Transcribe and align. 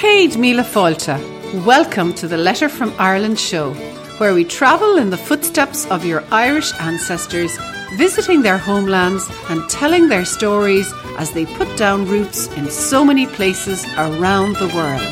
Céad 0.00 0.38
Míle 0.38 0.64
Fáilte. 0.64 1.18
Welcome 1.66 2.14
to 2.14 2.26
the 2.26 2.38
Letter 2.38 2.70
from 2.70 2.90
Ireland 2.98 3.38
show, 3.38 3.74
where 4.16 4.32
we 4.32 4.44
travel 4.44 4.96
in 4.96 5.10
the 5.10 5.18
footsteps 5.18 5.84
of 5.90 6.06
your 6.06 6.24
Irish 6.32 6.72
ancestors, 6.80 7.58
visiting 7.98 8.40
their 8.40 8.56
homelands 8.56 9.28
and 9.50 9.68
telling 9.68 10.08
their 10.08 10.24
stories 10.24 10.90
as 11.18 11.32
they 11.32 11.44
put 11.44 11.68
down 11.76 12.06
roots 12.06 12.46
in 12.56 12.70
so 12.70 13.04
many 13.04 13.26
places 13.26 13.84
around 13.98 14.56
the 14.56 14.72
world. 14.74 15.02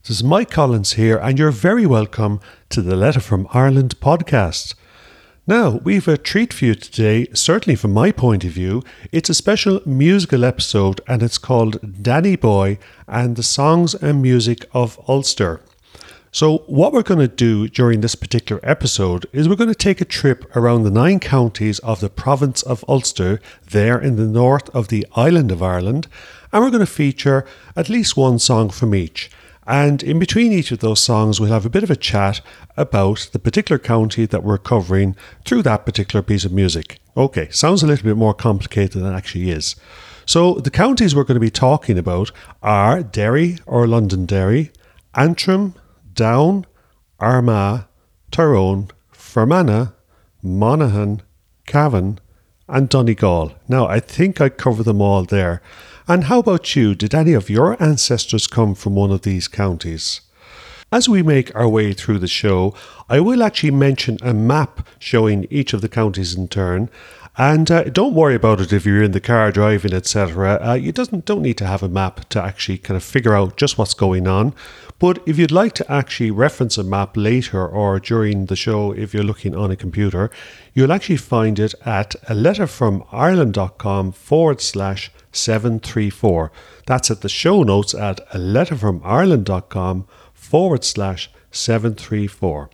This 0.00 0.16
is 0.16 0.24
Mike 0.24 0.50
Collins 0.50 0.94
here, 0.94 1.18
and 1.18 1.38
you're 1.38 1.50
very 1.50 1.84
welcome 1.84 2.40
to 2.70 2.80
the 2.80 2.96
Letter 2.96 3.20
from 3.20 3.46
Ireland 3.52 4.00
podcast. 4.00 4.76
Now, 5.48 5.80
we've 5.84 6.08
a 6.08 6.18
treat 6.18 6.52
for 6.52 6.64
you 6.64 6.74
today, 6.74 7.28
certainly 7.32 7.76
from 7.76 7.92
my 7.92 8.10
point 8.10 8.42
of 8.42 8.50
view. 8.50 8.82
It's 9.12 9.30
a 9.30 9.34
special 9.34 9.80
musical 9.86 10.44
episode 10.44 11.00
and 11.06 11.22
it's 11.22 11.38
called 11.38 12.02
Danny 12.02 12.34
Boy 12.34 12.80
and 13.06 13.36
the 13.36 13.44
Songs 13.44 13.94
and 13.94 14.20
Music 14.20 14.68
of 14.74 14.98
Ulster. 15.08 15.60
So, 16.32 16.64
what 16.66 16.92
we're 16.92 17.04
going 17.04 17.20
to 17.20 17.28
do 17.28 17.68
during 17.68 18.00
this 18.00 18.16
particular 18.16 18.60
episode 18.64 19.26
is 19.32 19.48
we're 19.48 19.54
going 19.54 19.68
to 19.68 19.76
take 19.76 20.00
a 20.00 20.04
trip 20.04 20.44
around 20.56 20.82
the 20.82 20.90
nine 20.90 21.20
counties 21.20 21.78
of 21.78 22.00
the 22.00 22.10
province 22.10 22.62
of 22.62 22.84
Ulster, 22.88 23.40
there 23.70 24.00
in 24.00 24.16
the 24.16 24.26
north 24.26 24.68
of 24.74 24.88
the 24.88 25.06
island 25.14 25.52
of 25.52 25.62
Ireland, 25.62 26.08
and 26.52 26.64
we're 26.64 26.70
going 26.70 26.80
to 26.80 26.86
feature 26.86 27.46
at 27.76 27.88
least 27.88 28.16
one 28.16 28.40
song 28.40 28.68
from 28.70 28.96
each. 28.96 29.30
And 29.66 30.02
in 30.02 30.18
between 30.18 30.52
each 30.52 30.70
of 30.70 30.78
those 30.78 31.00
songs, 31.00 31.40
we'll 31.40 31.50
have 31.50 31.66
a 31.66 31.70
bit 31.70 31.82
of 31.82 31.90
a 31.90 31.96
chat 31.96 32.40
about 32.76 33.28
the 33.32 33.38
particular 33.38 33.78
county 33.78 34.24
that 34.26 34.44
we're 34.44 34.58
covering 34.58 35.16
through 35.44 35.62
that 35.62 35.84
particular 35.84 36.22
piece 36.22 36.44
of 36.44 36.52
music. 36.52 37.00
Okay, 37.16 37.48
sounds 37.50 37.82
a 37.82 37.86
little 37.86 38.04
bit 38.04 38.16
more 38.16 38.34
complicated 38.34 39.02
than 39.02 39.12
it 39.12 39.16
actually 39.16 39.50
is. 39.50 39.74
So, 40.24 40.54
the 40.54 40.70
counties 40.70 41.14
we're 41.14 41.24
going 41.24 41.36
to 41.36 41.40
be 41.40 41.50
talking 41.50 41.98
about 41.98 42.30
are 42.62 43.02
Derry 43.02 43.58
or 43.64 43.86
Londonderry, 43.86 44.72
Antrim, 45.14 45.74
Down, 46.14 46.66
Armagh, 47.20 47.84
Tyrone, 48.30 48.90
Fermanagh, 49.12 49.92
Monaghan, 50.42 51.22
Cavan, 51.66 52.18
and 52.68 52.88
Donegal. 52.88 53.54
Now, 53.68 53.86
I 53.86 54.00
think 54.00 54.40
I 54.40 54.48
covered 54.48 54.84
them 54.84 55.00
all 55.00 55.24
there. 55.24 55.62
And 56.08 56.24
how 56.24 56.38
about 56.38 56.76
you? 56.76 56.94
Did 56.94 57.16
any 57.16 57.32
of 57.32 57.50
your 57.50 57.82
ancestors 57.82 58.46
come 58.46 58.76
from 58.76 58.94
one 58.94 59.10
of 59.10 59.22
these 59.22 59.48
counties? 59.48 60.20
As 60.92 61.08
we 61.08 61.20
make 61.20 61.54
our 61.56 61.68
way 61.68 61.92
through 61.92 62.20
the 62.20 62.28
show, 62.28 62.74
I 63.08 63.18
will 63.18 63.42
actually 63.42 63.72
mention 63.72 64.18
a 64.22 64.32
map 64.32 64.86
showing 65.00 65.48
each 65.50 65.72
of 65.72 65.80
the 65.80 65.88
counties 65.88 66.36
in 66.36 66.46
turn. 66.46 66.90
And 67.36 67.68
uh, 67.72 67.84
don't 67.84 68.14
worry 68.14 68.36
about 68.36 68.60
it 68.60 68.72
if 68.72 68.86
you're 68.86 69.02
in 69.02 69.10
the 69.10 69.20
car 69.20 69.50
driving, 69.50 69.92
etc. 69.92 70.60
Uh, 70.64 70.74
you 70.74 70.92
doesn't 70.92 71.24
don't 71.24 71.42
need 71.42 71.58
to 71.58 71.66
have 71.66 71.82
a 71.82 71.88
map 71.88 72.28
to 72.28 72.40
actually 72.40 72.78
kind 72.78 72.96
of 72.96 73.02
figure 73.02 73.34
out 73.34 73.56
just 73.56 73.76
what's 73.76 73.92
going 73.92 74.28
on. 74.28 74.54
But 75.00 75.18
if 75.26 75.38
you'd 75.40 75.50
like 75.50 75.72
to 75.74 75.92
actually 75.92 76.30
reference 76.30 76.78
a 76.78 76.84
map 76.84 77.16
later 77.16 77.66
or 77.66 77.98
during 77.98 78.46
the 78.46 78.54
show, 78.54 78.92
if 78.92 79.12
you're 79.12 79.24
looking 79.24 79.56
on 79.56 79.72
a 79.72 79.76
computer, 79.76 80.30
you'll 80.72 80.92
actually 80.92 81.16
find 81.16 81.58
it 81.58 81.74
at 81.84 82.14
a 82.28 82.34
letter 82.34 82.68
from 82.68 83.02
Ireland.com 83.10 84.12
forward 84.12 84.60
slash 84.60 85.10
734. 85.36 86.50
That's 86.86 87.10
at 87.10 87.20
the 87.20 87.28
show 87.28 87.62
notes 87.62 87.94
at 87.94 88.20
a 88.32 88.38
letter 88.38 88.76
from 88.76 89.00
Ireland.com 89.04 90.06
forward 90.34 90.84
slash 90.84 91.30
734. 91.50 92.70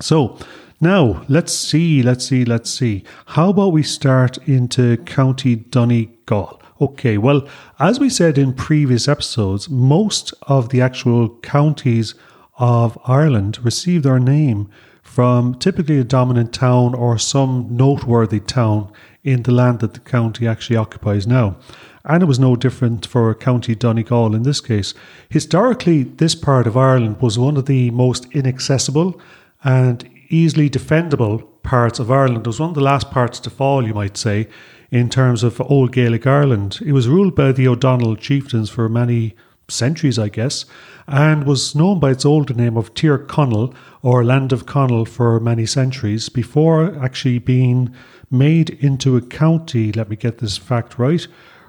So 0.00 0.38
now 0.80 1.24
let's 1.28 1.52
see, 1.52 2.02
let's 2.02 2.26
see, 2.26 2.44
let's 2.44 2.70
see. 2.70 3.04
How 3.26 3.50
about 3.50 3.72
we 3.72 3.82
start 3.82 4.38
into 4.48 4.96
County 4.98 5.56
Donegal? 5.56 6.60
Okay, 6.80 7.18
well, 7.18 7.48
as 7.80 7.98
we 7.98 8.08
said 8.08 8.38
in 8.38 8.52
previous 8.52 9.08
episodes, 9.08 9.68
most 9.68 10.32
of 10.42 10.68
the 10.68 10.80
actual 10.80 11.36
counties 11.40 12.14
of 12.58 12.96
Ireland 13.04 13.58
receive 13.64 14.04
their 14.04 14.20
name 14.20 14.70
from 15.02 15.54
typically 15.56 15.98
a 15.98 16.04
dominant 16.04 16.52
town 16.52 16.94
or 16.94 17.18
some 17.18 17.66
noteworthy 17.70 18.38
town 18.38 18.92
in 19.32 19.42
the 19.42 19.52
land 19.52 19.80
that 19.80 19.94
the 19.94 20.00
county 20.00 20.46
actually 20.46 20.76
occupies 20.76 21.26
now. 21.26 21.56
And 22.04 22.22
it 22.22 22.26
was 22.26 22.38
no 22.38 22.56
different 22.56 23.04
for 23.06 23.34
County 23.34 23.74
Donegal 23.74 24.34
in 24.34 24.42
this 24.42 24.60
case. 24.60 24.94
Historically, 25.28 26.04
this 26.04 26.34
part 26.34 26.66
of 26.66 26.76
Ireland 26.76 27.20
was 27.20 27.38
one 27.38 27.58
of 27.58 27.66
the 27.66 27.90
most 27.90 28.26
inaccessible 28.32 29.20
and 29.62 30.08
easily 30.30 30.70
defendable 30.70 31.46
parts 31.62 31.98
of 31.98 32.10
Ireland. 32.10 32.46
It 32.46 32.46
was 32.46 32.60
one 32.60 32.70
of 32.70 32.74
the 32.74 32.80
last 32.80 33.10
parts 33.10 33.38
to 33.40 33.50
fall, 33.50 33.86
you 33.86 33.92
might 33.92 34.16
say, 34.16 34.48
in 34.90 35.10
terms 35.10 35.42
of 35.42 35.60
Old 35.60 35.92
Gaelic 35.92 36.26
Ireland. 36.26 36.78
It 36.84 36.92
was 36.92 37.08
ruled 37.08 37.34
by 37.34 37.52
the 37.52 37.68
O'Donnell 37.68 38.16
chieftains 38.16 38.70
for 38.70 38.88
many 38.88 39.34
centuries, 39.68 40.18
I 40.18 40.30
guess, 40.30 40.64
and 41.06 41.44
was 41.44 41.74
known 41.74 42.00
by 42.00 42.12
its 42.12 42.24
older 42.24 42.54
name 42.54 42.78
of 42.78 42.94
Tir 42.94 43.18
Connell 43.18 43.74
or 44.02 44.24
Land 44.24 44.52
of 44.52 44.64
Connell 44.64 45.04
for 45.04 45.38
many 45.40 45.66
centuries 45.66 46.30
before 46.30 46.96
actually 47.04 47.38
being 47.38 47.94
made 48.30 48.70
into 48.70 49.16
a 49.16 49.22
county. 49.22 49.92
Let 49.92 50.10
me 50.10 50.16
get 50.16 50.38
this 50.38 50.56
fact 50.56 50.98
right. 50.98 51.26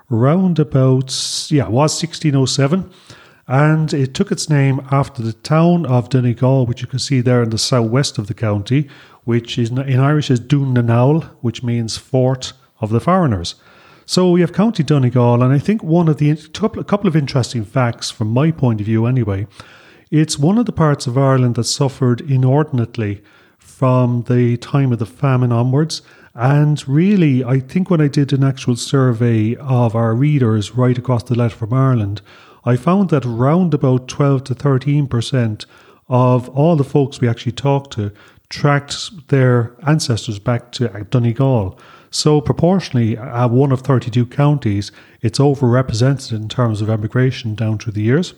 Round 0.09 0.59
about, 0.59 1.11
yeah, 1.49 1.65
it 1.65 1.71
was 1.71 2.01
1607. 2.01 2.89
And 3.47 3.93
it 3.93 4.13
took 4.13 4.31
its 4.31 4.49
name 4.49 4.79
after 4.91 5.23
the 5.23 5.33
town 5.33 5.85
of 5.87 6.09
Donegal, 6.09 6.67
which 6.67 6.81
you 6.81 6.87
can 6.87 6.99
see 6.99 7.19
there 7.19 7.41
in 7.41 7.49
the 7.49 7.57
southwest 7.57 8.19
of 8.19 8.27
the 8.27 8.35
county, 8.35 8.87
which 9.23 9.57
is 9.57 9.71
in 9.71 9.99
Irish 9.99 10.29
is 10.29 10.39
Dún 10.39 10.73
na 10.73 10.81
nGall, 10.81 11.29
which 11.41 11.63
means 11.63 11.97
fort 11.97 12.53
of 12.79 12.91
the 12.91 12.99
foreigners. 12.99 13.55
So 14.05 14.31
we 14.31 14.41
have 14.41 14.53
County 14.53 14.83
Donegal, 14.83 15.43
and 15.43 15.53
I 15.53 15.59
think 15.59 15.83
one 15.83 16.09
of 16.09 16.17
the 16.17 16.31
a 16.31 16.83
couple 16.83 17.07
of 17.07 17.15
interesting 17.15 17.63
facts 17.63 18.09
from 18.09 18.29
my 18.29 18.49
point 18.49 18.81
of 18.81 18.85
view, 18.87 19.05
anyway, 19.05 19.45
it's 20.09 20.39
one 20.39 20.57
of 20.57 20.65
the 20.65 20.71
parts 20.71 21.05
of 21.05 21.17
Ireland 21.17 21.55
that 21.55 21.65
suffered 21.65 22.21
inordinately 22.21 23.21
from 23.79 24.23
the 24.23 24.57
time 24.57 24.91
of 24.91 24.99
the 24.99 25.05
famine 25.05 25.53
onwards. 25.53 26.01
And 26.35 26.85
really, 26.85 27.45
I 27.45 27.61
think 27.61 27.89
when 27.89 28.01
I 28.01 28.09
did 28.09 28.33
an 28.33 28.43
actual 28.43 28.75
survey 28.75 29.55
of 29.55 29.95
our 29.95 30.13
readers 30.13 30.71
right 30.75 30.97
across 30.97 31.23
the 31.23 31.35
letter 31.35 31.55
from 31.55 31.71
Ireland, 31.71 32.21
I 32.65 32.75
found 32.75 33.09
that 33.11 33.25
around 33.25 33.73
about 33.73 34.09
12 34.09 34.43
to 34.43 34.53
13% 34.55 35.65
of 36.09 36.49
all 36.49 36.75
the 36.75 36.83
folks 36.83 37.21
we 37.21 37.29
actually 37.29 37.53
talked 37.53 37.93
to 37.93 38.11
tracked 38.49 39.29
their 39.29 39.73
ancestors 39.87 40.39
back 40.39 40.73
to 40.73 40.89
Donegal. 41.09 41.79
So, 42.11 42.41
proportionally, 42.41 43.15
at 43.15 43.45
one 43.45 43.71
of 43.71 43.79
32 43.79 44.25
counties, 44.25 44.91
it's 45.21 45.39
overrepresented 45.39 46.33
in 46.33 46.49
terms 46.49 46.81
of 46.81 46.89
emigration 46.89 47.55
down 47.55 47.77
through 47.77 47.93
the 47.93 48.01
years. 48.01 48.33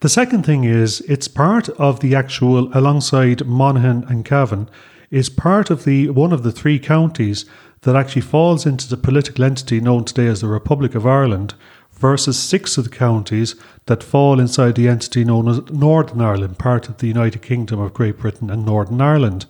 The 0.00 0.08
second 0.08 0.44
thing 0.44 0.64
is 0.64 1.00
it's 1.02 1.28
part 1.28 1.68
of 1.70 2.00
the 2.00 2.14
actual, 2.14 2.70
alongside 2.76 3.46
Monaghan 3.46 4.04
and 4.08 4.24
Cavan, 4.24 4.68
is 5.10 5.30
part 5.30 5.70
of 5.70 5.84
the 5.84 6.10
one 6.10 6.32
of 6.32 6.42
the 6.42 6.52
three 6.52 6.78
counties 6.78 7.44
that 7.82 7.96
actually 7.96 8.22
falls 8.22 8.66
into 8.66 8.88
the 8.88 8.96
political 8.96 9.44
entity 9.44 9.80
known 9.80 10.04
today 10.04 10.26
as 10.26 10.40
the 10.40 10.48
Republic 10.48 10.94
of 10.94 11.06
Ireland, 11.06 11.54
versus 11.98 12.38
six 12.38 12.78
of 12.78 12.84
the 12.84 12.90
counties 12.90 13.56
that 13.86 14.02
fall 14.02 14.38
inside 14.40 14.74
the 14.74 14.88
entity 14.88 15.24
known 15.24 15.48
as 15.48 15.68
Northern 15.70 16.20
Ireland, 16.20 16.58
part 16.58 16.88
of 16.88 16.98
the 16.98 17.08
United 17.08 17.42
Kingdom 17.42 17.80
of 17.80 17.94
Great 17.94 18.18
Britain 18.18 18.50
and 18.50 18.64
Northern 18.64 19.00
Ireland. 19.00 19.46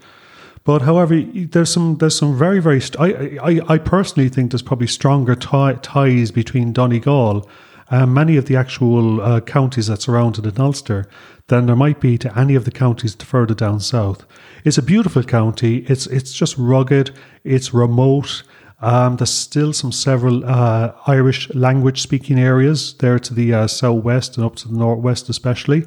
But 0.64 0.82
however, 0.82 1.20
there's 1.20 1.72
some 1.72 1.96
there's 1.98 2.18
some 2.18 2.36
very 2.36 2.60
very 2.60 2.80
st- 2.80 3.00
I, 3.00 3.38
I 3.42 3.60
I 3.74 3.78
personally 3.78 4.28
think 4.28 4.50
there's 4.50 4.62
probably 4.62 4.86
stronger 4.86 5.34
t- 5.34 5.80
ties 5.82 6.30
between 6.30 6.72
Donegal 6.72 7.48
and 7.90 8.12
many 8.12 8.36
of 8.36 8.46
the 8.46 8.56
actual 8.56 9.20
uh, 9.20 9.40
counties 9.40 9.86
that 9.86 10.02
surround 10.02 10.38
it 10.38 10.46
in 10.46 10.60
Ulster 10.60 11.08
than 11.48 11.66
there 11.66 11.76
might 11.76 12.00
be 12.00 12.18
to 12.18 12.38
any 12.38 12.54
of 12.54 12.64
the 12.64 12.70
counties 12.70 13.14
further 13.14 13.54
down 13.54 13.80
south. 13.80 14.26
It's 14.64 14.78
a 14.78 14.82
beautiful 14.82 15.22
county. 15.22 15.78
It's 15.88 16.06
it's 16.06 16.32
just 16.32 16.56
rugged. 16.58 17.10
It's 17.44 17.72
remote. 17.72 18.42
Um, 18.80 19.16
there's 19.16 19.32
still 19.32 19.72
some 19.72 19.90
several 19.90 20.44
uh, 20.44 20.92
Irish 21.06 21.52
language 21.54 22.00
speaking 22.00 22.38
areas 22.38 22.94
there 22.98 23.18
to 23.18 23.34
the 23.34 23.52
uh, 23.52 23.66
southwest 23.66 24.36
and 24.36 24.46
up 24.46 24.54
to 24.56 24.68
the 24.68 24.78
northwest, 24.78 25.28
especially. 25.28 25.84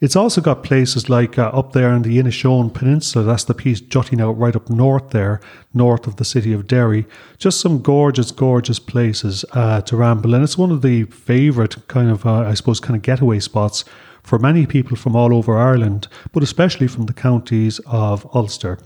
It's 0.00 0.14
also 0.14 0.40
got 0.40 0.62
places 0.62 1.10
like 1.10 1.38
uh, 1.38 1.48
up 1.48 1.72
there 1.72 1.92
in 1.92 2.02
the 2.02 2.18
Inishowen 2.18 2.72
Peninsula. 2.72 3.24
That's 3.24 3.44
the 3.44 3.54
piece 3.54 3.80
jutting 3.80 4.20
out 4.20 4.38
right 4.38 4.54
up 4.54 4.70
north 4.70 5.10
there, 5.10 5.40
north 5.74 6.06
of 6.06 6.16
the 6.16 6.24
city 6.24 6.52
of 6.52 6.68
Derry. 6.68 7.04
Just 7.38 7.60
some 7.60 7.82
gorgeous, 7.82 8.30
gorgeous 8.30 8.78
places 8.78 9.44
uh, 9.52 9.80
to 9.82 9.96
ramble. 9.96 10.34
And 10.34 10.44
it's 10.44 10.56
one 10.56 10.70
of 10.70 10.82
the 10.82 11.04
favourite 11.04 11.88
kind 11.88 12.10
of, 12.10 12.24
uh, 12.24 12.42
I 12.42 12.54
suppose, 12.54 12.78
kind 12.78 12.94
of 12.94 13.02
getaway 13.02 13.40
spots 13.40 13.84
for 14.22 14.38
many 14.38 14.66
people 14.66 14.96
from 14.96 15.16
all 15.16 15.34
over 15.34 15.58
Ireland, 15.58 16.06
but 16.32 16.42
especially 16.44 16.86
from 16.86 17.06
the 17.06 17.14
counties 17.14 17.80
of 17.86 18.28
Ulster. 18.34 18.78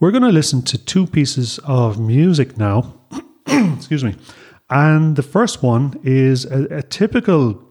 We're 0.00 0.10
going 0.10 0.24
to 0.24 0.28
listen 0.28 0.62
to 0.62 0.78
two 0.78 1.06
pieces 1.06 1.58
of 1.64 1.98
music 1.98 2.58
now. 2.58 2.94
Excuse 3.46 4.04
me. 4.04 4.14
And 4.68 5.16
the 5.16 5.22
first 5.22 5.62
one 5.62 5.98
is 6.04 6.44
a, 6.44 6.64
a 6.64 6.82
typical, 6.82 7.62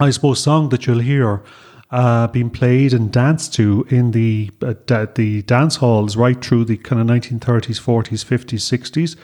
I 0.00 0.10
suppose, 0.10 0.40
song 0.40 0.70
that 0.70 0.86
you'll 0.86 0.98
hear 0.98 1.42
uh, 1.90 2.26
being 2.28 2.50
played 2.50 2.92
and 2.92 3.12
danced 3.12 3.54
to 3.54 3.86
in 3.90 4.10
the 4.10 4.50
uh, 4.62 4.74
the 5.14 5.42
dance 5.42 5.76
halls 5.76 6.16
right 6.16 6.44
through 6.44 6.64
the 6.64 6.76
kind 6.76 7.00
of 7.00 7.06
1930s, 7.06 7.80
40s, 7.80 8.24
50s, 8.24 8.80
60s. 8.80 9.16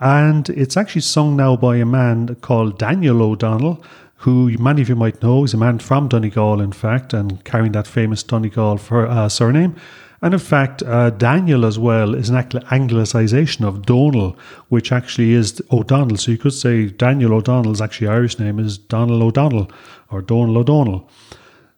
And 0.00 0.48
it's 0.48 0.78
actually 0.78 1.02
sung 1.02 1.36
now 1.36 1.56
by 1.56 1.76
a 1.76 1.84
man 1.84 2.34
called 2.36 2.78
Daniel 2.78 3.20
O'Donnell, 3.20 3.84
who 4.16 4.56
many 4.56 4.80
of 4.80 4.88
you 4.88 4.96
might 4.96 5.22
know 5.22 5.44
is 5.44 5.52
a 5.52 5.58
man 5.58 5.78
from 5.78 6.08
Donegal, 6.08 6.60
in 6.60 6.72
fact, 6.72 7.12
and 7.12 7.44
carrying 7.44 7.72
that 7.72 7.86
famous 7.86 8.22
Donegal 8.22 8.78
for, 8.78 9.06
uh, 9.06 9.28
surname. 9.28 9.76
And 10.22 10.34
in 10.34 10.40
fact, 10.40 10.82
uh, 10.82 11.10
Daniel 11.10 11.64
as 11.64 11.78
well 11.78 12.14
is 12.14 12.28
an 12.28 12.36
anglicisation 12.36 13.66
of 13.66 13.86
Donal, 13.86 14.36
which 14.68 14.92
actually 14.92 15.32
is 15.32 15.62
O'Donnell. 15.72 16.18
So 16.18 16.30
you 16.30 16.38
could 16.38 16.52
say 16.52 16.86
Daniel 16.86 17.32
O'Donnell's 17.34 17.80
actually 17.80 18.08
Irish 18.08 18.38
name 18.38 18.58
is 18.58 18.76
Donald 18.76 19.22
O'Donnell 19.22 19.70
or 20.10 20.20
Donal 20.20 20.58
O'Donnell. 20.58 21.08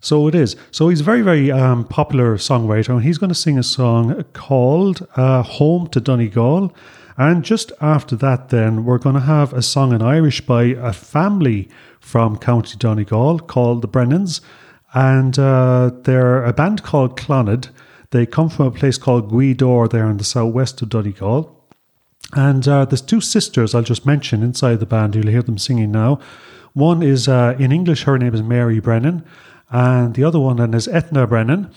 So 0.02 0.26
it 0.26 0.34
is. 0.34 0.56
So 0.72 0.88
he's 0.88 1.00
a 1.00 1.04
very, 1.04 1.22
very 1.22 1.52
um, 1.52 1.84
popular 1.84 2.37
songwriter, 2.37 2.90
and 2.90 3.04
he's 3.04 3.19
going 3.19 3.28
to 3.28 3.37
sing 3.37 3.56
a 3.56 3.62
song 3.62 4.25
called 4.32 5.06
uh, 5.14 5.43
Home 5.43 5.87
to 5.90 6.00
Donegal. 6.00 6.75
And 7.16 7.44
just 7.44 7.70
after 7.81 8.16
that, 8.16 8.49
then, 8.49 8.84
we're 8.84 8.99
going 8.99 9.14
to 9.14 9.20
have 9.20 9.52
a 9.52 9.62
song 9.62 9.93
in 9.93 10.02
Irish 10.02 10.40
by 10.40 10.64
a 10.64 10.93
family 10.93 11.69
from 12.00 12.37
County 12.37 12.76
Donegal 12.76 13.38
called 13.38 13.81
the 13.81 13.87
Brennans. 13.87 14.40
And 14.93 15.38
uh, 15.38 15.93
they're 16.02 16.44
a 16.44 16.52
band 16.52 16.82
called 16.82 17.16
Clannad. 17.16 17.69
They 18.10 18.26
come 18.26 18.50
from 18.50 18.66
a 18.66 18.70
place 18.72 18.99
called 18.99 19.31
Gweedore 19.31 19.88
there 19.88 20.10
in 20.10 20.16
the 20.16 20.25
southwest 20.25 20.82
of 20.82 20.88
Donegal. 20.88 21.64
And 22.32 22.66
uh, 22.66 22.87
there's 22.87 23.02
two 23.02 23.20
sisters 23.20 23.72
I'll 23.72 23.82
just 23.82 24.04
mention 24.04 24.43
inside 24.43 24.81
the 24.81 24.87
band. 24.87 25.14
You'll 25.14 25.28
hear 25.28 25.43
them 25.43 25.58
singing 25.58 25.93
now. 25.93 26.19
One 26.72 27.02
is 27.02 27.28
uh, 27.28 27.54
in 27.58 27.70
English, 27.70 28.02
her 28.04 28.19
name 28.19 28.34
is 28.34 28.43
Mary 28.43 28.81
Brennan, 28.81 29.25
and 29.73 30.15
the 30.15 30.23
other 30.23 30.39
one 30.39 30.59
then 30.59 30.75
is 30.75 30.87
Eithne 30.87 31.29
Brennan. 31.29 31.71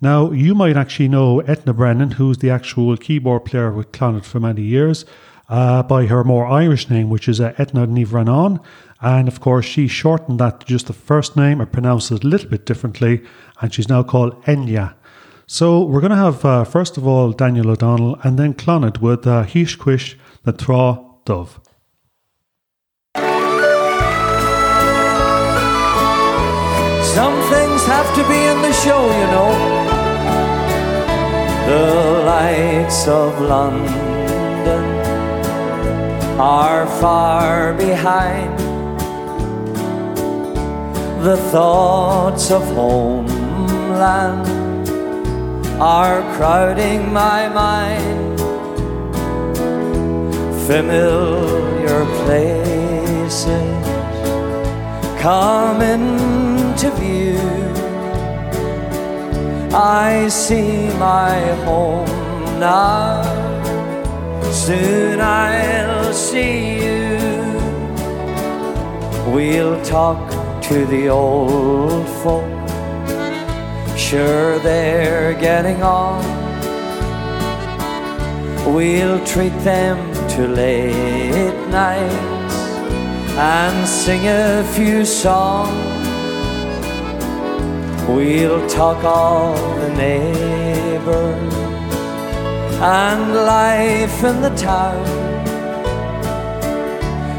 Now, 0.00 0.30
you 0.30 0.54
might 0.54 0.76
actually 0.76 1.08
know 1.08 1.42
Eithne 1.42 1.76
Brennan, 1.76 2.12
who's 2.12 2.38
the 2.38 2.50
actual 2.50 2.96
keyboard 2.96 3.44
player 3.44 3.70
with 3.70 3.92
Clannad 3.92 4.24
for 4.24 4.40
many 4.40 4.62
years, 4.62 5.04
uh, 5.48 5.82
by 5.82 6.06
her 6.06 6.24
more 6.24 6.46
Irish 6.46 6.88
name, 6.88 7.10
which 7.10 7.28
is 7.28 7.40
uh, 7.40 7.52
Eithne 7.52 7.86
Ní 7.86 8.06
Bhraonáin. 8.06 8.60
And 9.00 9.28
of 9.28 9.40
course, 9.40 9.64
she 9.66 9.88
shortened 9.88 10.38
that 10.38 10.60
to 10.60 10.66
just 10.66 10.86
the 10.86 10.92
first 10.92 11.36
name 11.36 11.60
or 11.60 11.66
pronounced 11.66 12.10
it 12.12 12.24
a 12.24 12.26
little 12.26 12.48
bit 12.48 12.64
differently, 12.64 13.22
and 13.60 13.74
she's 13.74 13.88
now 13.88 14.02
called 14.02 14.40
Enya. 14.44 14.94
So 15.46 15.82
we're 15.82 16.00
going 16.00 16.10
to 16.10 16.16
have, 16.16 16.44
uh, 16.44 16.64
first 16.64 16.96
of 16.96 17.06
all, 17.06 17.32
Daniel 17.32 17.70
O'Donnell 17.70 18.18
and 18.22 18.38
then 18.38 18.54
Clannad 18.54 19.00
with 19.00 19.26
uh, 19.26 19.44
Thíos 19.44 19.76
chois 19.76 20.14
na 20.46 20.52
trá 20.52 21.04
domh. 21.26 21.61
Some 27.14 27.38
things 27.52 27.84
have 27.84 28.08
to 28.16 28.22
be 28.26 28.40
in 28.52 28.62
the 28.62 28.72
show, 28.72 29.02
you 29.20 29.26
know. 29.34 29.52
The 31.66 32.22
lights 32.24 33.06
of 33.06 33.38
London 33.38 34.84
are 36.40 36.86
far 37.02 37.74
behind. 37.74 38.58
The 41.22 41.36
thoughts 41.52 42.50
of 42.50 42.62
homeland 42.74 44.48
are 45.78 46.22
crowding 46.36 47.12
my 47.12 47.46
mind. 47.48 48.40
Familiar 50.66 52.06
places 52.24 53.82
come 55.20 55.82
into 56.72 56.90
view. 56.92 57.38
I 59.74 60.28
see 60.28 60.88
my 60.98 61.38
home 61.66 62.06
now. 62.58 63.22
Soon 64.50 65.20
I'll 65.20 66.12
see 66.14 66.82
you. 66.84 67.18
We'll 69.34 69.82
talk 69.84 70.20
to 70.68 70.86
the 70.86 71.08
old 71.08 72.08
folk. 72.22 72.68
Sure, 73.96 74.58
they're 74.60 75.34
getting 75.34 75.82
on. 75.82 76.24
We'll 78.74 79.22
treat 79.26 79.56
them 79.72 79.96
to 80.34 80.48
late 80.48 81.68
nights 81.68 82.56
and 83.36 83.86
sing 83.86 84.22
a 84.26 84.64
few 84.74 85.04
songs. 85.04 85.91
We'll 88.08 88.68
talk 88.68 89.02
of 89.04 89.56
the 89.80 89.88
neighbors 89.90 91.54
and 92.80 93.34
life 93.34 94.24
in 94.24 94.42
the 94.42 94.54
town. 94.56 95.04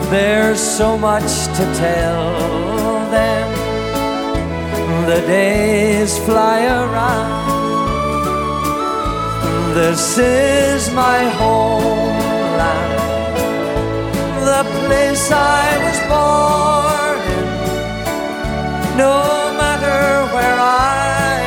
There's 0.10 0.60
so 0.60 0.98
much 0.98 1.32
to 1.58 1.64
tell 1.86 2.24
them. 3.12 3.48
The 5.08 5.22
days 5.28 6.18
fly 6.20 6.66
around. 6.66 7.44
This 9.76 10.18
is 10.18 10.92
my 10.94 11.20
homeland 11.40 12.94
the 14.46 14.64
place 14.86 15.32
I 15.32 15.66
was 15.86 16.00
born 16.12 17.18
in. 17.38 18.98
No 18.98 19.43
where 20.44 20.60
I 20.60 21.40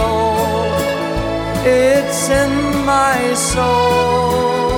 go, 0.00 0.14
it's 1.64 2.22
in 2.42 2.52
my 2.94 3.18
soul. 3.52 4.72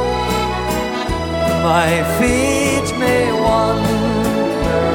My 1.70 1.92
feet 2.16 2.88
may 3.02 3.24
wander 3.46 4.86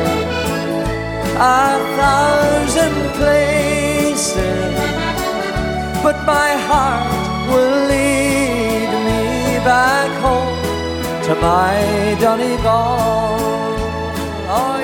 a 1.57 1.67
thousand 1.99 2.95
places, 3.19 4.75
but 6.05 6.17
my 6.33 6.51
heart 6.67 7.23
will 7.49 7.77
lead 7.91 8.89
me 9.07 9.23
back 9.71 10.11
home 10.25 10.61
to 11.25 11.33
my 11.47 11.75
Donegal. 12.23 13.41
Oh, 14.57 14.80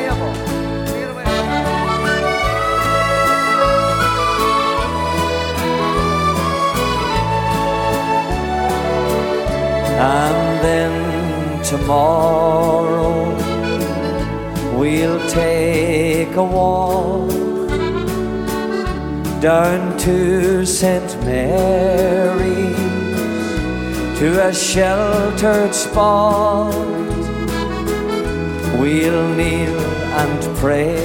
And 9.99 10.63
then 10.63 11.63
tomorrow 11.63 13.35
we'll 14.77 15.19
take 15.27 16.35
a 16.35 16.43
walk 16.43 17.31
down 19.41 19.97
to 19.97 20.65
St. 20.67 21.25
Mary's 21.25 22.77
to 24.19 24.47
a 24.47 24.53
sheltered 24.53 25.73
spot. 25.73 26.73
We'll 28.79 29.35
kneel 29.35 29.79
and 30.21 30.57
pray 30.57 30.95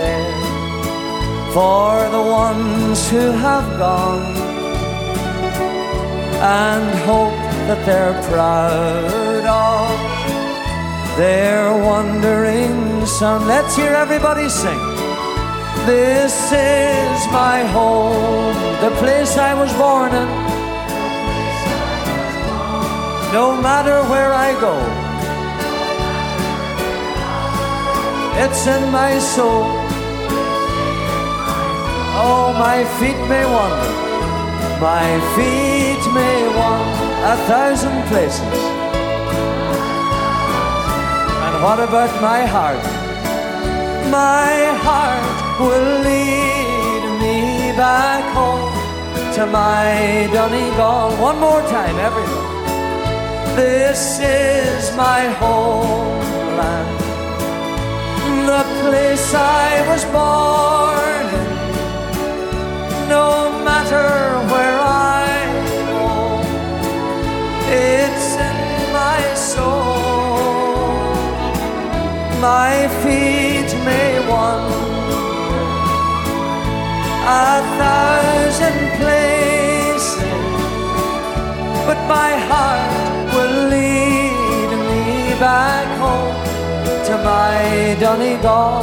there 0.00 0.44
for 1.52 2.08
the 2.08 2.22
ones 2.22 3.10
who 3.10 3.32
have 3.32 3.78
gone 3.78 4.34
and 6.40 6.98
hope 7.00 7.43
that 7.68 7.80
they're 7.86 8.12
proud 8.28 9.44
of 9.46 11.16
They're 11.16 11.72
wandering 11.72 13.06
son. 13.06 13.46
Let's 13.46 13.74
hear 13.76 13.92
everybody 13.92 14.48
sing. 14.50 14.82
This 15.86 16.34
is 16.52 17.18
my 17.32 17.64
home, 17.76 18.56
the 18.84 18.90
place 19.00 19.36
I 19.38 19.54
was 19.54 19.72
born 19.74 20.10
in. 20.12 20.28
No 23.32 23.46
matter 23.66 23.96
where 24.12 24.32
I 24.32 24.50
go, 24.66 24.76
it's 28.44 28.66
in 28.66 28.92
my 28.92 29.18
soul. 29.18 29.64
Oh, 32.26 32.52
my 32.66 32.84
feet 32.98 33.20
may 33.32 33.44
wander, 33.56 33.92
my 34.80 35.08
feet 35.34 36.02
may 36.12 36.38
wander 36.58 37.13
a 37.26 37.36
thousand 37.48 38.02
places. 38.08 38.58
And 41.44 41.54
what 41.64 41.80
about 41.80 42.12
my 42.20 42.44
heart? 42.44 42.84
My 44.10 44.52
heart 44.84 45.24
will 45.58 46.00
lead 46.08 47.02
me 47.22 47.72
back 47.78 48.22
home 48.36 48.74
to 49.36 49.46
my 49.46 50.28
Donegal. 50.34 51.16
One 51.16 51.38
more 51.40 51.62
time, 51.62 51.96
everybody. 51.96 52.54
This 53.56 54.20
is 54.20 54.94
my 54.94 55.22
homeland, 55.40 56.98
the 58.52 58.62
place 58.82 59.32
I 59.34 59.68
was 59.88 60.04
born 60.12 61.24
in. 61.40 61.48
No 63.08 63.28
matter 63.64 64.08
where 64.52 64.83
my 72.40 72.88
feet 73.02 73.70
may 73.84 74.18
wander 74.28 74.84
a 77.26 77.62
thousand 77.80 78.78
places, 79.00 80.04
but 81.86 81.98
my 82.06 82.32
heart 82.48 83.34
will 83.34 83.68
lead 83.74 84.70
me 84.90 85.04
back 85.40 85.86
home 86.02 86.36
to 87.06 87.14
my 87.24 87.96
Donegal. 88.00 88.82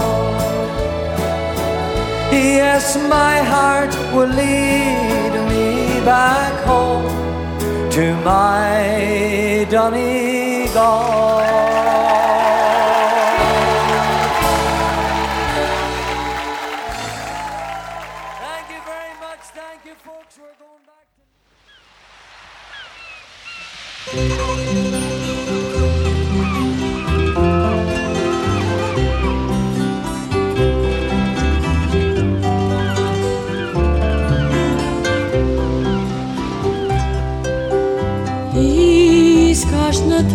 Yes, 2.32 2.98
my 3.10 3.38
heart 3.54 3.94
will 4.14 4.34
lead 4.44 5.34
me 5.52 6.00
back 6.06 6.54
home 6.66 7.10
to 7.92 8.16
my 8.24 9.68
Donegal. 9.70 11.32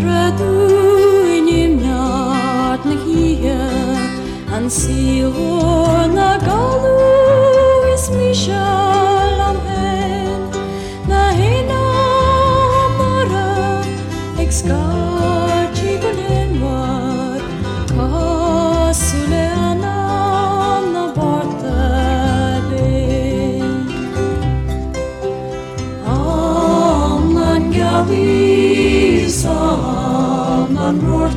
Радуй 0.07 1.41
немнятных 1.41 3.05
ее, 3.07 3.59
Ансиона 4.55 6.39
галу 6.47 7.93
и 7.93 7.97
смешай. 7.97 8.75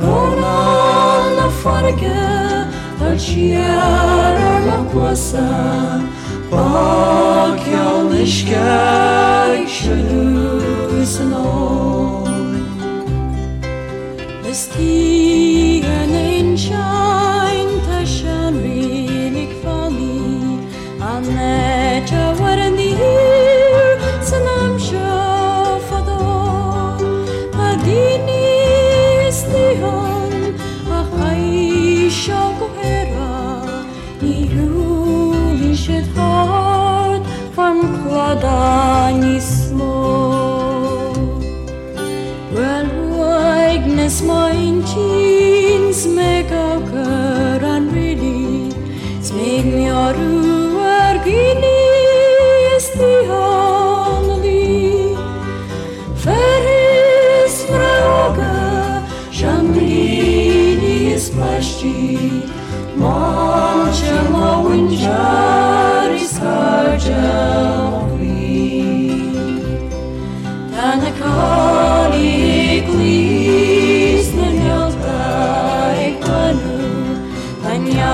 Gonan 0.00 1.38
a 1.38 1.48
farge 1.62 2.20
Al 3.00 3.18
ar 3.56 4.38
la 4.66 4.78
kwasa 4.92 5.48
Bakyan 6.50 8.08
ishkak 8.22 9.68
shalusanon 9.68 11.12
Stigen 14.52 15.11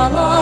Na 0.08 0.37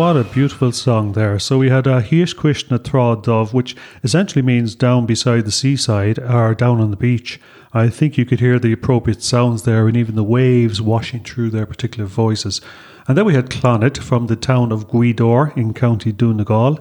What 0.00 0.16
a 0.16 0.24
beautiful 0.24 0.72
song 0.72 1.12
there. 1.12 1.38
So 1.38 1.58
we 1.58 1.68
had 1.68 1.86
a 1.86 2.00
Thíos 2.00 2.34
chois 2.34 2.70
na 2.70 2.78
trá 2.78 3.22
domh, 3.22 3.52
which 3.52 3.76
essentially 4.02 4.40
means 4.40 4.74
down 4.74 5.04
beside 5.04 5.44
the 5.44 5.52
seaside 5.52 6.18
or 6.18 6.54
down 6.54 6.80
on 6.80 6.90
the 6.90 6.96
beach. 6.96 7.38
I 7.74 7.90
think 7.90 8.16
you 8.16 8.24
could 8.24 8.40
hear 8.40 8.58
the 8.58 8.72
appropriate 8.72 9.22
sounds 9.22 9.64
there 9.64 9.86
and 9.88 9.98
even 9.98 10.14
the 10.14 10.24
waves 10.24 10.80
washing 10.80 11.22
through 11.22 11.50
their 11.50 11.66
particular 11.66 12.06
voices. 12.06 12.62
And 13.06 13.18
then 13.18 13.26
we 13.26 13.34
had 13.34 13.50
Clannad 13.50 13.98
from 13.98 14.28
the 14.28 14.36
town 14.36 14.72
of 14.72 14.88
Gweedore 14.88 15.54
in 15.54 15.74
County 15.74 16.12
Donegal. 16.12 16.78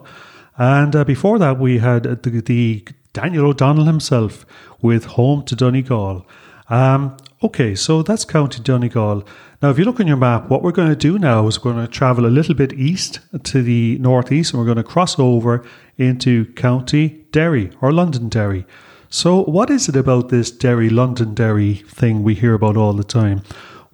And 0.57 0.95
uh, 0.95 1.03
before 1.03 1.37
that, 1.39 1.59
we 1.59 1.79
had 1.79 2.03
the, 2.03 2.41
the 2.41 2.87
Daniel 3.11 3.47
O'Donnell 3.47 3.83
himself 3.83 4.45
with 4.81 5.03
Home 5.17 5.43
to 5.43 5.57
Donegal. 5.57 6.25
Um, 6.69 7.17
okay, 7.43 7.75
so 7.75 8.01
that's 8.01 8.25
County 8.25 8.61
Donegal. 8.61 9.23
Now, 9.61 9.69
if 9.69 9.77
you 9.77 9.85
look 9.85 9.99
on 9.99 10.07
your 10.07 10.17
map, 10.17 10.49
what 10.49 10.63
we're 10.63 10.71
going 10.71 10.89
to 10.89 10.95
do 10.95 11.19
now 11.19 11.47
is 11.47 11.63
we're 11.63 11.73
going 11.73 11.85
to 11.85 11.91
travel 11.91 12.25
a 12.25 12.27
little 12.27 12.55
bit 12.55 12.73
east 12.73 13.19
to 13.43 13.61
the 13.61 13.97
northeast 13.99 14.53
and 14.53 14.59
we're 14.59 14.65
going 14.65 14.77
to 14.77 14.83
cross 14.83 15.19
over 15.19 15.65
into 15.97 16.45
County 16.53 17.25
Derry 17.31 17.71
or 17.81 17.91
Londonderry. 17.91 18.65
So, 19.09 19.43
what 19.43 19.69
is 19.69 19.89
it 19.89 19.95
about 19.95 20.29
this 20.29 20.51
Derry 20.51 20.89
Londonderry 20.89 21.75
thing 21.87 22.23
we 22.23 22.35
hear 22.35 22.53
about 22.53 22.77
all 22.77 22.93
the 22.93 23.03
time? 23.03 23.41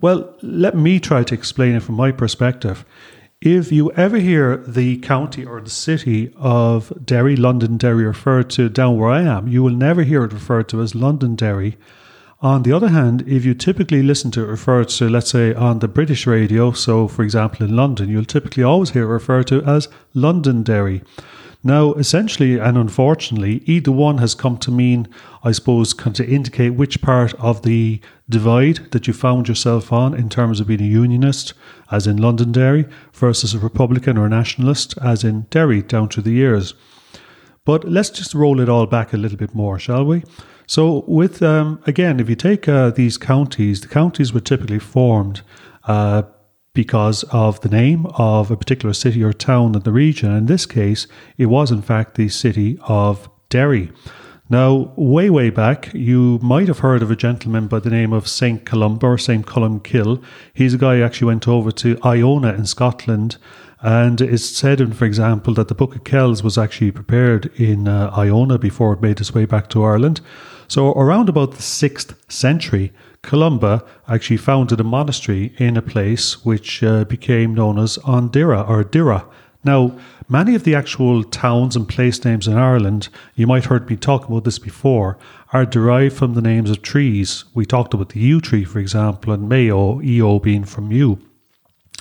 Well, 0.02 0.36
let 0.42 0.75
me 0.75 1.00
try 1.00 1.24
to 1.24 1.34
explain 1.34 1.75
it 1.75 1.84
from 1.84 1.96
my 1.96 2.12
perspective. 2.12 2.86
If 3.42 3.72
you 3.72 3.92
ever 3.92 4.18
hear 4.18 4.58
the 4.58 4.98
county 4.98 5.46
or 5.46 5.62
the 5.62 5.70
city 5.70 6.34
of 6.36 6.92
Derry, 7.06 7.36
Londonderry 7.36 8.06
referred 8.06 8.50
to 8.52 8.70
down 8.70 8.98
where 8.98 9.10
I 9.10 9.22
am, 9.22 9.48
you 9.48 9.64
will 9.64 9.74
never 9.74 10.04
hear 10.04 10.24
it 10.24 10.34
referred 10.34 10.68
to 10.70 10.82
as 10.82 10.96
Londonderry. 10.96 11.78
On 12.42 12.63
the 12.63 12.74
other 12.74 12.89
hand, 12.89 13.24
if 13.27 13.46
you 13.46 13.54
typically 13.54 14.04
listen 14.04 14.30
to 14.32 14.44
it 14.44 14.48
referred 14.48 14.89
to, 14.89 15.10
let's 15.10 15.32
say, 15.32 15.54
on 15.54 15.80
the 15.80 15.88
British 15.88 16.27
radio, 16.27 16.74
so 16.74 17.08
for 17.08 17.24
example 17.24 17.65
in 17.65 17.75
London, 17.75 18.10
you'll 18.10 18.25
typically 18.25 18.62
always 18.62 18.89
hear 18.89 19.04
it 19.04 19.13
referred 19.13 19.48
to 19.48 19.63
as 19.63 19.88
Londonderry. 20.13 21.01
Now, 21.63 21.94
essentially 21.94 22.60
and 22.60 22.77
unfortunately, 22.77 23.63
either 23.65 23.92
one 23.92 24.20
has 24.20 24.36
come 24.36 24.58
to 24.60 24.70
mean, 24.70 25.08
I 25.44 25.51
suppose, 25.54 25.94
come 25.94 26.13
to 26.13 26.27
indicate 26.27 26.72
which 26.72 27.01
part 27.01 27.34
of 27.36 27.63
the 27.63 28.01
divide 28.30 28.92
that 28.92 29.08
you 29.08 29.13
found 29.13 29.48
yourself 29.48 29.92
on 29.92 30.13
in 30.13 30.30
terms 30.30 30.60
of 30.60 30.68
being 30.68 30.82
a 30.82 30.84
unionist, 30.84 31.54
as 31.89 32.06
in 32.06 32.18
Londonderry, 32.18 32.86
versus 33.13 33.56
a 33.56 33.60
Republican 33.60 34.18
or 34.18 34.30
nationalist, 34.30 34.96
as 35.01 35.24
in 35.24 35.48
Derry, 35.50 35.82
down 35.82 36.10
through 36.10 36.24
the 36.24 36.32
years. 36.32 36.75
But 37.63 37.86
let's 37.86 38.12
just 38.12 38.36
roll 38.36 38.60
it 38.60 38.70
all 38.70 38.86
back 38.86 39.13
a 39.13 39.18
little 39.18 39.38
bit 39.38 39.56
more, 39.56 39.80
shall 39.80 40.06
we? 40.06 40.24
So, 40.67 41.03
with 41.07 41.41
um, 41.41 41.81
again, 41.86 42.19
if 42.19 42.29
you 42.29 42.36
take 42.36 42.67
uh, 42.67 42.89
these 42.89 43.17
counties, 43.17 43.81
the 43.81 43.88
counties 43.88 44.34
were 44.34 44.39
typically 44.39 44.79
formed 44.79 45.41
uh, 45.86 46.24
because 46.74 47.24
of 47.31 47.62
the 47.62 47.69
name 47.69 48.05
of 48.17 48.51
a 48.51 48.57
particular 48.57 48.93
city 48.93 49.24
or 49.24 49.34
town 49.34 49.75
in 49.75 49.81
the 49.81 49.91
region. 49.91 50.31
In 50.31 50.45
this 50.45 50.65
case, 50.65 51.07
it 51.38 51.48
was 51.48 51.72
in 51.72 51.81
fact 51.81 52.15
the 52.15 52.29
city 52.29 52.77
of 52.81 53.29
Derry. 53.50 53.91
Now, 54.48 54.93
way, 54.95 55.31
way 55.31 55.50
back, 55.50 55.91
you 55.93 56.38
might 56.41 56.67
have 56.67 56.79
heard 56.79 57.01
of 57.01 57.10
a 57.10 57.15
gentleman 57.15 57.67
by 57.67 57.79
the 57.79 57.89
name 57.89 58.13
of 58.13 58.27
St. 58.27 58.63
Columba 58.63 59.07
or 59.07 59.17
St. 59.17 59.43
Columcille. 59.43 60.22
He's 60.53 60.75
a 60.75 60.77
guy 60.77 60.98
who 60.98 61.03
actually 61.03 61.27
went 61.27 61.48
over 61.48 61.72
to 61.72 61.98
Iona 62.05 62.53
in 62.53 62.67
Scotland. 62.67 63.38
And 63.81 64.22
it's 64.22 64.45
said, 64.45 64.95
for 64.95 65.05
example, 65.05 65.55
that 65.55 65.67
the 65.67 65.75
Book 65.75 65.95
of 65.95 66.03
Kells 66.03 66.43
was 66.43 66.60
actually 66.60 66.91
prepared 66.91 67.48
in 67.60 67.88
uh, 67.88 68.12
Iona 68.15 68.60
before 68.60 68.93
it 68.93 69.01
made 69.01 69.19
its 69.19 69.34
way 69.34 69.45
back 69.45 69.67
to 69.69 69.84
Ireland. 69.84 70.22
So, 70.67 70.91
around 70.93 71.29
about 71.29 71.51
the 71.51 71.62
6th 71.62 72.15
century, 72.27 72.91
Columba 73.22 73.84
actually 74.07 74.38
founded 74.38 74.79
a 74.79 74.84
monastery 74.84 75.53
in 75.57 75.77
a 75.77 75.81
place 75.81 76.45
which 76.45 76.84
uh, 76.84 77.05
became 77.05 77.55
known 77.55 77.79
as 77.79 77.98
Ondira 78.00 78.67
or 78.67 78.84
Doire. 78.84 79.25
Now, 79.63 79.98
many 80.29 80.53
of 80.53 80.63
the 80.63 80.75
actual 80.75 81.24
towns 81.24 81.75
and 81.75 81.89
place 81.89 82.24
names 82.24 82.48
in 82.48 82.55
Ireland, 82.55 83.10
you 83.34 83.48
might 83.48 83.63
have 83.63 83.69
heard 83.72 83.89
me 83.89 83.95
talk 83.95 84.27
about 84.27 84.43
this 84.43 84.60
before, 84.60 85.17
are 85.53 85.65
derived 85.65 86.15
from 86.15 86.36
the 86.36 86.41
names 86.41 86.69
of 86.69 86.84
trees. 86.84 87.45
We 87.55 87.65
talked 87.65 87.95
about 87.95 88.10
the 88.10 88.19
yew 88.19 88.41
tree, 88.41 88.63
for 88.63 88.77
example, 88.79 89.34
and 89.34 89.50
Mayo, 89.50 90.01
EO 90.01 90.38
being 90.39 90.65
from 90.65 90.91
yew. 90.91 91.19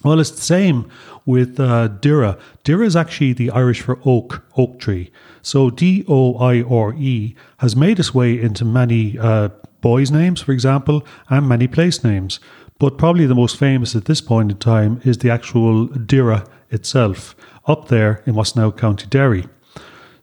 Well, 0.03 0.21
it's 0.21 0.31
the 0.31 0.41
same 0.43 0.91
with 1.25 1.59
uh, 1.59 1.89
Doire. 1.89 2.39
Doire 2.65 2.85
is 2.85 2.97
actually 2.97 3.33
the 3.33 3.51
Irish 3.51 3.81
for 3.81 3.99
oak, 4.05 4.45
oak 4.57 4.79
tree. 4.79 5.11
So 5.41 5.71
D 5.71 6.05
O 6.09 6.37
I 6.37 6.63
R 6.63 6.93
E 6.95 7.35
has 7.59 7.77
made 7.77 7.99
its 7.99 8.13
way 8.13 8.39
into 8.39 8.65
many 8.65 9.19
uh, 9.19 9.49
boys' 9.81 10.11
names, 10.11 10.43
for 10.43 10.53
example, 10.53 11.07
and 11.29 11.49
many 11.49 11.69
place 11.69 12.05
names. 12.05 12.41
But 12.79 12.99
probably 12.99 13.25
the 13.25 13.35
most 13.35 13.57
famous 13.57 13.95
at 13.95 14.07
this 14.07 14.21
point 14.21 14.51
in 14.51 14.59
time 14.59 15.01
is 15.05 15.19
the 15.19 15.31
actual 15.31 15.87
Doire 15.89 16.45
itself 16.71 17.35
up 17.67 17.89
there 17.89 18.23
in 18.27 18.35
what's 18.35 18.57
now 18.57 18.71
County 18.71 19.07
Derry. 19.07 19.47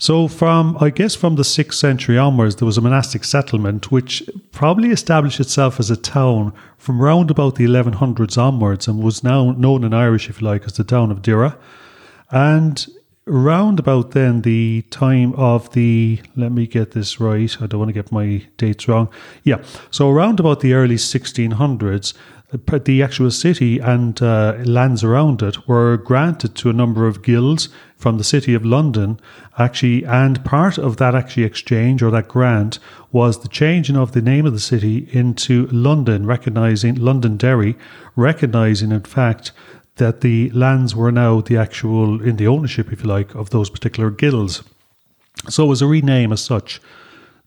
So, 0.01 0.27
from 0.27 0.77
I 0.81 0.89
guess 0.89 1.13
from 1.13 1.36
the 1.36 1.43
sixth 1.43 1.77
century 1.77 2.17
onwards, 2.17 2.55
there 2.55 2.65
was 2.65 2.75
a 2.75 2.81
monastic 2.81 3.24
settlement 3.24 3.91
which 3.91 4.24
probably 4.51 4.89
established 4.89 5.39
itself 5.39 5.79
as 5.79 5.91
a 5.91 5.96
town 5.96 6.53
from 6.79 7.00
round 7.00 7.29
about 7.29 7.53
the 7.53 7.65
1100s 7.65 8.36
onwards 8.36 8.88
and 8.88 9.03
was 9.03 9.24
now 9.24 9.51
known 9.51 9.84
in 9.84 9.93
Irish, 9.93 10.27
if 10.27 10.41
you 10.41 10.48
like, 10.48 10.65
as 10.65 10.74
the 10.74 10.84
town 10.84 11.12
of 11.12 11.22
Doire. 11.22 11.55
And 12.31 12.84
round 13.25 13.80
about 13.80 14.12
then 14.12 14.42
the 14.42 14.82
time 14.90 15.34
of 15.34 15.72
the 15.74 16.20
let 16.36 16.51
me 16.51 16.66
get 16.66 16.92
this 16.92 17.20
right 17.20 17.62
i 17.62 17.68
don't 17.68 17.80
want 17.80 17.90
to 17.90 17.94
get 17.94 18.12
my 18.12 18.44
dates 18.58 18.88
wrong. 18.88 19.08
Yeah 19.44 19.63
so 19.92 20.10
around 20.10 20.40
about 20.40 20.62
the 20.62 20.74
early 20.74 20.96
1600s 20.96 22.13
the 22.84 23.01
actual 23.01 23.32
city 23.32 23.80
and 23.80 24.22
uh, 24.22 24.58
lands 24.66 25.04
around 25.04 25.42
it 25.42 25.68
were 25.68 25.98
granted 25.98 26.54
to 26.56 26.70
a 26.70 26.74
number 26.74 27.08
of 27.08 27.24
guilds 27.24 27.70
from 27.96 28.18
the 28.18 28.24
city 28.24 28.54
of 28.54 28.66
London, 28.66 29.20
actually, 29.58 30.04
and 30.04 30.44
part 30.44 30.78
of 30.78 30.98
that 30.98 31.16
actually 31.16 31.44
exchange 31.44 32.01
or 32.01 32.12
that 32.12 32.28
grant 32.28 32.80
was 33.12 33.40
the 33.40 33.48
changing 33.48 33.96
of 33.96 34.12
the 34.12 34.22
name 34.22 34.46
of 34.46 34.54
the 34.54 34.60
city 34.60 35.08
into 35.12 35.68
London, 35.68 36.25
recognizing 36.25 36.96
Londonderry, 36.96 37.78
recognizing 38.16 38.92
in 38.92 39.04
fact 39.04 39.51
that 40.01 40.22
the 40.22 40.50
lands 40.50 40.96
were 40.96 41.12
now 41.12 41.41
the 41.41 41.58
actual 41.58 42.22
in 42.22 42.36
the 42.36 42.48
ownership, 42.48 42.91
if 42.91 43.03
you 43.03 43.10
like, 43.17 43.36
of 43.36 43.50
those 43.50 43.70
particular 43.70 44.10
guilds. 44.12 44.63
So 45.48 45.63
it 45.65 45.70
was 45.70 45.81
a 45.81 45.88
rename 45.88 46.34
as 46.34 46.41
such. 46.41 46.81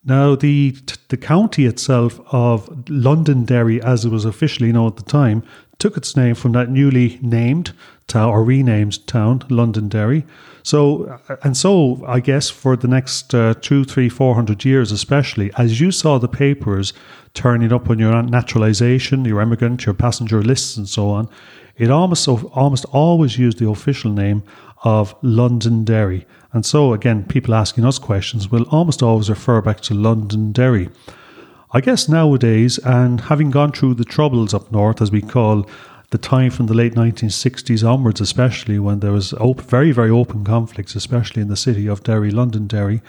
Now, 0.04 0.36
the 0.36 0.76
the 1.08 1.16
county 1.16 1.64
itself 1.66 2.20
of 2.30 2.68
Londonderry, 2.88 3.82
as 3.82 4.04
it 4.04 4.12
was 4.12 4.24
officially 4.24 4.72
known 4.72 4.88
at 4.88 4.96
the 4.96 5.10
time, 5.22 5.42
took 5.78 5.96
its 5.96 6.16
name 6.16 6.34
from 6.34 6.52
that 6.52 6.68
newly 6.68 7.18
named 7.22 7.72
town 8.06 8.30
or 8.30 8.44
renamed 8.44 9.06
town, 9.06 9.42
Londonderry. 9.48 10.24
So, 10.62 11.18
and 11.42 11.56
so, 11.56 12.04
I 12.06 12.20
guess 12.20 12.50
for 12.50 12.76
the 12.76 12.88
next 12.88 13.34
uh, 13.34 13.54
two, 13.60 13.84
three, 13.84 14.10
four 14.10 14.34
hundred 14.34 14.64
years, 14.64 14.92
especially, 14.92 15.50
as 15.56 15.80
you 15.80 15.90
saw 15.90 16.18
the 16.18 16.28
papers 16.28 16.92
turning 17.32 17.72
up 17.72 17.90
on 17.90 17.98
your 17.98 18.22
naturalization, 18.22 19.24
your 19.24 19.40
immigrant, 19.40 19.84
your 19.86 19.94
passenger 19.94 20.42
lists, 20.42 20.76
and 20.76 20.88
so 20.88 21.10
on, 21.10 21.28
it 21.76 21.90
almost 21.90 22.28
almost 22.28 22.84
always 22.86 23.38
used 23.38 23.58
the 23.58 23.68
official 23.68 24.12
name 24.12 24.42
of 24.84 25.14
Londonderry. 25.22 26.26
And 26.52 26.64
so, 26.64 26.92
again, 26.92 27.24
people 27.24 27.54
asking 27.54 27.84
us 27.84 27.98
questions 27.98 28.50
will 28.50 28.64
almost 28.70 29.02
always 29.02 29.28
refer 29.28 29.60
back 29.60 29.80
to 29.82 29.94
Londonderry. 29.94 30.88
I 31.72 31.80
guess 31.80 32.08
nowadays, 32.08 32.78
and 32.78 33.22
having 33.22 33.50
gone 33.50 33.72
through 33.72 33.94
the 33.94 34.04
troubles 34.04 34.54
up 34.54 34.70
north, 34.70 35.02
as 35.02 35.10
we 35.10 35.20
call 35.20 35.68
the 36.10 36.18
time 36.18 36.50
from 36.50 36.66
the 36.66 36.74
late 36.74 36.94
1960s 36.94 37.84
onwards, 37.84 38.20
especially 38.20 38.78
when 38.78 39.00
there 39.00 39.10
was 39.10 39.34
open, 39.38 39.64
very, 39.64 39.90
very 39.90 40.10
open 40.10 40.44
conflicts, 40.44 40.94
especially 40.94 41.42
in 41.42 41.48
the 41.48 41.56
city 41.56 41.88
of 41.88 42.04
Derry, 42.04 42.30
Londonderry, 42.30 43.02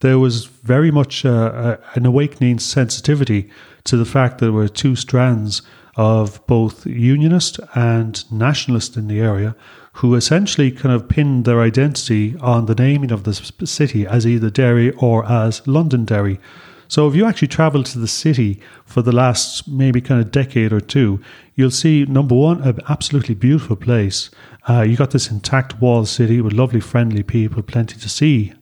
there 0.00 0.18
was 0.18 0.46
very 0.46 0.90
much 0.90 1.26
uh, 1.26 1.76
an 1.94 2.06
awakening 2.06 2.60
sensitivity 2.60 3.50
to 3.84 3.98
the 3.98 4.06
fact 4.06 4.38
that 4.38 4.46
there 4.46 4.52
were 4.52 4.68
two 4.68 4.96
strands 4.96 5.60
of 5.98 6.46
both 6.46 6.86
unionist 6.86 7.58
and 7.74 8.24
nationalist 8.30 8.96
in 8.96 9.08
the 9.08 9.20
area 9.20 9.56
who 9.94 10.14
essentially 10.14 10.70
kind 10.70 10.94
of 10.94 11.08
pinned 11.08 11.44
their 11.44 11.60
identity 11.60 12.36
on 12.40 12.66
the 12.66 12.74
naming 12.74 13.10
of 13.10 13.24
the 13.24 13.34
city 13.34 14.06
as 14.06 14.24
either 14.24 14.48
Derry 14.48 14.92
or 14.92 15.26
as 15.26 15.60
Londonderry. 15.66 16.38
So 16.86 17.08
if 17.08 17.16
you 17.16 17.26
actually 17.26 17.48
travel 17.48 17.82
to 17.82 17.98
the 17.98 18.06
city 18.06 18.60
for 18.86 19.02
the 19.02 19.10
last 19.10 19.66
maybe 19.66 20.00
kind 20.00 20.20
of 20.20 20.30
decade 20.30 20.72
or 20.72 20.80
two, 20.80 21.20
you'll 21.56 21.72
see 21.72 22.04
number 22.04 22.36
one, 22.36 22.62
an 22.62 22.78
absolutely 22.88 23.34
beautiful 23.34 23.74
place. 23.74 24.30
Uh, 24.68 24.82
you 24.82 24.96
got 24.96 25.10
this 25.10 25.32
intact 25.32 25.80
wall 25.80 26.06
city 26.06 26.40
with 26.40 26.52
lovely, 26.52 26.80
friendly 26.80 27.24
people, 27.24 27.62
plenty 27.62 27.98
to 27.98 28.08
see. 28.08 28.52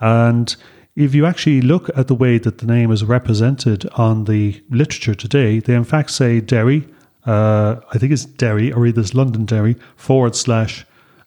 And 0.00 0.56
if 0.96 1.14
you 1.14 1.26
actually 1.26 1.60
look 1.60 1.88
at 1.96 2.08
the 2.08 2.14
way 2.14 2.38
that 2.38 2.58
the 2.58 2.66
name 2.66 2.90
is 2.90 3.04
represented 3.04 3.88
on 3.90 4.24
the 4.24 4.62
literature 4.70 5.14
today, 5.14 5.60
they 5.60 5.74
in 5.74 5.84
fact 5.84 6.10
say 6.10 6.40
Derry, 6.40 6.88
uh, 7.26 7.76
I 7.92 7.98
think 7.98 8.12
it's 8.12 8.24
Derry, 8.24 8.72
or 8.72 8.86
either 8.86 9.00
it's 9.00 9.14
Londonderry 9.14 9.76
forward 9.96 10.34
slash 10.34 10.84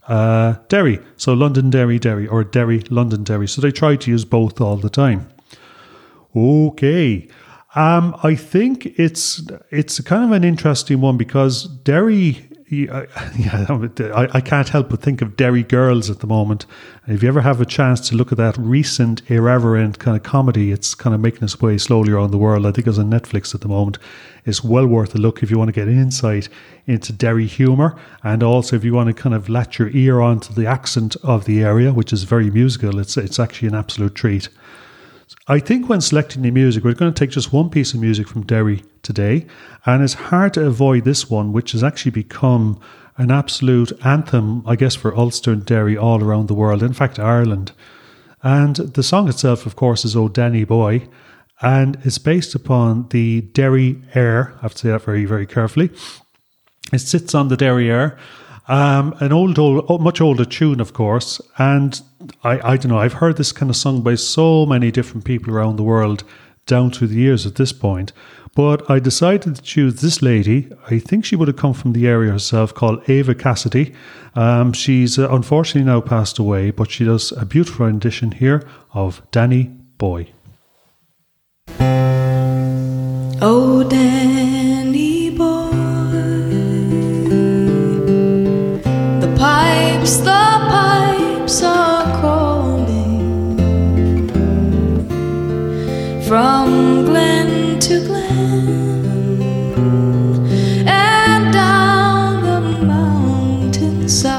uh, 0.08 0.56
Derry. 0.67 0.99
So 1.17 1.34
Londonderry, 1.34 1.99
Derry, 1.99 2.26
Derry, 2.26 2.28
or 2.28 2.43
Derry, 2.43 2.80
Londonderry. 2.89 3.47
So 3.47 3.62
they 3.62 3.71
try 3.71 3.95
to 3.95 4.12
use 4.12 4.26
both 4.26 4.60
all 4.60 4.78
the 4.78 4.89
time. 4.89 5.28
Okay. 6.36 7.28
Um, 7.76 8.15
I 8.21 8.36
think 8.36 8.86
it's 8.99 9.41
it's 9.71 9.99
kind 10.02 10.23
of 10.23 10.32
an 10.32 10.43
interesting 10.43 11.02
one 11.02 11.17
because 11.17 11.67
Derry 11.67 12.47
yeah, 13.38 13.66
uh, 13.70 13.88
I, 14.14 14.38
I 14.38 14.42
can't 14.42 14.70
help 14.70 14.90
but 14.90 15.02
think 15.02 15.22
of 15.22 15.36
Derry 15.36 15.64
Girls 15.64 16.10
at 16.10 16.20
the 16.20 16.28
moment. 16.28 16.66
If 17.08 17.24
you 17.24 17.30
ever 17.30 17.42
have 17.42 17.62
a 17.62 17.66
chance 17.66 18.08
to 18.10 18.16
look 18.16 18.32
at 18.32 18.38
that 18.38 18.58
recent 18.58 19.30
irreverent 19.30 20.00
kind 20.00 20.18
of 20.18 20.24
comedy, 20.24 20.72
it's 20.72 20.96
kind 20.96 21.14
of 21.14 21.22
making 21.22 21.44
its 21.44 21.62
way 21.62 21.78
slowly 21.78 22.14
around 22.14 22.32
the 22.32 22.38
world. 22.38 22.66
I 22.66 22.72
think 22.72 22.88
it's 22.88 22.98
on 22.98 23.10
Netflix 23.10 23.54
at 23.54 23.62
the 23.62 23.68
moment. 23.68 23.98
It's 24.46 24.64
well 24.64 24.88
worth 24.88 25.16
a 25.16 25.18
look 25.18 25.44
if 25.44 25.52
you 25.52 25.58
want 25.58 25.70
to 25.70 25.74
get 25.74 25.88
an 25.88 26.00
insight 26.00 26.50
into 26.86 27.14
Derry 27.14 27.48
humour, 27.48 27.98
and 28.24 28.44
also 28.44 28.76
if 28.76 28.84
you 28.84 28.94
want 28.94 29.08
to 29.08 29.14
kind 29.14 29.36
of 29.36 29.50
latch 29.50 29.80
your 29.80 29.90
ear 29.90 30.20
onto 30.20 30.54
the 30.54 30.66
accent 30.66 31.16
of 31.24 31.46
the 31.46 31.64
area, 31.64 31.94
which 31.94 32.12
is 32.12 32.24
very 32.24 32.50
musical. 32.50 33.00
It's 33.00 33.18
it's 33.18 33.40
actually 33.40 33.70
an 33.70 33.76
absolute 33.76 34.16
treat. 34.16 34.50
I 35.48 35.60
think 35.60 35.89
when 35.89 36.00
selecting 36.00 36.41
the 36.41 36.52
music, 36.52 36.84
we're 36.84 36.93
going 36.93 37.13
to 37.13 37.19
take 37.19 37.32
just 37.32 37.52
one 37.52 37.69
piece 37.69 37.93
of 37.93 38.00
music 38.00 38.28
from 38.28 38.46
Derry 38.46 38.84
today, 39.02 39.46
and 39.86 40.02
it's 40.02 40.13
hard 40.13 40.54
to 40.54 40.65
avoid 40.65 41.04
this 41.04 41.30
one, 41.30 41.52
which 41.52 41.74
has 41.74 41.84
actually 41.84 42.12
become 42.12 42.80
an 43.17 43.30
absolute 43.30 43.91
anthem, 44.06 44.63
I 44.65 44.76
guess, 44.76 44.96
for 44.96 45.15
Ulster 45.15 45.52
and 45.52 45.65
Derry 45.65 45.98
all 45.98 46.24
around 46.24 46.48
the 46.48 46.54
world, 46.54 46.82
in 46.82 46.93
fact, 46.93 47.19
Ireland. 47.19 47.74
And 48.41 48.76
the 48.76 49.04
song 49.04 49.28
itself, 49.28 49.65
of 49.65 49.76
course, 49.76 50.06
is 50.06 50.15
O 50.15 50.30
Danny 50.30 50.63
Boy, 50.63 51.08
and 51.62 51.98
it's 52.04 52.17
based 52.17 52.56
upon 52.56 53.08
the 53.10 53.41
Derry 53.41 54.02
Air. 54.15 54.54
I 54.60 54.62
have 54.62 54.74
to 54.74 54.80
say 54.80 54.89
that 54.89 55.04
very, 55.04 55.26
very 55.26 55.46
carefully. 55.46 55.91
It 56.91 57.00
sits 57.00 57.36
on 57.36 57.50
the 57.50 57.58
Derry 57.58 57.89
Air, 57.89 58.17
um, 58.67 59.15
an 59.19 59.34
old, 59.34 59.60
old, 59.60 60.02
much 60.02 60.21
older 60.21 60.45
tune, 60.45 60.80
of 60.80 60.93
course, 60.93 61.41
and 61.58 62.02
I, 62.43 62.71
I 62.71 62.78
don't 62.78 62.91
know. 62.91 62.99
I've 62.99 63.13
heard 63.13 63.38
this 63.38 63.52
kind 63.52 63.69
of 63.69 63.76
sung 63.76 64.02
by 64.02 64.15
so 64.15 64.65
many 64.65 64.91
different 64.91 65.26
people 65.26 65.54
around 65.54 65.76
the 65.76 65.84
world 65.84 66.23
down 66.65 66.91
through 66.91 67.08
the 67.08 67.15
years 67.15 67.45
at 67.45 67.56
this 67.56 67.73
point. 67.73 68.13
But 68.56 68.89
I 68.89 68.99
decided 68.99 69.56
to 69.56 69.62
choose 69.62 70.02
this 70.02 70.21
lady. 70.21 70.69
I 70.89 70.99
think 70.99 71.26
she 71.26 71.36
would 71.36 71.47
have 71.47 71.58
come 71.58 71.73
from 71.73 71.93
the 71.93 72.08
area 72.08 72.32
herself, 72.32 72.73
called 72.73 73.10
Eva 73.10 73.34
Cassidy. 73.34 73.93
Um, 74.36 74.73
she's 74.73 75.17
uh, 75.17 75.28
unfortunately 75.30 75.91
now 75.91 76.02
passed 76.02 76.38
away, 76.38 76.69
but 76.71 76.91
she 76.91 77.04
does 77.04 77.32
a 77.32 77.45
beautiful 77.45 77.88
rendition 77.88 78.32
here 78.32 78.63
of 78.93 79.21
Danny 79.32 79.71
Boy. 79.97 80.30
Oh, 83.41 83.84
Danny 83.89 84.23
to 97.84 98.00
glen 98.06 99.41
and 100.88 101.52
down 101.52 102.41
the 102.41 102.62
mountainside. 102.86 104.32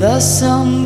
The 0.00 0.18
summer's 0.18 0.79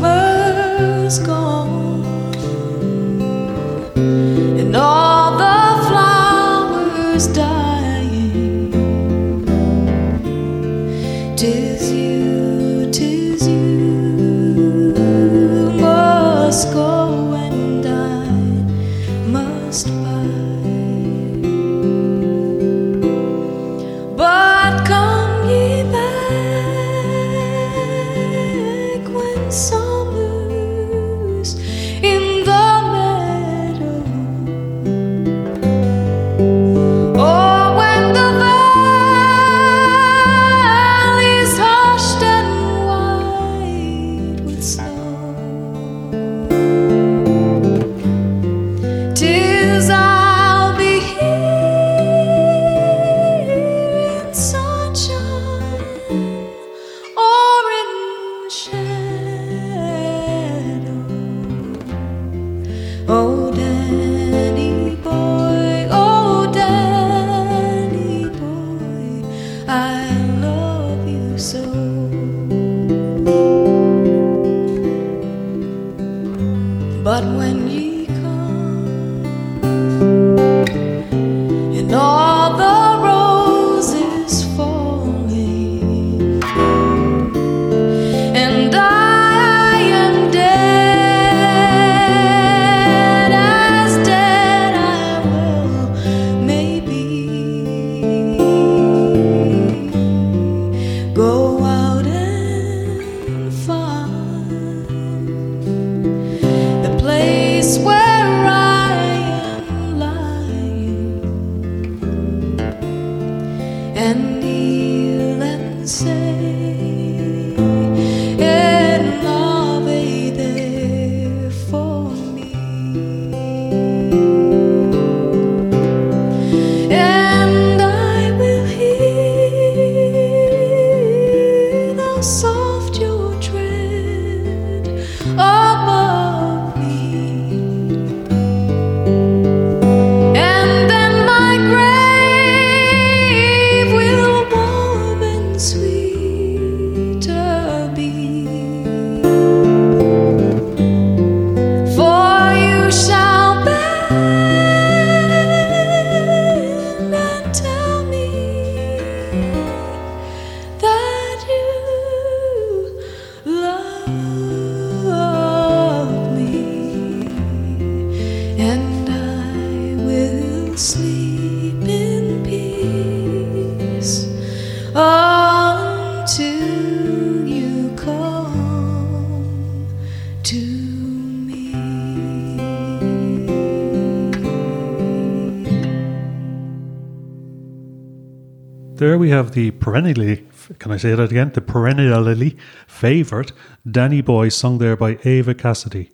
have 189.34 189.52
the 189.52 189.72
perennially, 189.72 190.46
can 190.78 190.92
I 190.92 190.96
say 190.96 191.14
that 191.14 191.30
again? 191.30 191.50
The 191.52 191.60
perennially 191.60 192.56
favourite 192.86 193.52
Danny 193.88 194.22
Boy 194.22 194.48
sung 194.48 194.78
there 194.78 194.96
by 194.96 195.18
Eva 195.24 195.54
Cassidy. 195.54 196.10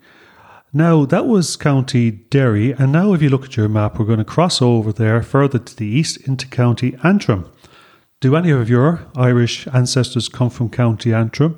Now, 0.73 1.05
that 1.05 1.27
was 1.27 1.57
County 1.57 2.11
Derry, 2.11 2.73
and 2.73 2.93
now 2.93 3.13
if 3.13 3.21
you 3.21 3.29
look 3.29 3.45
at 3.45 3.57
your 3.57 3.69
map, 3.69 3.99
we're 3.99 4.07
going 4.07 4.19
to 4.19 4.25
cross 4.25 4.63
over 4.63 4.93
there 4.93 5.23
further 5.23 5.59
to 5.59 5.77
the 5.77 5.87
east 5.87 6.17
into 6.29 6.47
County 6.47 6.97
Antrim. 7.05 7.51
Do 8.21 8.37
any 8.37 8.51
of 8.51 8.71
your 8.71 9.07
Irish 9.17 9.67
ancestors 9.69 10.29
come 10.29 10.49
from 10.49 10.71
County 10.71 11.13
Antrim? 11.13 11.57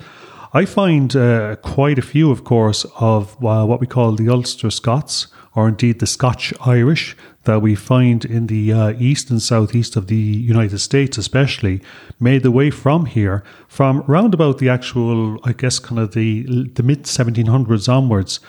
I 0.54 0.64
find 0.64 1.14
uh, 1.14 1.56
quite 1.56 1.98
a 1.98 2.02
few, 2.02 2.30
of 2.30 2.44
course, 2.44 2.84
of 2.98 3.36
uh, 3.44 3.64
what 3.64 3.80
we 3.80 3.86
call 3.86 4.12
the 4.12 4.28
Ulster 4.28 4.70
Scots, 4.70 5.28
or 5.54 5.68
indeed 5.68 5.98
the 5.98 6.06
Scotch 6.06 6.52
Irish, 6.66 7.16
that 7.44 7.60
we 7.60 7.74
find 7.74 8.24
in 8.24 8.46
the 8.46 8.72
uh, 8.72 8.94
east 8.98 9.30
and 9.30 9.42
southeast 9.42 9.96
of 9.96 10.06
the 10.06 10.16
United 10.16 10.78
States, 10.78 11.18
especially, 11.18 11.80
made 12.20 12.42
the 12.42 12.50
way 12.50 12.70
from 12.70 13.06
here, 13.06 13.42
from 13.68 14.02
round 14.06 14.34
about 14.34 14.58
the 14.58 14.68
actual, 14.68 15.38
I 15.44 15.52
guess, 15.52 15.78
kind 15.78 15.98
of 15.98 16.12
the, 16.12 16.68
the 16.74 16.82
mid 16.82 17.04
1700s 17.04 17.92
onwards. 17.92 18.40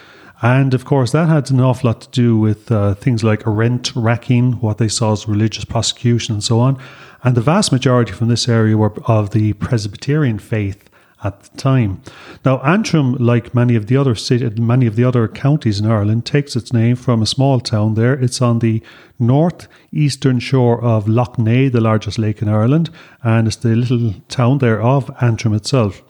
And 0.42 0.74
of 0.74 0.84
course, 0.86 1.12
that 1.14 1.30
had 1.30 1.50
an 1.52 1.62
awful 1.62 1.90
lot 1.90 2.02
to 2.02 2.10
do 2.10 2.38
with 2.38 2.72
uh, 2.72 2.96
things 2.96 3.24
like 3.24 3.44
rent 3.46 3.96
racking, 3.96 4.54
what 4.54 4.78
they 4.78 4.90
saw 4.90 5.14
as 5.14 5.28
religious 5.28 5.66
prosecution, 5.66 6.36
and 6.36 6.44
so 6.44 6.60
on. 6.60 6.78
And 7.24 7.36
the 7.36 7.42
vast 7.42 7.72
majority 7.72 8.12
from 8.12 8.28
this 8.28 8.50
area 8.50 8.78
were 8.78 8.94
of 9.06 9.30
the 9.30 9.54
Presbyterian 9.54 10.40
faith 10.40 10.90
at 11.24 11.42
the 11.42 11.58
time. 11.58 12.02
Now, 12.44 12.60
Antrim, 12.60 13.14
like 13.16 13.56
many 13.56 13.76
of 13.76 13.88
the 13.88 13.98
other 13.98 14.16
city, 14.16 14.50
many 14.62 14.86
of 14.86 14.96
the 14.96 15.04
other 15.04 15.28
counties 15.28 15.80
in 15.80 15.86
Ireland, 15.86 16.26
takes 16.26 16.56
its 16.56 16.74
name 16.74 16.96
from 16.96 17.22
a 17.22 17.26
small 17.26 17.60
town 17.60 17.96
there. 17.96 18.14
It's 18.14 18.42
on 18.42 18.60
the 18.60 18.82
northeastern 19.20 20.40
shore 20.40 20.84
of 20.84 21.08
Lough 21.08 21.36
Neagh, 21.38 21.72
the 21.72 21.82
largest 21.82 22.20
lake 22.20 22.42
in 22.42 22.50
Ireland, 22.50 22.90
and 23.24 23.48
it's 23.48 23.58
the 23.58 23.76
little 23.76 24.16
town 24.28 24.58
there 24.58 24.82
of 24.82 25.10
Antrim 25.22 25.54
itself. 25.54 26.04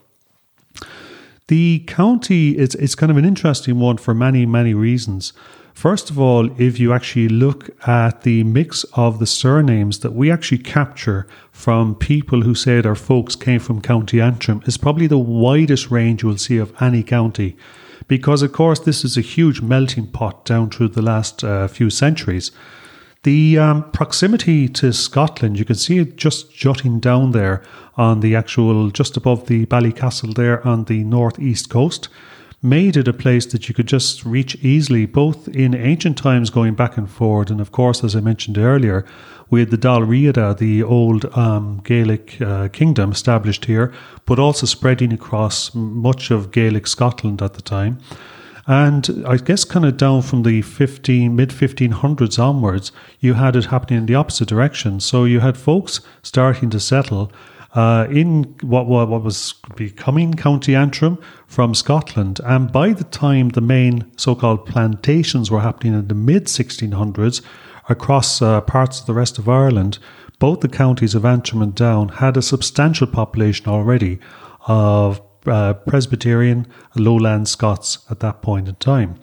The 1.47 1.83
county 1.87 2.57
is 2.57 2.73
it's 2.75 2.95
kind 2.95 3.11
of 3.11 3.17
an 3.17 3.25
interesting 3.25 3.77
one 3.79 3.97
for 3.97 4.13
many 4.13 4.45
many 4.45 4.73
reasons. 4.73 5.33
First 5.73 6.09
of 6.09 6.19
all, 6.19 6.49
if 6.61 6.79
you 6.79 6.93
actually 6.93 7.27
look 7.27 7.69
at 7.87 8.21
the 8.21 8.43
mix 8.43 8.85
of 8.93 9.19
the 9.19 9.25
surnames 9.25 9.99
that 9.99 10.13
we 10.13 10.31
actually 10.31 10.59
capture 10.59 11.27
from 11.51 11.95
people 11.95 12.41
who 12.41 12.55
say 12.55 12.79
their 12.79 12.95
folks 12.95 13.35
came 13.35 13.59
from 13.59 13.81
County 13.81 14.21
Antrim, 14.21 14.61
is 14.65 14.77
probably 14.77 15.07
the 15.07 15.17
widest 15.17 15.91
range 15.91 16.23
you 16.23 16.29
will 16.29 16.37
see 16.37 16.57
of 16.57 16.73
any 16.81 17.03
county. 17.03 17.57
Because, 18.07 18.41
of 18.41 18.51
course, 18.51 18.79
this 18.79 19.03
is 19.03 19.17
a 19.17 19.21
huge 19.21 19.61
melting 19.61 20.07
pot 20.07 20.45
down 20.45 20.69
through 20.69 20.89
the 20.89 21.01
last 21.01 21.43
uh, 21.43 21.67
few 21.67 21.89
centuries. 21.89 22.51
The 23.23 23.57
um, 23.57 23.89
proximity 23.91 24.67
to 24.69 24.91
Scotland, 24.91 25.57
you 25.57 25.65
can 25.65 25.75
see 25.75 25.97
it 25.97 26.17
just 26.17 26.53
jutting 26.53 26.99
down 26.99 27.31
there 27.31 27.63
on 27.95 28.19
the 28.19 28.35
actual, 28.35 28.89
just 28.89 29.15
above 29.17 29.47
the 29.47 29.65
Ballycastle 29.65 30.35
there 30.35 30.65
on 30.67 30.83
the 30.85 31.03
northeast 31.05 31.69
coast, 31.69 32.09
made 32.63 32.95
it 32.95 33.09
a 33.09 33.13
place 33.13 33.45
that 33.47 33.67
you 33.67 33.75
could 33.75 33.87
just 33.87 34.25
reach 34.25 34.55
easily, 34.63 35.05
both 35.05 35.49
in 35.49 35.75
ancient 35.75 36.17
times 36.17 36.49
going 36.49 36.73
back 36.73 36.97
and 36.97 37.09
forward. 37.09 37.51
And 37.51 37.59
of 37.59 37.73
course, 37.73 38.03
as 38.03 38.15
I 38.15 38.21
mentioned 38.21 38.57
earlier, 38.57 39.05
we 39.49 39.59
had 39.59 39.69
the 39.69 39.77
Dal 39.77 39.99
Riada, 39.99 40.57
the 40.57 40.81
old 40.81 41.25
um, 41.37 41.81
Gaelic 41.83 42.41
uh, 42.41 42.69
kingdom 42.69 43.11
established 43.11 43.65
here, 43.65 43.93
but 44.25 44.39
also 44.39 44.65
spreading 44.65 45.11
across 45.11 45.75
much 45.75 46.31
of 46.31 46.51
Gaelic 46.51 46.87
Scotland 46.87 47.41
at 47.41 47.53
the 47.55 47.61
time. 47.61 47.99
And 48.65 49.25
I 49.27 49.35
guess 49.37 49.65
kind 49.65 49.85
of 49.85 49.97
down 49.97 50.21
from 50.21 50.43
the 50.43 50.61
15, 50.61 51.35
mid 51.35 51.49
1500s 51.49 52.39
onwards, 52.39 52.93
you 53.19 53.33
had 53.33 53.57
it 53.57 53.65
happening 53.65 53.99
in 53.99 54.05
the 54.05 54.15
opposite 54.15 54.47
direction. 54.47 55.01
So 55.01 55.25
you 55.25 55.41
had 55.41 55.57
folks 55.57 55.99
starting 56.21 56.69
to 56.69 56.79
settle 56.79 57.29
uh, 57.73 58.07
in 58.09 58.43
what, 58.61 58.85
what, 58.85 59.07
what 59.09 59.23
was 59.23 59.55
becoming 59.75 60.33
County 60.33 60.75
Antrim 60.75 61.17
from 61.47 61.73
Scotland. 61.73 62.39
And 62.45 62.71
by 62.71 62.93
the 62.93 63.03
time 63.03 63.49
the 63.49 63.61
main 63.61 64.11
so 64.17 64.35
called 64.35 64.65
plantations 64.65 65.49
were 65.49 65.61
happening 65.61 65.93
in 65.93 66.07
the 66.07 66.13
mid 66.13 66.45
1600s 66.45 67.41
across 67.89 68.41
uh, 68.41 68.61
parts 68.61 68.99
of 68.99 69.07
the 69.07 69.13
rest 69.13 69.37
of 69.37 69.49
Ireland, 69.49 69.97
both 70.39 70.61
the 70.61 70.69
counties 70.69 71.15
of 71.15 71.25
Antrim 71.25 71.61
and 71.61 71.73
Down 71.73 72.09
had 72.09 72.37
a 72.37 72.41
substantial 72.41 73.07
population 73.07 73.67
already 73.67 74.19
of 74.67 75.21
uh, 75.45 75.73
Presbyterian 75.73 76.67
lowland 76.95 77.47
Scots 77.47 78.05
at 78.09 78.19
that 78.21 78.41
point 78.41 78.67
in 78.67 78.75
time. 78.75 79.15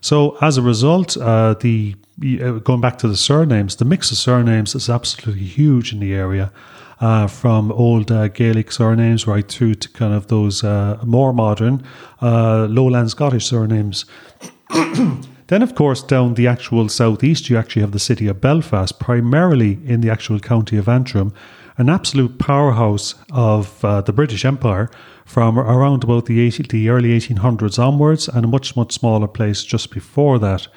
So 0.00 0.36
as 0.42 0.58
a 0.58 0.62
result, 0.62 1.16
uh, 1.16 1.54
the 1.54 1.96
uh, 2.22 2.52
going 2.58 2.80
back 2.80 2.98
to 2.98 3.08
the 3.08 3.16
surnames, 3.16 3.76
the 3.76 3.84
mix 3.84 4.12
of 4.12 4.18
surnames 4.18 4.74
is 4.74 4.88
absolutely 4.88 5.44
huge 5.44 5.92
in 5.92 5.98
the 5.98 6.14
area. 6.14 6.52
Uh, 7.00 7.26
from 7.26 7.72
old 7.72 8.12
uh, 8.12 8.28
Gaelic 8.28 8.70
surnames 8.70 9.26
right 9.26 9.48
through 9.48 9.74
to 9.74 9.88
kind 9.90 10.14
of 10.14 10.28
those 10.28 10.62
uh, 10.62 10.98
more 11.04 11.32
modern 11.32 11.82
uh, 12.22 12.66
lowland 12.70 13.10
Scottish 13.10 13.46
surnames. 13.46 14.04
then, 15.48 15.62
of 15.62 15.74
course, 15.74 16.02
down 16.02 16.34
the 16.34 16.46
actual 16.46 16.88
southeast, 16.88 17.50
you 17.50 17.58
actually 17.58 17.82
have 17.82 17.92
the 17.92 17.98
city 17.98 18.28
of 18.28 18.40
Belfast, 18.40 18.98
primarily 19.00 19.80
in 19.84 20.00
the 20.00 20.10
actual 20.10 20.38
county 20.38 20.76
of 20.76 20.88
Antrim, 20.88 21.32
an 21.76 21.88
absolute 21.88 22.38
powerhouse 22.38 23.14
of 23.32 23.84
uh, 23.84 24.00
the 24.00 24.12
British 24.12 24.44
Empire 24.44 24.88
from 25.24 25.58
around 25.58 26.04
about 26.04 26.26
the, 26.26 26.40
80, 26.40 26.64
the 26.64 26.88
early 26.88 27.08
1800s 27.18 27.78
onwards, 27.78 28.28
and 28.28 28.44
a 28.44 28.48
much, 28.48 28.76
much 28.76 28.92
smaller 28.92 29.26
place 29.26 29.64
just 29.64 29.90
before 29.90 30.38
that. 30.38 30.68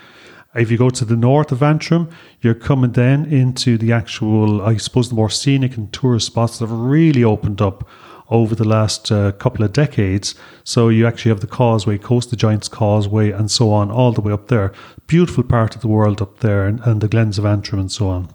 If 0.58 0.72
you 0.72 0.78
go 0.78 0.90
to 0.90 1.06
the 1.06 1.16
north 1.16 1.52
of 1.52 1.62
Antrim, 1.62 2.10
you're 2.42 2.56
coming 2.56 2.94
then 2.94 3.26
into 3.26 3.78
the 3.78 3.92
actual, 3.92 4.64
I 4.64 4.78
suppose, 4.78 5.10
the 5.10 5.16
more 5.16 5.30
scenic 5.30 5.78
and 5.78 5.94
tourist 5.94 6.26
spots 6.26 6.58
that 6.58 6.68
have 6.68 6.78
really 6.78 7.24
opened 7.24 7.62
up 7.62 7.88
over 8.30 8.56
the 8.56 8.68
last 8.68 9.12
uh, 9.12 9.34
couple 9.34 9.64
of 9.64 9.72
decades. 9.72 10.34
So 10.64 10.90
you 10.90 11.06
actually 11.06 11.30
have 11.30 11.42
the 11.42 11.48
Causeway, 11.48 12.00
Coast 12.00 12.32
the 12.32 12.36
Giants 12.36 12.68
Causeway, 12.68 13.30
and 13.30 13.52
so 13.52 13.72
on, 13.72 13.92
all 13.92 14.12
the 14.12 14.22
way 14.22 14.34
up 14.34 14.48
there. 14.48 14.74
Beautiful 15.06 15.44
part 15.44 15.76
of 15.76 15.82
the 15.82 15.88
world 15.88 16.24
up 16.24 16.40
there, 16.40 16.66
and, 16.66 16.80
and 16.82 17.02
the 17.02 17.08
Glens 17.08 17.38
of 17.38 17.46
Antrim, 17.46 17.80
and 17.80 17.92
so 17.92 18.08
on. 18.08 18.34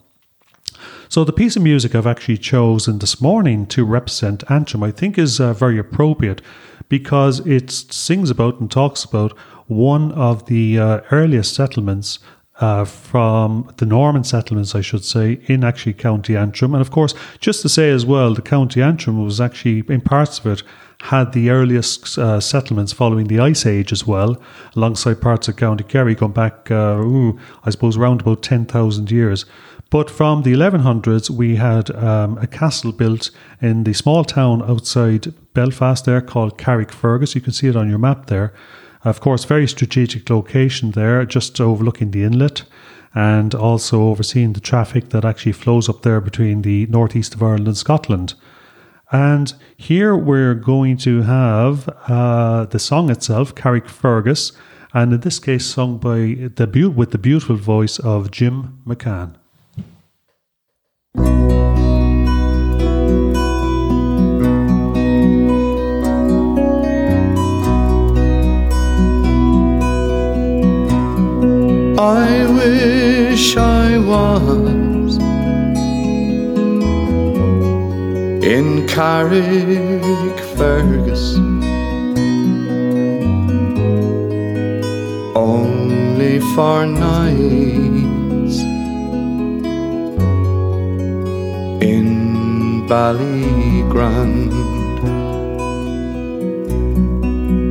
So 1.09 1.25
the 1.25 1.33
piece 1.33 1.57
of 1.57 1.63
music 1.63 1.95
I've 1.95 2.07
actually 2.07 2.39
chosen 2.39 3.01
this 3.01 3.21
morning 3.21 3.67
to 3.67 3.85
represent 3.85 4.49
Antrim, 4.49 4.85
I 4.85 4.93
think, 4.93 5.19
is 5.19 5.41
uh, 5.41 5.53
very 5.55 5.77
appropriate 5.77 6.41
because 6.89 7.41
it 7.47 7.71
sings 7.71 8.31
about 8.31 8.61
and 8.61 8.71
talks 8.71 9.05
about 9.05 9.37
one 9.67 10.13
of 10.13 10.47
the 10.47 10.79
uh, 10.79 11.01
earliest 11.11 11.55
settlements 11.55 12.19
uh, 12.61 12.85
from 12.85 13.73
the 13.79 13.87
Norman 13.87 14.25
settlements, 14.25 14.75
I 14.75 14.83
should 14.83 15.05
say, 15.05 15.41
in 15.47 15.65
actually 15.65 15.95
County 15.95 16.37
Antrim. 16.37 16.75
And 16.75 16.81
of 16.81 16.91
course, 16.91 17.15
just 17.41 17.63
to 17.63 17.69
say 17.69 17.91
as 17.91 18.07
well, 18.07 18.35
the 18.35 18.43
County 18.43 18.83
Antrim 18.83 19.23
was 19.23 19.41
actually, 19.41 19.83
in 19.89 20.01
parts 20.01 20.39
of 20.39 20.47
it, 20.47 20.63
had 21.03 21.33
the 21.33 21.51
earliest 21.51 22.17
uh, 22.17 22.39
settlements 22.39 22.93
following 22.93 23.27
the 23.27 23.41
Ice 23.41 23.67
Age 23.67 23.93
as 23.93 24.07
well, 24.07 24.41
alongside 24.77 25.21
parts 25.21 25.49
of 25.49 25.57
County 25.57 25.83
Kerry 25.83 26.15
going 26.15 26.33
back, 26.33 26.71
uh, 26.71 26.99
ooh, 27.01 27.39
I 27.65 27.71
suppose, 27.71 27.97
around 27.97 28.21
about 28.21 28.43
10,000 28.43 29.11
years. 29.11 29.45
But 29.91 30.09
from 30.09 30.43
the 30.43 30.55
1100s, 30.55 31.29
we 31.29 31.57
had 31.57 31.91
um, 31.91 32.39
a 32.39 32.47
castle 32.47 32.93
built 32.93 33.31
in 33.61 33.85
the 33.85 33.93
small 33.93 34.25
town 34.25 34.63
outside 34.63 35.35
Belfast 35.53 36.05
there 36.05 36.21
called 36.21 36.57
Carrickfergus. 36.57 37.35
You 37.35 37.41
can 37.41 37.53
see 37.53 37.69
it 37.69 37.77
on 37.77 37.91
your 37.91 37.99
map 37.99 38.27
there. 38.27 38.55
Of 39.05 39.21
course, 39.21 39.45
very 39.45 39.67
strategic 39.67 40.31
location 40.31 40.93
there, 40.93 41.25
just 41.25 41.61
overlooking 41.61 42.13
the 42.13 42.23
inlet 42.23 42.63
and 43.15 43.55
also 43.55 44.03
overseeing 44.05 44.53
the 44.53 44.61
traffic 44.61 45.11
that 45.11 45.25
actually 45.25 45.53
flows 45.53 45.89
up 45.89 46.03
there 46.03 46.21
between 46.21 46.63
the 46.63 46.87
northeast 46.87 47.35
of 47.35 47.43
Ireland 47.43 47.67
and 47.67 47.77
Scotland. 47.77 48.35
And 49.11 49.53
here 49.77 50.17
we're 50.17 50.55
going 50.55 50.97
to 50.99 51.23
have 51.23 51.89
uh, 52.09 52.65
the 52.67 52.79
song 52.79 53.11
itself, 53.11 53.55
Carrickfergus, 53.55 54.53
and 54.95 55.13
in 55.13 55.21
this 55.21 55.39
case 55.39 55.67
sung 55.67 55.99
by 55.99 56.49
the 56.57 56.93
with 56.95 57.11
the 57.11 57.19
beautiful 57.19 57.57
voice 57.57 57.99
of 57.99 58.31
Jim 58.31 58.79
McCann. 58.87 59.35
I 72.03 72.51
wish 72.51 73.57
I 73.57 73.97
was 73.97 75.19
in 78.43 78.89
Carrick 78.89 80.37
Fergus. 80.57 81.37
Only 85.37 86.41
for 86.57 86.87
nights 86.87 88.59
in 91.93 92.85
Ballygrand. 92.89 94.53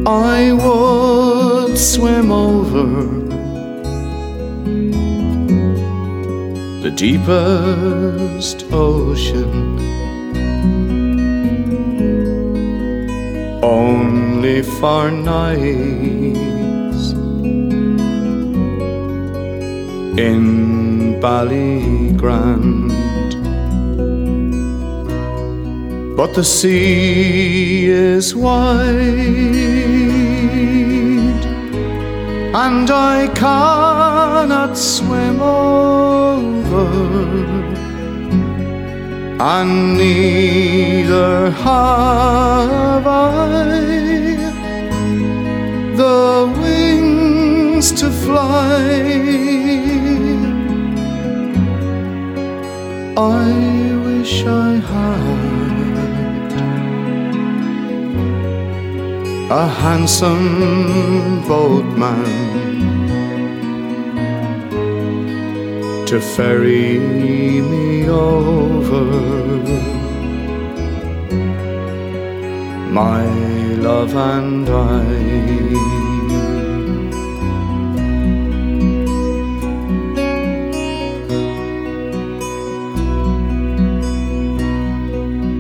I 0.08 0.54
would 0.54 1.78
swim 1.78 2.32
over 2.32 3.21
the 6.92 6.98
deepest 6.98 8.66
ocean. 8.72 9.80
Only 13.64 14.62
for 14.64 15.12
nights 15.12 15.54
in 20.18 21.20
Ballygrand. 21.22 22.92
But 26.18 26.34
the 26.36 26.44
sea 26.44 27.86
is 27.88 28.36
wide, 28.36 28.92
and 32.54 32.92
I 32.92 33.28
cannot 33.34 34.78
swim 34.78 35.42
over, 35.42 36.61
and 39.42 39.98
neither 39.98 41.50
have 41.50 43.08
I 43.08 44.36
the 45.96 46.54
wings 46.62 47.92
to 47.92 48.12
fly. 48.12 48.78
I 53.18 53.52
wish 54.06 54.46
I 54.46 54.74
had 54.94 55.42
a 59.50 59.68
handsome 59.68 61.42
boatman 61.48 62.61
to 66.12 66.20
ferry 66.20 67.00
me 67.00 68.10
over. 68.10 69.06
My 72.92 73.24
love 73.78 74.14
and 74.14 74.68
I. 74.70 75.06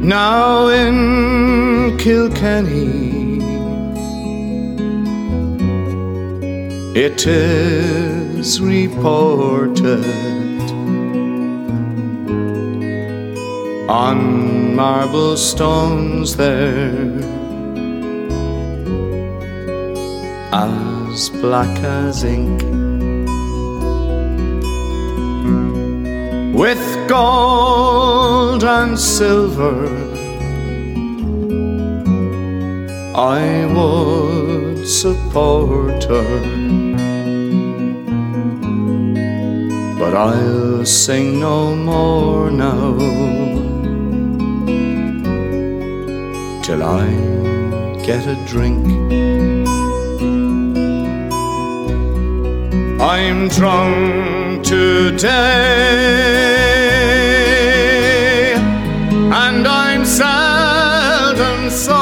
Now 0.04 0.68
in 0.68 1.98
Kilkenny, 1.98 3.40
it 6.94 7.26
is 7.26 8.60
reported 8.60 10.21
on 13.92 14.74
marble 14.74 15.36
stones 15.36 16.38
there, 16.38 17.12
as 20.54 21.30
black 21.42 21.78
as 21.84 22.24
ink, 22.24 22.62
with 26.56 26.82
gold 27.10 28.64
and 28.64 28.98
silver. 28.98 29.86
I 33.14 33.66
would 33.76 34.88
support 34.88 36.02
her. 36.06 36.40
But 40.00 40.14
I'll 40.16 40.86
sing 40.86 41.42
no 41.42 41.76
more 41.76 42.50
now. 42.50 43.51
Shall 46.72 46.84
I 46.84 47.06
get 48.06 48.26
a 48.28 48.36
drink? 48.48 48.86
I'm 53.02 53.50
drunk 53.50 54.64
today, 54.64 55.34
and 58.54 59.68
I'm 59.68 60.06
sad 60.06 61.38
and 61.38 61.70
sober. 61.70 62.00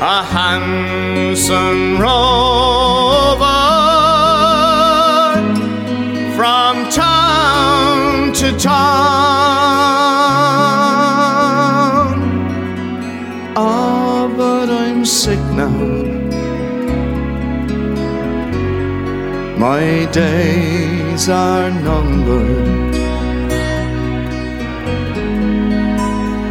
A 0.00 0.22
handsome 0.24 2.00
roll. 2.00 2.45
days 20.16 21.28
are 21.28 21.70
numbered. 21.70 22.94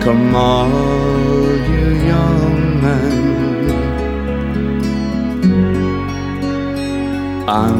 Come 0.03 0.35
all 0.35 0.69
you 1.71 1.87
young 2.13 2.57
men, 2.85 3.17
I'm 7.59 7.74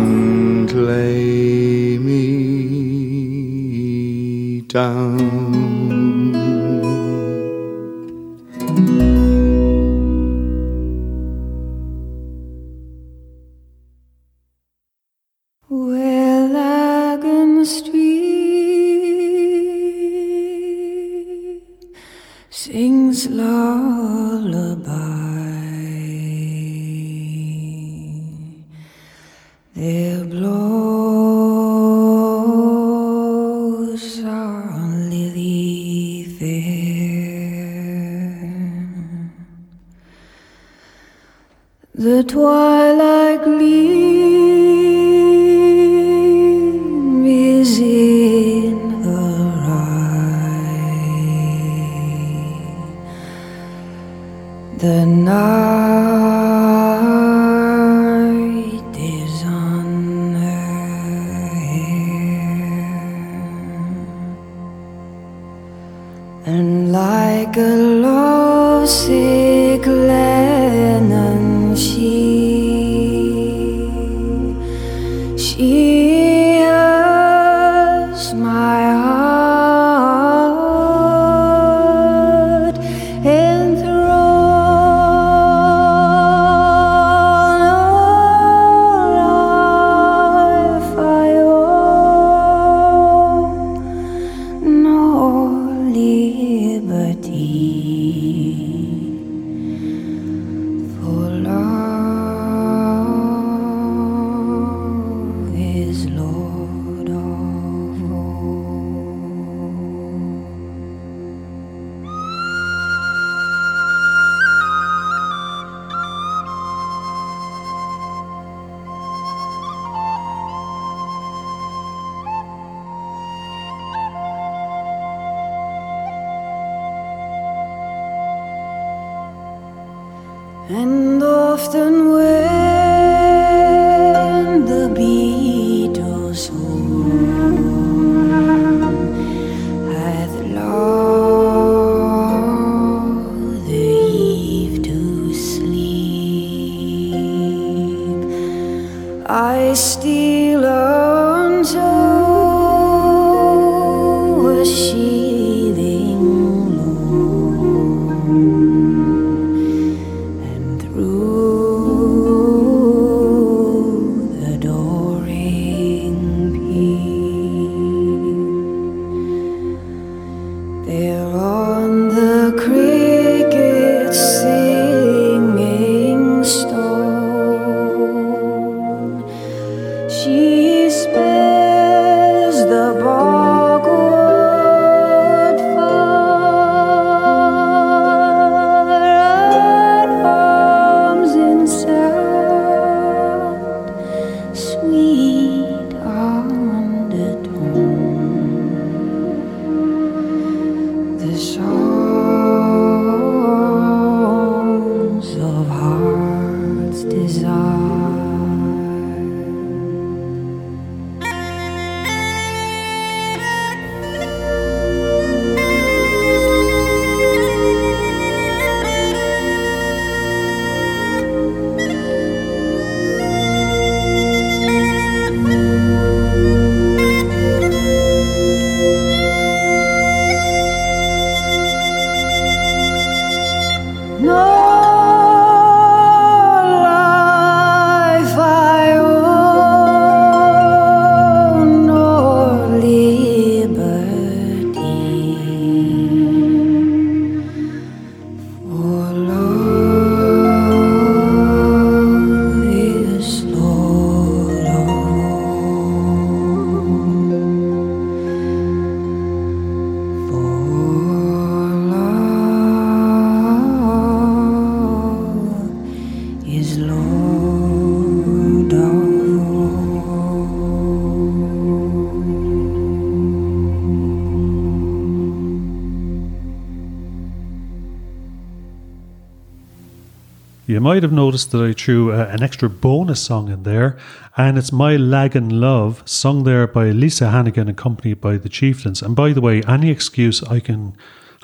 might 280.86 281.02
have 281.02 281.12
noticed 281.12 281.50
that 281.50 281.63
I 281.63 281.73
threw 281.73 282.12
uh, 282.12 282.29
an 282.29 282.44
extra 282.44 282.69
bonus 282.69 283.19
song 283.19 283.50
in 283.50 283.63
there, 283.63 283.98
and 284.38 284.56
it's 284.56 284.71
My 284.71 284.96
Lagan 284.96 285.50
Love, 285.60 286.04
sung 286.06 286.44
there 286.44 286.67
by 286.67 286.92
Lisa 286.92 287.31
Hannigan, 287.31 287.67
accompanied 287.67 288.21
by 288.21 288.38
the 288.38 288.50
Chieftains. 288.50 289.02
And 289.02 289.15
by 289.15 289.33
the 289.33 289.42
way, 289.42 289.63
any 289.63 289.90
excuse 289.90 290.44
I 290.44 290.60
can 290.60 290.96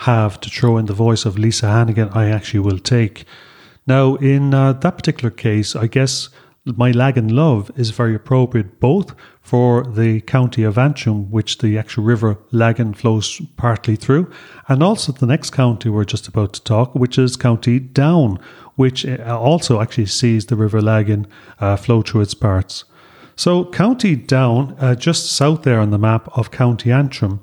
have 0.02 0.40
to 0.42 0.50
throw 0.52 0.78
in 0.78 0.86
the 0.86 0.94
voice 0.94 1.26
of 1.26 1.40
Lisa 1.40 1.68
Hannigan, 1.68 2.10
I 2.10 2.30
actually 2.30 2.60
will 2.60 2.78
take. 2.78 3.26
Now, 3.88 4.14
in 4.18 4.54
uh, 4.54 4.74
that 4.74 4.98
particular 4.98 5.32
case, 5.32 5.76
I 5.76 5.88
guess 5.88 6.30
my 6.64 6.92
Lagan 6.92 7.36
Love 7.36 7.72
is 7.76 7.90
very 7.90 8.14
appropriate 8.14 8.80
both 8.80 9.16
for 9.42 9.84
the 9.84 10.22
county 10.22 10.62
of 10.62 10.78
Antrim, 10.78 11.32
which 11.32 11.58
the 11.58 11.80
actual 11.80 12.04
river 12.04 12.38
Lagan 12.52 12.94
flows 12.94 13.42
partly 13.58 13.96
through, 13.96 14.32
and 14.68 14.84
also 14.84 15.12
the 15.12 15.26
next 15.26 15.50
county 15.50 15.90
we're 15.90 16.06
just 16.06 16.28
about 16.28 16.54
to 16.54 16.64
talk, 16.64 16.94
which 16.94 17.18
is 17.18 17.36
County 17.36 17.80
Down, 17.80 18.40
which 18.76 19.06
uh, 19.06 19.40
also 19.40 19.82
actually 19.82 20.06
sees 20.06 20.46
the 20.46 20.56
river 20.56 20.82
Lagan 20.82 21.28
uh, 21.60 21.76
flow 21.76 22.02
through 22.02 22.22
its 22.22 22.34
parts. 22.34 22.86
So, 23.36 23.66
County 23.66 24.16
Down, 24.16 24.76
uh, 24.80 24.96
just 24.96 25.32
south 25.32 25.64
there 25.64 25.80
on 25.80 25.90
the 25.90 25.98
map 25.98 26.30
of 26.38 26.52
County 26.52 26.92
Antrim, 26.92 27.40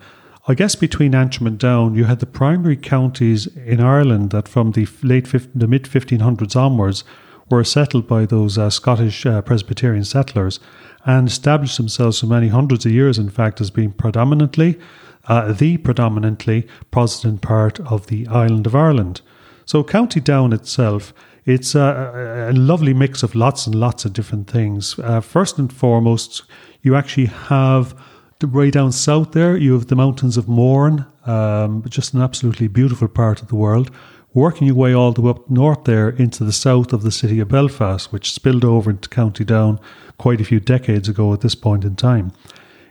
I 0.51 0.55
guess 0.55 0.75
between 0.75 1.15
Antrim 1.15 1.47
and 1.47 1.59
Down, 1.59 1.95
you 1.95 2.05
had 2.05 2.21
the 2.21 2.27
primary 2.27 2.77
counties 2.77 3.47
in 3.49 3.81
Ireland 3.81 4.31
that 4.31 4.49
from 4.49 4.73
the 4.73 4.89
late 5.03 5.27
the 5.55 5.67
mid 5.67 5.85
1500s 5.85 6.57
onwards 6.57 7.05
were 7.51 7.65
settled 7.65 8.09
by 8.09 8.25
those 8.25 8.57
uh, 8.57 8.71
Scottish 8.71 9.27
uh, 9.27 9.43
Presbyterian 9.43 10.05
settlers 10.05 10.59
and 11.05 11.29
established 11.29 11.77
themselves 11.77 12.21
for 12.21 12.27
many 12.27 12.49
hundreds 12.49 12.87
of 12.87 12.93
years, 12.93 13.19
in 13.19 13.29
fact, 13.29 13.61
as 13.61 13.71
being 13.71 13.93
predominantly, 13.93 14.79
uh, 15.27 15.53
the 15.53 15.77
predominantly 15.77 16.67
Protestant 16.91 17.43
part 17.43 17.79
of 17.81 18.07
the 18.07 18.27
island 18.29 18.67
of 18.67 18.75
Ireland. 18.75 19.21
So, 19.69 19.85
County 19.85 20.21
Down 20.21 20.55
itself, 20.55 21.13
it's 21.45 21.75
a, 21.75 22.49
a 22.51 22.55
lovely 22.55 22.95
mix 22.95 23.23
of 23.23 23.35
lots 23.35 23.67
and 23.67 23.75
lots 23.75 24.07
of 24.07 24.15
different 24.15 24.49
things. 24.51 24.99
Uh, 24.99 25.21
first 25.21 25.59
and 25.59 25.71
foremost, 25.71 26.45
you 26.81 26.97
actually 26.97 27.27
have 27.27 27.95
the 28.39 28.47
way 28.47 28.71
down 28.71 28.93
south 28.93 29.33
there, 29.33 29.59
you 29.59 29.75
have 29.75 29.89
the 29.89 29.95
mountains 29.95 30.39
of 30.39 30.49
Mourne, 30.49 31.05
um, 31.27 31.85
just 31.87 32.15
an 32.15 32.23
absolutely 32.23 32.67
beautiful 32.67 33.09
part 33.09 33.43
of 33.43 33.49
the 33.49 33.57
world 33.57 33.91
working 34.33 34.67
your 34.69 34.77
way 34.77 34.95
all 34.95 35.13
the 35.13 35.21
way 35.21 35.33
up 35.33 35.51
north 35.51 35.85
there 35.85 36.09
into 36.09 36.45
the 36.45 36.53
south 36.53 36.95
of 36.95 37.03
the 37.03 37.13
city 37.13 37.39
of 37.39 37.49
Belfast, 37.49 38.11
which 38.11 38.33
spilled 38.33 38.65
over 38.65 38.89
into 38.89 39.11
County 39.11 39.45
Down 39.45 39.79
quite 40.17 40.41
a 40.41 40.45
few 40.45 40.61
decades 40.61 41.11
ago 41.11 41.35
at 41.35 41.43
this 41.43 41.55
point 41.55 41.85
in 41.85 41.95
time. 41.95 42.33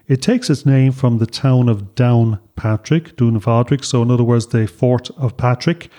It 0.07 0.21
takes 0.21 0.47
its 0.47 0.63
name 0.63 0.91
from 0.91 1.17
the 1.17 1.25
town 1.25 1.69
of 1.69 1.95
Downpatrick, 1.95 3.15
Doonavadrick, 3.15 3.83
so 3.83 4.03
in 4.03 4.11
other 4.11 4.23
words, 4.23 4.45
the 4.47 4.67
fort 4.67 5.09
of 5.17 5.37
Patrick, 5.37 5.89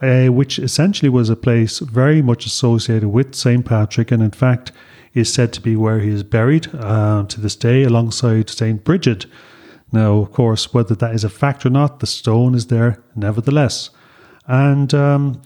uh, 0.00 0.26
which 0.26 0.58
essentially 0.58 1.08
was 1.08 1.28
a 1.28 1.36
place 1.36 1.78
very 1.80 2.22
much 2.22 2.46
associated 2.46 3.08
with 3.08 3.34
St. 3.34 3.64
Patrick, 3.64 4.10
and 4.10 4.22
in 4.22 4.30
fact 4.30 4.72
is 5.14 5.32
said 5.32 5.52
to 5.52 5.60
be 5.60 5.74
where 5.74 6.00
he 6.00 6.10
is 6.10 6.22
buried 6.22 6.72
uh, 6.74 7.24
to 7.24 7.40
this 7.40 7.56
day 7.56 7.82
alongside 7.82 8.50
St. 8.50 8.84
Bridget. 8.84 9.26
Now, 9.90 10.18
of 10.18 10.32
course, 10.32 10.74
whether 10.74 10.94
that 10.94 11.14
is 11.14 11.24
a 11.24 11.30
fact 11.30 11.64
or 11.64 11.70
not, 11.70 12.00
the 12.00 12.06
stone 12.06 12.54
is 12.54 12.66
there 12.66 13.02
nevertheless. 13.16 13.90
And 14.46 14.92
um, 14.94 15.42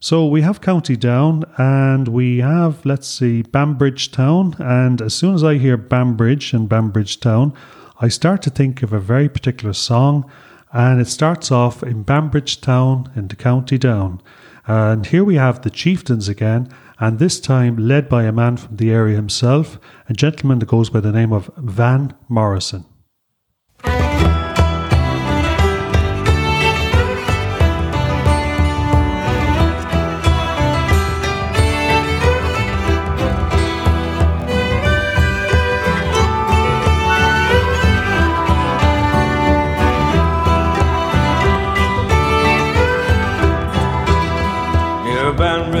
so 0.00 0.26
we 0.26 0.42
have 0.42 0.60
County 0.60 0.96
Down 0.96 1.44
and 1.56 2.08
we 2.08 2.38
have, 2.38 2.84
let's 2.84 3.08
see, 3.08 3.42
Banbridge 3.42 4.10
Town. 4.10 4.54
And 4.58 5.00
as 5.00 5.14
soon 5.14 5.34
as 5.34 5.44
I 5.44 5.58
hear 5.58 5.76
Banbridge 5.76 6.52
and 6.52 6.68
Banbridge 6.68 7.20
Town, 7.20 7.54
I 8.00 8.08
start 8.08 8.42
to 8.42 8.50
think 8.50 8.82
of 8.82 8.92
a 8.92 9.00
very 9.00 9.28
particular 9.28 9.72
song. 9.72 10.30
And 10.74 11.00
it 11.00 11.06
starts 11.06 11.52
off 11.52 11.82
in 11.82 12.02
Banbridge 12.02 12.60
Town 12.60 13.10
in 13.14 13.28
the 13.28 13.36
County 13.36 13.78
Down. 13.78 14.20
And 14.66 15.06
here 15.06 15.22
we 15.22 15.36
have 15.36 15.62
the 15.62 15.70
chieftains 15.70 16.28
again, 16.28 16.68
and 16.98 17.18
this 17.18 17.38
time 17.38 17.76
led 17.76 18.08
by 18.08 18.24
a 18.24 18.32
man 18.32 18.56
from 18.56 18.76
the 18.76 18.90
area 18.90 19.14
himself, 19.14 19.78
a 20.08 20.12
gentleman 20.12 20.58
that 20.58 20.68
goes 20.68 20.90
by 20.90 21.00
the 21.00 21.12
name 21.12 21.32
of 21.32 21.50
Van 21.56 22.14
Morrison. 22.28 22.84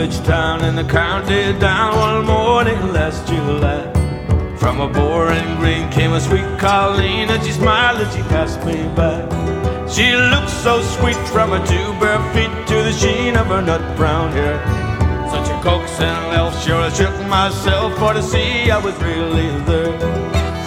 Bridge 0.04 0.26
town 0.26 0.62
in 0.66 0.76
the 0.76 0.84
county 0.84 1.58
down 1.58 1.96
one 1.96 2.26
morning 2.26 2.92
last 2.92 3.26
July. 3.26 3.90
From 4.58 4.82
a 4.82 4.86
boreen 4.86 5.56
green 5.56 5.90
came 5.90 6.12
a 6.12 6.20
sweet 6.20 6.44
Colleen, 6.58 7.30
and 7.30 7.42
she 7.42 7.52
smiled 7.52 7.98
as 8.02 8.14
she 8.14 8.20
passed 8.24 8.62
me 8.66 8.76
by. 8.94 9.24
She 9.88 10.12
looked 10.14 10.50
so 10.50 10.82
sweet 10.82 11.16
from 11.32 11.56
her 11.56 11.64
two 11.64 11.88
bare 12.00 12.20
feet 12.34 12.52
to 12.68 12.76
the 12.84 12.92
sheen 12.92 13.34
of 13.34 13.46
her 13.46 13.62
nut 13.62 13.80
brown 13.96 14.30
hair. 14.32 14.60
Such 15.30 15.48
a 15.48 15.56
coaxing 15.62 16.20
elf, 16.36 16.52
sure 16.62 16.82
I 16.82 16.90
shook 16.90 17.16
myself 17.26 17.96
for 17.96 18.12
to 18.12 18.22
see 18.22 18.70
I 18.70 18.76
was 18.76 18.96
really 19.00 19.48
there. 19.64 19.96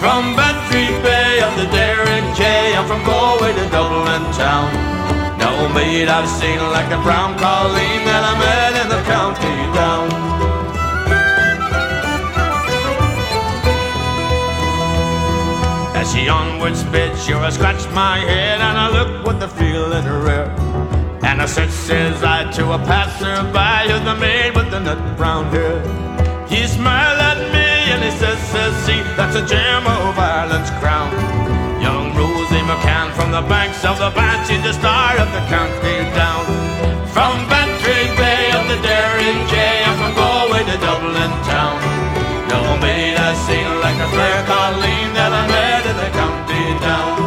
From 0.02 0.34
Bantry 0.34 0.90
Bay 1.06 1.38
of 1.46 1.54
the 1.54 1.66
Derry 1.70 2.18
Quay, 2.34 2.74
I'm 2.74 2.88
from 2.88 3.04
Galway 3.04 3.54
to 3.54 3.66
Dublin 3.70 4.24
town. 4.34 4.66
No 5.38 5.68
maid 5.68 6.08
I've 6.08 6.28
seen 6.28 6.58
like 6.74 6.90
a 6.90 7.00
brown 7.06 7.38
colleen 7.38 8.02
that 8.02 8.24
I 8.30 8.34
met 8.42 8.67
the 8.67 8.67
down. 9.34 10.08
As 15.94 16.12
she 16.12 16.28
onward 16.28 16.76
sped, 16.76 17.18
sure 17.18 17.38
I 17.38 17.50
scratched 17.50 17.90
my 17.92 18.18
head 18.18 18.60
and 18.60 18.78
I 18.78 18.88
looked 18.90 19.26
with 19.26 19.40
the 19.40 19.48
feeling 19.48 20.06
rare. 20.06 20.50
And 21.22 21.42
I 21.42 21.46
said, 21.46 21.70
says 21.70 22.22
I 22.22 22.50
to 22.52 22.72
a 22.72 22.78
passerby, 22.78 23.92
who's 23.92 24.04
the 24.04 24.16
maid 24.16 24.54
with 24.54 24.70
the 24.70 24.80
nut 24.80 25.16
brown 25.16 25.44
hair. 25.46 25.78
He 26.48 26.66
smiled 26.66 27.20
at 27.20 27.38
me 27.52 27.68
and 27.92 28.02
he 28.02 28.10
says, 28.10 28.38
says, 28.48 28.74
see, 28.84 29.00
that's 29.16 29.36
a 29.36 29.44
gem 29.44 29.86
of 29.86 30.18
Ireland's 30.18 30.70
crown. 30.80 31.12
Young 31.82 32.14
Rosie 32.16 32.64
McCann 32.70 33.12
from 33.14 33.30
the 33.30 33.42
banks 33.42 33.84
of 33.84 33.98
the 33.98 34.10
Banshee, 34.10 34.56
the 34.62 34.72
star 34.72 35.16
of 35.18 35.30
the 35.32 35.42
county 35.52 35.96
down. 36.16 36.44
From 37.12 37.36
the 37.48 37.67
Daring 38.82 39.40
Jay, 39.50 39.82
I'm 39.84 39.96
from 39.98 40.14
Galway 40.14 40.62
to 40.64 40.76
Dublin 40.78 41.32
town. 41.50 41.78
No 42.48 42.60
maid 42.80 43.16
I 43.16 43.34
seen 43.46 43.68
like 43.84 43.98
a 43.98 44.08
fair 44.16 44.38
Colleen 44.46 45.08
that 45.18 45.32
I 45.32 45.44
met 45.54 45.84
in 45.90 45.96
the 46.02 46.10
county 46.20 46.64
down. 46.86 47.18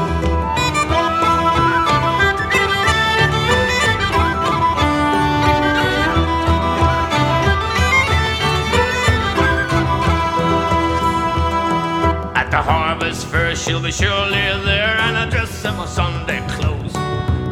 At 12.36 12.49
the 12.49 12.62
harvest 12.62 13.28
fair, 13.28 13.56
she'll 13.56 13.82
be 13.82 13.91
surely 13.91 14.45
there, 14.66 14.97
and 15.06 15.18
I 15.18 15.30
dress 15.30 15.66
in 15.66 15.76
my 15.76 15.86
Sunday 15.86 16.41
clothes. 16.47 16.93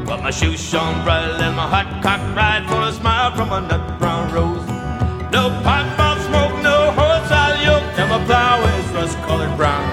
But 0.10 0.24
my 0.24 0.32
shoes 0.32 0.60
shone 0.60 1.04
bright 1.04 1.40
and 1.40 1.56
my 1.56 1.68
hot 1.68 2.02
cock 2.02 2.20
a 2.20 2.79
from 3.36 3.52
a 3.52 3.62
nut 3.62 4.00
brown 4.00 4.32
rose. 4.34 4.66
No 5.32 5.50
pipe 5.62 6.00
of 6.00 6.18
smoke, 6.26 6.56
no 6.64 6.92
horse 6.98 7.30
I'll 7.30 7.58
yoke, 7.62 7.90
and 8.00 8.10
my 8.10 8.22
plow 8.26 8.58
is 8.64 8.88
rust 8.96 9.18
colored 9.28 9.56
brown. 9.58 9.86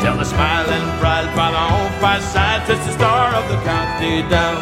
Till 0.00 0.16
the 0.16 0.24
smiling 0.24 0.86
bride 1.00 1.30
by 1.34 1.48
my 1.50 1.66
own 1.72 1.90
fireside 2.00 2.66
twist 2.66 2.84
the 2.84 2.92
star 2.92 3.34
of 3.34 3.44
the 3.48 3.58
county 3.64 4.20
down. 4.28 4.60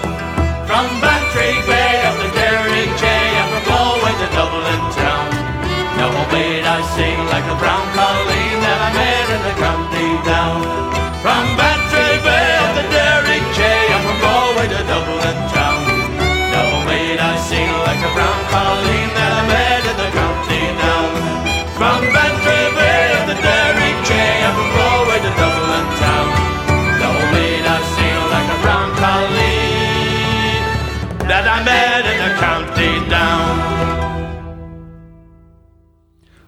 From 0.69 0.87
Bantry 1.03 1.55
Bay 1.67 2.05
of 2.07 2.15
the 2.23 2.31
Derry 2.37 2.87
Quay, 3.01 3.27
and 3.41 3.49
from 3.51 3.65
Galway 3.71 4.15
to 4.23 4.29
Dublin 4.35 4.83
town. 4.95 5.29
No 5.99 6.09
maid 6.31 6.63
I 6.63 6.79
sing 6.95 7.19
like 7.33 7.47
a 7.49 7.57
brown 7.59 7.87
colleen 7.97 8.57
that 8.61 8.79
I 8.87 8.91
met 8.95 9.27
in 9.35 9.43
the 9.49 9.55
county 9.59 10.11
down. 10.23 10.59
From 11.25 11.56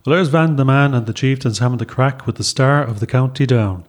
there's 0.08 0.28
Van 0.28 0.56
the 0.56 0.64
Man 0.64 0.94
and 0.94 1.06
the 1.06 1.12
Chieftains 1.12 1.58
having 1.58 1.78
the 1.78 1.86
crack 1.86 2.26
with 2.26 2.36
the 2.36 2.44
star 2.44 2.82
of 2.82 3.00
the 3.00 3.06
county 3.06 3.46
down. 3.46 3.84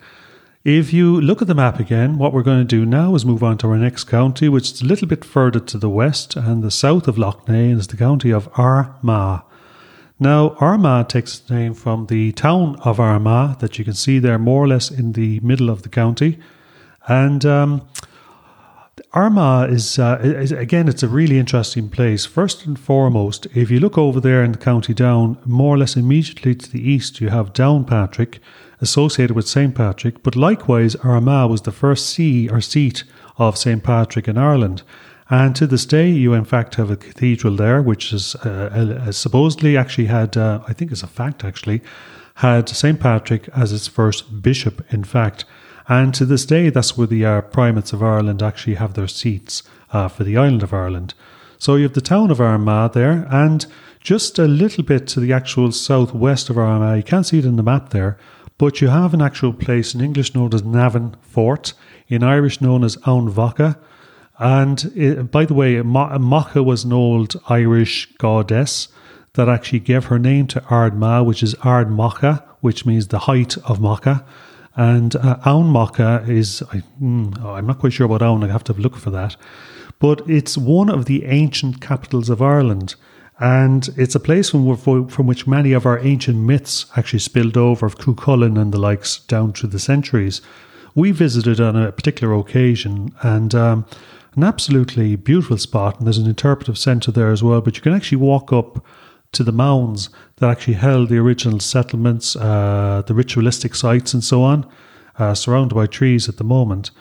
If 0.65 0.91
you 0.91 1.21
look 1.21 1.41
at 1.41 1.47
the 1.47 1.55
map 1.55 1.79
again, 1.79 2.17
what 2.17 2.33
we're 2.33 2.43
going 2.43 2.59
to 2.59 2.65
do 2.65 2.85
now 2.85 3.15
is 3.15 3.25
move 3.25 3.43
on 3.43 3.57
to 3.59 3.67
our 3.67 3.77
next 3.77 4.03
county, 4.03 4.49
which 4.49 4.71
is 4.71 4.81
a 4.81 4.85
little 4.85 5.07
bit 5.07 5.23
further 5.23 5.59
to 5.61 5.77
the 5.77 5.89
west 5.89 6.35
and 6.35 6.61
the 6.61 6.71
south 6.71 7.07
of 7.07 7.17
Lough 7.17 7.41
Neagh, 7.47 7.77
is 7.77 7.87
the 7.87 7.95
county 7.95 8.31
of 8.31 8.49
Armagh. 8.57 9.43
Now, 10.19 10.57
Armagh 10.59 11.07
takes 11.07 11.39
its 11.39 11.49
name 11.49 11.73
from 11.73 12.07
the 12.07 12.33
town 12.33 12.75
of 12.83 12.99
Armagh 12.99 13.59
that 13.59 13.79
you 13.79 13.85
can 13.85 13.93
see 13.93 14.19
there 14.19 14.37
more 14.37 14.63
or 14.65 14.67
less 14.67 14.91
in 14.91 15.13
the 15.13 15.39
middle 15.39 15.69
of 15.69 15.83
the 15.83 15.89
county. 15.89 16.39
And 17.07 17.45
um, 17.45 17.87
Armagh 19.13 19.71
is, 19.71 19.99
uh, 19.99 20.19
is, 20.21 20.51
again, 20.51 20.87
it's 20.87 21.03
a 21.03 21.07
really 21.07 21.39
interesting 21.39 21.89
place. 21.89 22.25
First 22.25 22.65
and 22.65 22.79
foremost, 22.79 23.47
if 23.55 23.69
you 23.69 23.79
look 23.79 23.97
over 23.97 24.19
there 24.19 24.43
in 24.43 24.51
the 24.51 24.57
County 24.57 24.93
Down, 24.93 25.37
more 25.45 25.75
or 25.75 25.77
less 25.77 25.95
immediately 25.95 26.55
to 26.55 26.71
the 26.71 26.81
east, 26.81 27.21
you 27.21 27.29
have 27.29 27.53
Downpatrick, 27.53 28.39
associated 28.81 29.35
with 29.35 29.47
St. 29.47 29.75
Patrick, 29.75 30.23
but 30.23 30.35
likewise, 30.35 30.95
Armagh 30.97 31.49
was 31.49 31.63
the 31.63 31.71
first 31.71 32.09
see 32.09 32.49
or 32.49 32.61
seat 32.61 33.03
of 33.37 33.57
St. 33.57 33.83
Patrick 33.83 34.27
in 34.27 34.37
Ireland. 34.37 34.83
And 35.29 35.55
to 35.57 35.67
this 35.67 35.85
day, 35.85 36.09
you 36.09 36.33
in 36.33 36.45
fact 36.45 36.75
have 36.75 36.89
a 36.89 36.95
cathedral 36.95 37.55
there, 37.55 37.81
which 37.81 38.11
is 38.13 38.35
uh, 38.35 39.11
supposedly 39.11 39.77
actually 39.77 40.07
had, 40.07 40.35
uh, 40.35 40.61
I 40.67 40.73
think 40.73 40.91
it's 40.91 41.03
a 41.03 41.07
fact 41.07 41.43
actually, 41.43 41.81
had 42.35 42.69
St. 42.69 42.99
Patrick 42.99 43.47
as 43.49 43.71
its 43.71 43.87
first 43.87 44.41
bishop, 44.41 44.81
in 44.91 45.03
fact. 45.03 45.45
And 45.89 46.13
to 46.13 46.25
this 46.25 46.45
day, 46.45 46.69
that's 46.69 46.95
where 46.95 47.07
the 47.07 47.25
uh, 47.25 47.41
primates 47.41 47.93
of 47.93 48.03
Ireland 48.03 48.43
actually 48.43 48.75
have 48.75 48.93
their 48.93 49.07
seats 49.07 49.63
uh, 49.91 50.07
for 50.07 50.23
the 50.23 50.37
island 50.37 50.61
of 50.61 50.71
Ireland. 50.71 51.15
So 51.57 51.75
you 51.75 51.83
have 51.83 51.93
the 51.93 52.01
town 52.01 52.29
of 52.29 52.39
Armagh 52.39 52.93
there, 52.93 53.27
and 53.29 53.65
just 53.99 54.37
a 54.37 54.47
little 54.47 54.83
bit 54.83 55.07
to 55.07 55.19
the 55.19 55.33
actual 55.33 55.71
southwest 55.71 56.49
of 56.49 56.57
Armagh, 56.59 56.97
you 56.97 57.03
can't 57.03 57.25
see 57.25 57.39
it 57.39 57.45
in 57.45 57.55
the 57.55 57.63
map 57.63 57.89
there, 57.89 58.19
but 58.59 58.81
you 58.81 58.89
have 58.89 59.15
an 59.15 59.21
actual 59.21 59.51
place 59.51 59.95
in 59.95 60.01
English 60.01 60.35
known 60.35 60.53
as 60.53 60.63
Navan 60.63 61.15
Fort, 61.21 61.73
in 62.07 62.23
Irish 62.23 62.61
known 62.61 62.83
as 62.83 62.95
Ann 63.07 63.31
Mhacha. 63.33 63.77
And 64.37 64.91
it, 64.95 65.31
by 65.31 65.45
the 65.45 65.53
way, 65.53 65.75
Mhacha 65.75 66.63
was 66.63 66.83
an 66.83 66.93
old 66.93 67.35
Irish 67.49 68.13
goddess 68.17 68.89
that 69.33 69.49
actually 69.49 69.79
gave 69.79 70.05
her 70.05 70.19
name 70.19 70.47
to 70.47 70.61
Ardmagh, 70.61 71.25
which 71.25 71.41
is 71.41 71.55
Ard 71.55 71.89
Mhacha, 71.89 72.43
which 72.61 72.85
means 72.85 73.07
the 73.07 73.19
height 73.19 73.57
of 73.57 73.79
Mhacha. 73.79 74.23
And 74.79 75.17
uh, 75.17 75.35
Aun 75.43 75.73
Mhacha 75.73 76.25
is, 76.29 76.63
I, 76.71 76.81
mm, 77.01 77.37
I'm 77.43 77.67
not 77.67 77.79
quite 77.79 77.91
sure 77.91 78.05
about 78.05 78.21
Aun, 78.21 78.45
I 78.45 78.47
have 78.47 78.63
to 78.63 78.73
look 78.73 78.95
for 78.95 79.09
that. 79.09 79.35
But 79.99 80.21
it's 80.25 80.57
one 80.57 80.87
of 80.87 81.03
the 81.03 81.25
ancient 81.25 81.81
capitals 81.81 82.29
of 82.29 82.41
Ireland. 82.41 82.95
And 83.39 83.89
it's 83.97 84.15
a 84.15 84.21
place 84.21 84.51
from, 84.51 84.77
from 85.09 85.27
which 85.27 85.45
many 85.45 85.73
of 85.73 85.85
our 85.85 85.99
ancient 85.99 86.37
myths 86.37 86.85
actually 86.95 87.19
spilled 87.19 87.57
over, 87.57 87.85
of 87.85 87.97
Cuchulainn 87.97 88.57
and 88.57 88.73
the 88.73 88.79
likes, 88.79 89.19
down 89.19 89.51
through 89.51 89.71
the 89.71 89.79
centuries. 89.79 90.41
We 90.95 91.11
visited 91.11 91.59
on 91.59 91.75
a 91.75 91.91
particular 91.91 92.33
occasion 92.35 93.13
and 93.21 93.53
um, 93.53 93.85
an 94.37 94.45
absolutely 94.45 95.17
beautiful 95.17 95.57
spot. 95.57 95.97
And 95.97 96.07
there's 96.07 96.17
an 96.17 96.25
interpretive 96.25 96.77
centre 96.77 97.11
there 97.11 97.31
as 97.31 97.43
well. 97.43 97.59
But 97.59 97.75
you 97.75 97.81
can 97.81 97.93
actually 97.93 98.19
walk 98.19 98.53
up 98.53 98.85
to 99.31 99.43
the 99.43 99.51
mounds 99.51 100.09
that 100.37 100.49
actually 100.49 100.73
held 100.73 101.09
the 101.09 101.17
original 101.17 101.59
settlements, 101.59 102.35
uh, 102.35 103.03
the 103.05 103.13
ritualistic 103.13 103.75
sites, 103.75 104.13
and 104.13 104.23
so 104.23 104.41
on, 104.41 104.67
uh, 105.17 105.33
surrounded 105.33 105.75
by 105.75 105.85
trees 105.85 106.27
at 106.27 106.37
the 106.37 106.43
moment. 106.43 106.91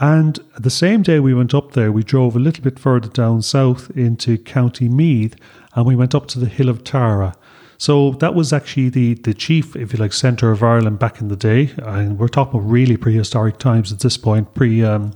And 0.00 0.38
the 0.58 0.70
same 0.70 1.02
day 1.02 1.20
we 1.20 1.34
went 1.34 1.54
up 1.54 1.72
there, 1.72 1.92
we 1.92 2.02
drove 2.02 2.34
a 2.34 2.40
little 2.40 2.64
bit 2.64 2.78
further 2.78 3.08
down 3.08 3.42
south 3.42 3.90
into 3.90 4.38
County 4.38 4.88
Meath 4.88 5.36
and 5.74 5.84
we 5.84 5.94
went 5.94 6.14
up 6.14 6.26
to 6.28 6.38
the 6.38 6.46
Hill 6.46 6.70
of 6.70 6.84
Tara. 6.84 7.34
So 7.76 8.12
that 8.12 8.34
was 8.34 8.52
actually 8.52 8.88
the, 8.88 9.14
the 9.14 9.34
chief, 9.34 9.76
if 9.76 9.92
you 9.92 9.98
like, 9.98 10.12
centre 10.12 10.50
of 10.50 10.62
Ireland 10.62 10.98
back 10.98 11.20
in 11.20 11.28
the 11.28 11.36
day. 11.36 11.72
And 11.78 12.18
we're 12.18 12.28
talking 12.28 12.58
about 12.58 12.68
really 12.68 12.96
prehistoric 12.96 13.58
times 13.58 13.92
at 13.92 14.00
this 14.00 14.16
point, 14.16 14.54
pre 14.54 14.82
um, 14.82 15.12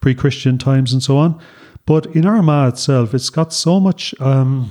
pre 0.00 0.14
Christian 0.14 0.58
times 0.58 0.92
and 0.92 1.02
so 1.02 1.18
on. 1.18 1.40
But 1.86 2.06
in 2.06 2.26
Armagh 2.26 2.74
itself, 2.74 3.14
it's 3.14 3.30
got 3.30 3.52
so 3.52 3.78
much 3.78 4.14
um, 4.20 4.70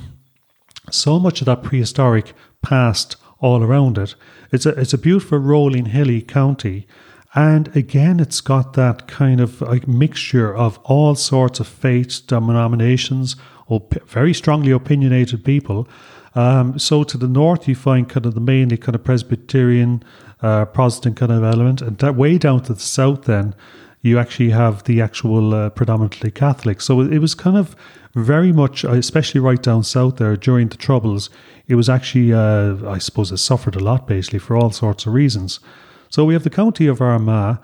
so 0.90 1.18
much 1.18 1.40
of 1.40 1.46
that 1.46 1.62
prehistoric 1.62 2.32
past 2.62 3.16
all 3.38 3.62
around 3.62 3.98
it. 3.98 4.14
It's 4.52 4.66
a 4.66 4.70
it's 4.70 4.92
a 4.92 4.98
beautiful 4.98 5.38
rolling 5.38 5.86
hilly 5.86 6.22
county, 6.22 6.86
and 7.34 7.74
again, 7.76 8.20
it's 8.20 8.40
got 8.40 8.72
that 8.74 9.06
kind 9.06 9.40
of 9.40 9.60
like 9.60 9.86
mixture 9.86 10.54
of 10.54 10.78
all 10.84 11.14
sorts 11.14 11.60
of 11.60 11.68
faiths, 11.68 12.20
denominations, 12.20 13.36
op- 13.68 14.08
very 14.08 14.34
strongly 14.34 14.72
opinionated 14.72 15.44
people. 15.44 15.88
Um, 16.34 16.78
so 16.78 17.02
to 17.04 17.18
the 17.18 17.28
north, 17.28 17.66
you 17.66 17.74
find 17.74 18.08
kind 18.08 18.26
of 18.26 18.34
the 18.34 18.40
mainly 18.40 18.76
kind 18.76 18.94
of 18.94 19.02
Presbyterian, 19.04 20.02
uh, 20.42 20.64
Protestant 20.66 21.16
kind 21.16 21.32
of 21.32 21.42
element, 21.42 21.82
and 21.82 21.98
that 21.98 22.14
way 22.14 22.38
down 22.38 22.62
to 22.64 22.74
the 22.74 22.80
south, 22.80 23.24
then 23.24 23.54
you 24.02 24.18
actually 24.18 24.50
have 24.50 24.84
the 24.84 25.00
actual 25.00 25.54
uh, 25.54 25.70
predominantly 25.70 26.30
Catholic. 26.30 26.80
So 26.80 27.00
it 27.00 27.18
was 27.18 27.34
kind 27.34 27.56
of 27.56 27.76
very 28.14 28.52
much, 28.52 28.84
uh, 28.84 28.92
especially 28.92 29.40
right 29.40 29.62
down 29.62 29.84
south 29.84 30.16
there 30.16 30.36
during 30.36 30.68
the 30.68 30.76
Troubles, 30.76 31.30
it 31.68 31.74
was 31.74 31.88
actually, 31.88 32.32
uh, 32.32 32.76
I 32.88 32.98
suppose, 32.98 33.30
it 33.30 33.38
suffered 33.38 33.76
a 33.76 33.80
lot 33.80 34.06
basically 34.06 34.40
for 34.40 34.56
all 34.56 34.70
sorts 34.70 35.06
of 35.06 35.12
reasons. 35.12 35.60
So 36.08 36.24
we 36.24 36.34
have 36.34 36.42
the 36.42 36.50
county 36.50 36.86
of 36.88 37.00
Armagh, 37.00 37.58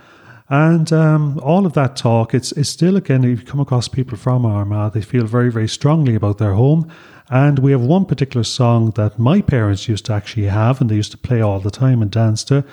and 0.49 0.93
um, 0.93 1.41
all 1.41 1.67
of 1.67 1.73
that 1.73 1.97
talk, 1.97 2.33
it's, 2.33 2.53
it's 2.53 2.69
still, 2.69 2.97
again, 2.97 3.25
if 3.25 3.41
you 3.41 3.47
come 3.47 3.59
across 3.59 3.89
people 3.89 4.17
from 4.17 4.47
Armagh, 4.47 4.93
they 4.93 5.03
feel 5.03 5.27
very, 5.27 5.51
very 5.51 5.67
strongly 5.67 6.15
about 6.15 6.39
their 6.39 6.53
home. 6.53 6.89
And 7.29 7.59
we 7.59 7.73
have 7.73 7.81
one 7.81 8.05
particular 8.05 8.45
song 8.45 8.93
that 8.93 9.19
my 9.19 9.41
parents 9.41 9.89
used 9.89 10.05
to 10.05 10.13
actually 10.13 10.47
have, 10.47 10.81
and 10.81 10.89
they 10.89 10.95
used 10.95 11.11
to 11.11 11.19
play 11.19 11.41
all 11.41 11.59
the 11.59 11.73
time 11.73 12.01
and 12.01 12.11
dance 12.11 12.45
to. 12.45 12.65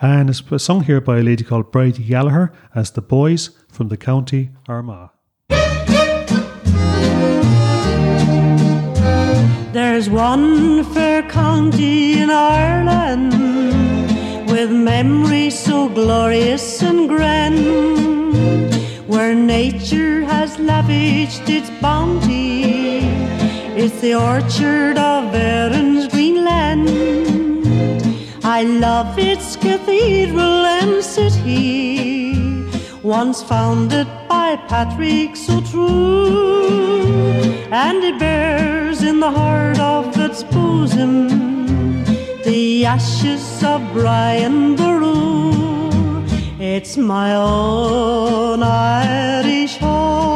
And 0.00 0.30
it's 0.30 0.42
a 0.52 0.60
song 0.60 0.84
here 0.84 1.00
by 1.00 1.18
a 1.18 1.22
lady 1.22 1.42
called 1.42 1.72
Bridie 1.72 2.04
Gallagher 2.04 2.52
as 2.72 2.92
The 2.92 3.02
Boys 3.02 3.50
from 3.68 3.88
the 3.88 3.96
County 3.96 4.50
Armagh. 4.68 5.10
There's 9.72 10.08
one 10.08 10.84
fair 10.94 11.22
county 11.28 12.20
in 12.20 12.30
Ireland 12.30 13.32
with 14.48 14.70
memories 14.70 15.58
so 15.58 15.88
glorious 15.88 16.80
and 16.80 17.08
grand, 17.08 17.58
where 19.08 19.34
nature 19.34 20.22
has 20.22 20.56
lavished 20.60 21.48
its 21.48 21.70
bounty. 21.82 23.00
It's 23.76 24.00
the 24.00 24.14
orchard 24.14 24.96
of 24.96 25.34
Erin's 25.34 26.06
green 26.06 26.44
land. 26.44 26.88
I 28.44 28.62
love 28.62 29.18
its 29.18 29.47
cathedral 29.60 30.66
and 30.78 31.04
city, 31.04 32.70
once 33.02 33.42
founded 33.42 34.08
by 34.28 34.56
Patrick 34.68 35.36
so 35.36 35.60
true, 35.60 37.42
and 37.70 38.02
it 38.04 38.18
bears 38.18 39.02
in 39.02 39.20
the 39.20 39.30
heart 39.30 39.78
of 39.78 40.16
its 40.18 40.42
bosom 40.44 41.28
the 42.48 42.86
ashes 42.86 43.62
of 43.62 43.80
Brian 43.92 44.74
Boru. 44.74 45.52
It's 46.58 46.96
my 46.96 47.34
own 47.34 48.62
Irish 48.62 49.76
home. 49.76 50.27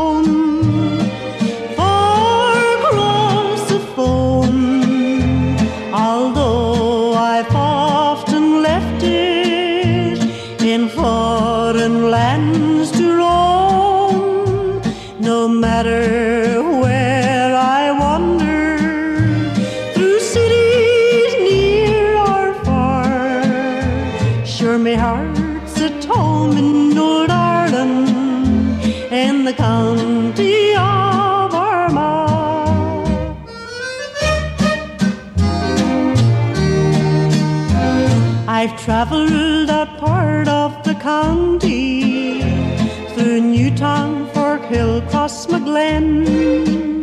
Crossmaglen, 45.72 47.02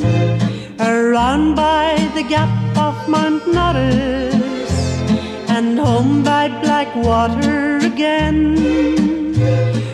around 0.80 1.56
by 1.56 2.12
the 2.14 2.22
gap 2.22 2.78
of 2.78 2.96
Mountnorris, 3.08 4.80
and 5.50 5.80
home 5.80 6.24
by 6.24 6.50
Blackwater 6.62 7.78
again, 7.78 8.56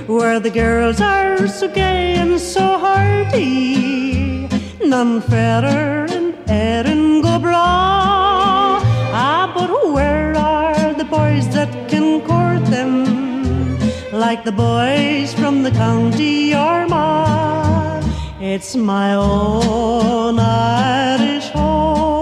where 0.07 0.39
the 0.41 0.49
girls 0.49 0.99
are 0.99 1.47
so 1.47 1.69
gay 1.69 2.15
and 2.15 2.37
so 2.37 2.77
hearty, 2.77 4.49
none 4.83 5.21
fairer 5.21 6.07
and 6.09 6.35
Erin 6.49 7.21
go 7.21 7.39
bragh. 7.39 8.81
Ah, 9.15 9.51
but 9.55 9.69
where 9.93 10.35
are 10.35 10.93
the 10.93 11.05
boys 11.05 11.47
that 11.53 11.71
can 11.89 12.19
court 12.21 12.65
them? 12.65 13.05
like 14.11 14.45
the 14.45 14.51
boys 14.51 15.33
from 15.33 15.61
the 15.61 15.71
county 15.71 16.53
Armagh. 16.53 17.54
It's 18.47 18.75
my 18.75 19.15
own 19.15 20.37
Irish 20.37 21.49
home. 21.49 22.14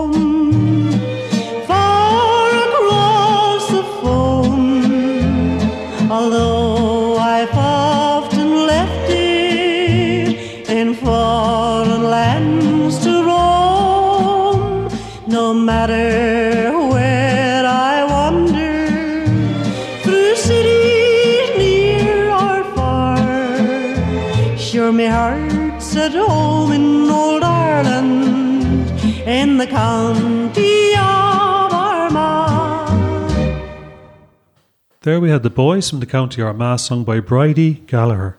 There 35.04 35.20
we 35.20 35.32
had 35.32 35.44
the 35.44 35.50
boys 35.50 35.90
from 35.90 36.00
the 36.00 36.06
County 36.06 36.42
Armagh 36.42 36.80
sung 36.80 37.04
by 37.04 37.20
Bridie 37.20 37.84
Gallagher. 37.88 38.38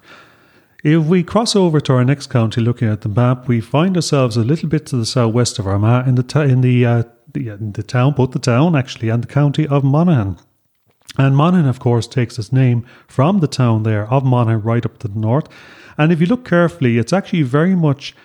If 0.82 1.04
we 1.04 1.22
cross 1.22 1.54
over 1.54 1.78
to 1.80 1.92
our 1.92 2.06
next 2.06 2.28
county, 2.28 2.62
looking 2.62 2.88
at 2.88 3.02
the 3.02 3.10
map, 3.10 3.46
we 3.46 3.60
find 3.60 3.94
ourselves 3.96 4.38
a 4.38 4.44
little 4.44 4.70
bit 4.70 4.86
to 4.86 4.96
the 4.96 5.04
southwest 5.04 5.58
of 5.58 5.66
Armagh 5.66 6.08
in 6.08 6.14
the 6.14 6.22
ta- 6.22 6.40
in 6.40 6.62
the, 6.62 6.86
uh, 6.86 7.02
the 7.34 7.50
in 7.50 7.72
the 7.72 7.82
town, 7.82 8.14
both 8.14 8.30
the 8.30 8.38
town 8.38 8.74
actually 8.74 9.10
and 9.10 9.22
the 9.22 9.26
county 9.26 9.66
of 9.68 9.84
Monaghan. 9.84 10.38
And 11.18 11.36
Monaghan, 11.36 11.68
of 11.68 11.80
course, 11.80 12.06
takes 12.06 12.38
its 12.38 12.50
name 12.50 12.86
from 13.08 13.40
the 13.40 13.46
town 13.46 13.82
there 13.82 14.10
of 14.10 14.24
Monaghan, 14.24 14.62
right 14.62 14.86
up 14.86 14.96
to 15.00 15.08
the 15.08 15.20
north. 15.20 15.48
And 15.98 16.12
if 16.12 16.18
you 16.18 16.26
look 16.26 16.48
carefully, 16.48 16.96
it's 16.96 17.12
actually 17.12 17.42
very 17.42 17.74
much, 17.74 18.16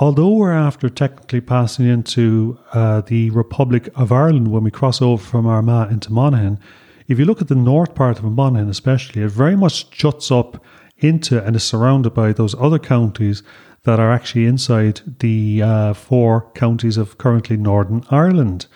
although 0.00 0.32
we're 0.32 0.50
after 0.50 0.88
technically 0.88 1.42
passing 1.42 1.86
into 1.86 2.58
uh, 2.72 3.02
the 3.02 3.28
Republic 3.32 3.90
of 3.94 4.12
Ireland 4.12 4.48
when 4.50 4.64
we 4.64 4.70
cross 4.70 5.02
over 5.02 5.22
from 5.22 5.46
Armagh 5.46 5.92
into 5.92 6.10
Monaghan, 6.10 6.58
if 7.08 7.18
you 7.18 7.24
look 7.24 7.40
at 7.40 7.48
the 7.48 7.54
north 7.54 7.94
part 7.94 8.18
of 8.18 8.24
Monaghan, 8.24 8.68
especially, 8.68 9.22
it 9.22 9.28
very 9.28 9.56
much 9.56 9.90
juts 9.90 10.30
up 10.30 10.62
into 10.98 11.42
and 11.42 11.56
is 11.56 11.62
surrounded 11.62 12.14
by 12.14 12.32
those 12.32 12.54
other 12.56 12.78
counties 12.78 13.42
that 13.84 14.00
are 14.00 14.10
actually 14.10 14.46
inside 14.46 15.00
the 15.20 15.62
uh, 15.62 15.94
four 15.94 16.50
counties 16.54 16.96
of 16.96 17.18
currently 17.18 17.56
Northern 17.56 18.04
Ireland. 18.10 18.66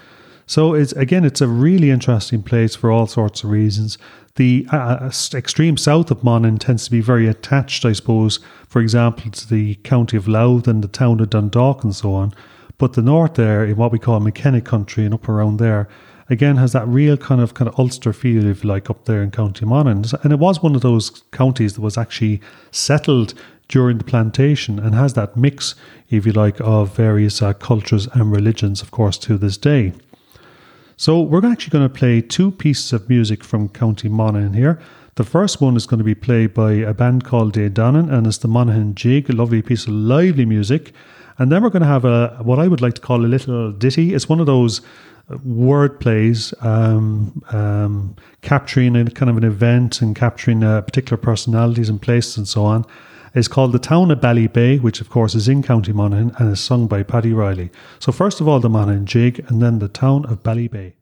So 0.47 0.75
it's 0.75 0.93
again, 0.93 1.25
it's 1.25 1.41
a 1.41 1.49
really 1.49 1.91
interesting 1.91 2.43
place 2.43 2.75
for 2.75 2.91
all 2.91 3.07
sorts 3.07 3.45
of 3.45 3.51
reasons. 3.51 3.99
The 4.37 4.67
uh, 4.73 4.77
uh 4.77 5.13
extreme 5.35 5.77
south 5.77 6.11
of 6.11 6.25
Monaghan 6.25 6.59
tends 6.59 6.85
to 6.85 6.91
be 6.91 7.01
very 7.01 7.27
attached, 7.27 7.85
I 7.85 7.93
suppose, 7.93 8.39
for 8.69 8.81
example, 8.81 9.31
to 9.31 9.49
the 9.49 9.77
county 9.77 10.17
of 10.17 10.29
Louth 10.29 10.67
and 10.69 10.83
the 10.83 10.89
town 10.89 11.21
of 11.21 11.31
Dundalk 11.31 11.85
and 11.85 11.95
so 11.95 12.15
on. 12.15 12.33
But 12.79 12.95
the 12.95 13.03
north 13.03 13.35
there, 13.35 13.65
in 13.65 13.77
what 13.77 13.93
we 13.93 13.99
call 13.99 14.19
McKenna 14.21 14.61
country 14.61 15.05
and 15.05 15.15
up 15.15 15.29
around 15.29 15.59
there, 15.59 15.89
again 16.31 16.57
has 16.57 16.73
that 16.73 16.87
real 16.87 17.17
kind 17.17 17.41
of 17.41 17.55
kind 17.55 17.69
of 17.69 17.79
Ulster 17.79 18.13
feel, 18.13 18.47
if 18.47 18.65
you 18.65 18.71
like, 18.71 18.89
up 18.89 19.05
there 19.05 19.23
in 19.23 19.31
County 19.31 19.67
Monaghan. 19.67 20.05
And 20.23 20.33
it 20.33 20.39
was 20.39 20.63
one 20.63 20.75
of 20.75 20.81
those 20.81 21.11
counties 21.33 21.75
that 21.75 21.81
was 21.81 21.99
actually 21.99 22.41
settled 22.71 23.35
during 23.69 23.99
the 23.99 24.05
plantation 24.05 24.79
and 24.79 24.95
has 24.95 25.15
that 25.15 25.37
mix, 25.37 25.75
if 26.09 26.27
you 26.27 26.33
like, 26.33 26.61
of 26.61 26.97
various 26.97 27.43
uh, 27.43 27.53
cultures 27.53 28.07
and 28.15 28.33
religions, 28.33 28.83
of 28.83 28.91
course, 28.91 29.19
to 29.19 29.37
this 29.37 29.57
day. 29.57 29.93
So 30.97 31.21
we're 31.21 31.45
actually 31.47 31.71
going 31.71 31.89
to 31.89 31.95
play 31.95 32.21
two 32.21 32.51
pieces 32.51 32.93
of 32.93 33.09
music 33.09 33.43
from 33.43 33.69
County 33.69 34.09
Monaghan 34.09 34.55
here. 34.55 34.81
The 35.15 35.25
first 35.25 35.61
one 35.61 35.77
is 35.77 35.87
going 35.87 35.99
to 35.99 36.05
be 36.05 36.15
played 36.15 36.55
by 36.55 36.73
a 36.73 36.95
band 36.95 37.25
called 37.25 37.53
De 37.53 37.69
Dannan, 37.71 38.13
and 38.13 38.27
it's 38.27 38.39
the 38.39 38.49
Monaghan 38.49 38.95
Jig, 38.95 39.31
a 39.31 39.33
lovely 39.33 39.63
piece 39.63 39.87
of 39.87 39.93
lively 39.93 40.45
music. 40.45 40.93
And 41.39 41.51
then 41.51 41.63
we're 41.63 41.71
going 41.71 41.83
to 41.83 41.89
have 41.89 42.05
a 42.05 42.39
what 42.43 42.59
I 42.59 42.69
would 42.69 42.83
like 42.83 42.95
to 42.95 43.01
call 43.01 43.25
a 43.25 43.27
little 43.27 43.73
ditty. 43.73 44.15
It's 44.15 44.29
one 44.29 44.41
of 44.41 44.47
those 44.47 44.83
word 45.45 46.01
plays, 46.01 46.53
um, 46.61 47.43
um, 47.51 48.17
capturing 48.43 48.97
a 48.97 49.11
kind 49.11 49.31
of 49.31 49.37
an 49.37 49.45
event 49.45 50.03
and 50.03 50.15
capturing 50.17 50.63
uh, 50.63 50.81
particular 50.83 51.17
personalities 51.17 51.89
and 51.89 52.01
places 52.01 52.37
and 52.37 52.49
so 52.49 52.65
on, 52.65 52.85
is 53.35 53.49
called 53.49 53.73
The 53.73 53.79
Town 53.79 54.11
of 54.11 54.21
Ballybay, 54.21 54.81
which 54.81 55.01
of 55.01 55.09
course 55.09 55.35
is 55.35 55.49
in 55.49 55.63
County 55.63 55.93
Monaghan 55.93 56.33
and 56.39 56.53
is 56.53 56.61
sung 56.61 56.87
by 56.87 57.03
Paddy 57.03 57.33
Reilly. 57.33 57.71
So 57.99 58.13
first 58.13 58.41
of 58.41 58.49
all, 58.49 58.61
the 58.61 58.69
Monaghan 58.69 59.07
Jig 59.07 59.45
and 59.49 59.63
then 59.63 59.79
The 59.79 59.89
Town 59.89 60.25
of 60.27 60.43
Ballybay. 60.43 60.95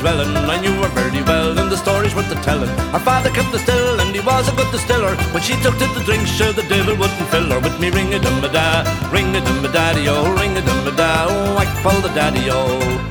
Dwelling. 0.00 0.34
I 0.54 0.60
knew 0.60 0.74
her 0.82 0.88
very 0.88 1.22
well, 1.22 1.58
and 1.58 1.70
the 1.70 1.76
stories 1.76 2.14
worth 2.14 2.28
to 2.30 2.38
telling. 2.42 2.70
Her 2.94 2.98
father 2.98 3.30
kept 3.30 3.52
the 3.52 3.58
still, 3.58 4.00
and 4.00 4.14
he 4.14 4.20
was 4.20 4.48
a 4.48 4.56
good 4.56 4.70
distiller. 4.72 5.14
When 5.32 5.42
she 5.42 5.54
took 5.62 5.76
to 5.78 5.86
the 5.96 6.02
drink, 6.04 6.26
sure 6.26 6.52
the 6.52 6.66
devil 6.74 6.96
wouldn't 6.96 7.28
fill 7.30 7.48
her 7.52 7.60
with 7.60 7.78
me 7.78 7.90
ring 7.90 8.12
a 8.14 8.18
dum 8.18 8.42
a 8.42 8.48
da, 8.48 8.82
ring 9.12 9.36
a 9.36 9.40
dum 9.40 9.64
a 9.64 9.70
daddy 9.72 10.08
oh, 10.08 10.34
ring 10.40 10.56
a 10.56 10.62
dum 10.62 10.86
a 10.86 10.92
da, 10.96 11.26
oh, 11.28 11.56
I 11.56 11.66
the 12.00 12.12
daddy 12.14 12.48
oh. 12.50 13.09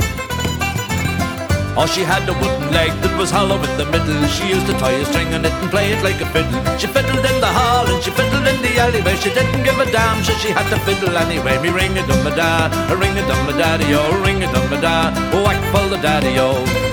Oh, 1.80 1.86
she 1.86 2.04
had 2.04 2.28
a 2.28 2.36
wooden 2.44 2.76
leg 2.76 2.92
that 3.00 3.16
was 3.18 3.32
hollow 3.32 3.56
in 3.56 3.74
the 3.80 3.88
middle. 3.88 4.20
She 4.28 4.52
used 4.52 4.68
to 4.68 4.76
tie 4.76 5.00
a 5.00 5.06
string 5.06 5.32
on 5.32 5.46
it 5.48 5.56
and 5.64 5.72
play 5.72 5.96
it 5.96 6.04
like 6.04 6.20
a 6.20 6.28
fiddle. 6.36 6.60
She 6.76 6.88
fiddled 6.92 7.24
in 7.24 7.40
the 7.40 7.48
hall 7.48 7.88
and 7.88 8.04
she 8.04 8.12
fiddled 8.12 8.44
in 8.52 8.60
the 8.60 8.76
alleyway. 8.84 9.16
She 9.16 9.32
didn't 9.32 9.64
give 9.64 9.80
a 9.80 9.88
damn, 9.90 10.20
so 10.28 10.34
she 10.44 10.52
had 10.52 10.68
to 10.76 10.80
fiddle 10.84 11.16
anyway. 11.16 11.56
Me 11.64 11.70
ring 11.70 11.98
a 11.98 12.06
dum 12.06 12.28
a 12.28 12.36
da, 12.36 12.68
a 12.92 12.96
ring 13.00 13.16
a 13.16 13.24
dum 13.24 13.48
a 13.48 13.54
daddy 13.56 13.96
oh, 13.96 14.12
ring 14.28 14.44
a 14.44 14.52
dum 14.52 14.68
a 14.76 14.82
da, 14.82 15.08
whack 15.32 15.60
full 15.72 15.88
the 15.88 15.96
daddy 16.04 16.36
oh. 16.36 16.89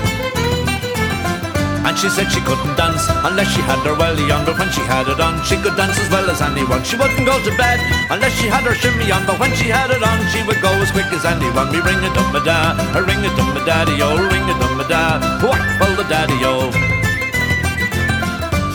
She 1.97 2.09
said 2.09 2.29
she 2.31 2.41
couldn't 2.41 2.75
dance 2.77 3.09
unless 3.25 3.49
she 3.49 3.61
had 3.61 3.81
her 3.81 3.97
welly 3.97 4.29
on, 4.29 4.45
but 4.45 4.57
when 4.59 4.69
she 4.69 4.81
had 4.81 5.07
it 5.07 5.19
on, 5.19 5.43
she 5.43 5.57
could 5.57 5.75
dance 5.75 5.97
as 5.97 6.09
well 6.11 6.29
as 6.29 6.41
anyone. 6.41 6.83
She 6.83 6.95
wouldn't 6.95 7.25
go 7.25 7.41
to 7.41 7.57
bed 7.57 7.81
unless 8.11 8.37
she 8.37 8.45
had 8.45 8.63
her 8.69 8.75
shimmy 8.75 9.11
on, 9.11 9.25
but 9.25 9.39
when 9.39 9.49
she 9.55 9.65
had 9.65 9.89
it 9.89 10.03
on, 10.03 10.21
she 10.29 10.45
would 10.45 10.61
go 10.61 10.69
as 10.77 10.91
quick 10.91 11.09
as 11.09 11.25
anyone. 11.25 11.71
Me 11.71 11.79
ring 11.81 11.97
a 12.05 12.13
dum 12.13 12.35
a 12.35 12.45
da, 12.45 12.77
a 12.93 13.01
ring 13.01 13.25
a 13.25 13.35
dum 13.35 13.57
a 13.57 13.65
daddy 13.65 13.97
oh, 14.03 14.13
ring 14.29 14.45
a 14.45 14.53
dum 14.59 14.79
a 14.79 14.87
da, 14.87 15.17
whack 15.41 15.81
full 15.81 15.95
the 15.95 16.03
daddy 16.07 16.37
oh. 16.45 16.96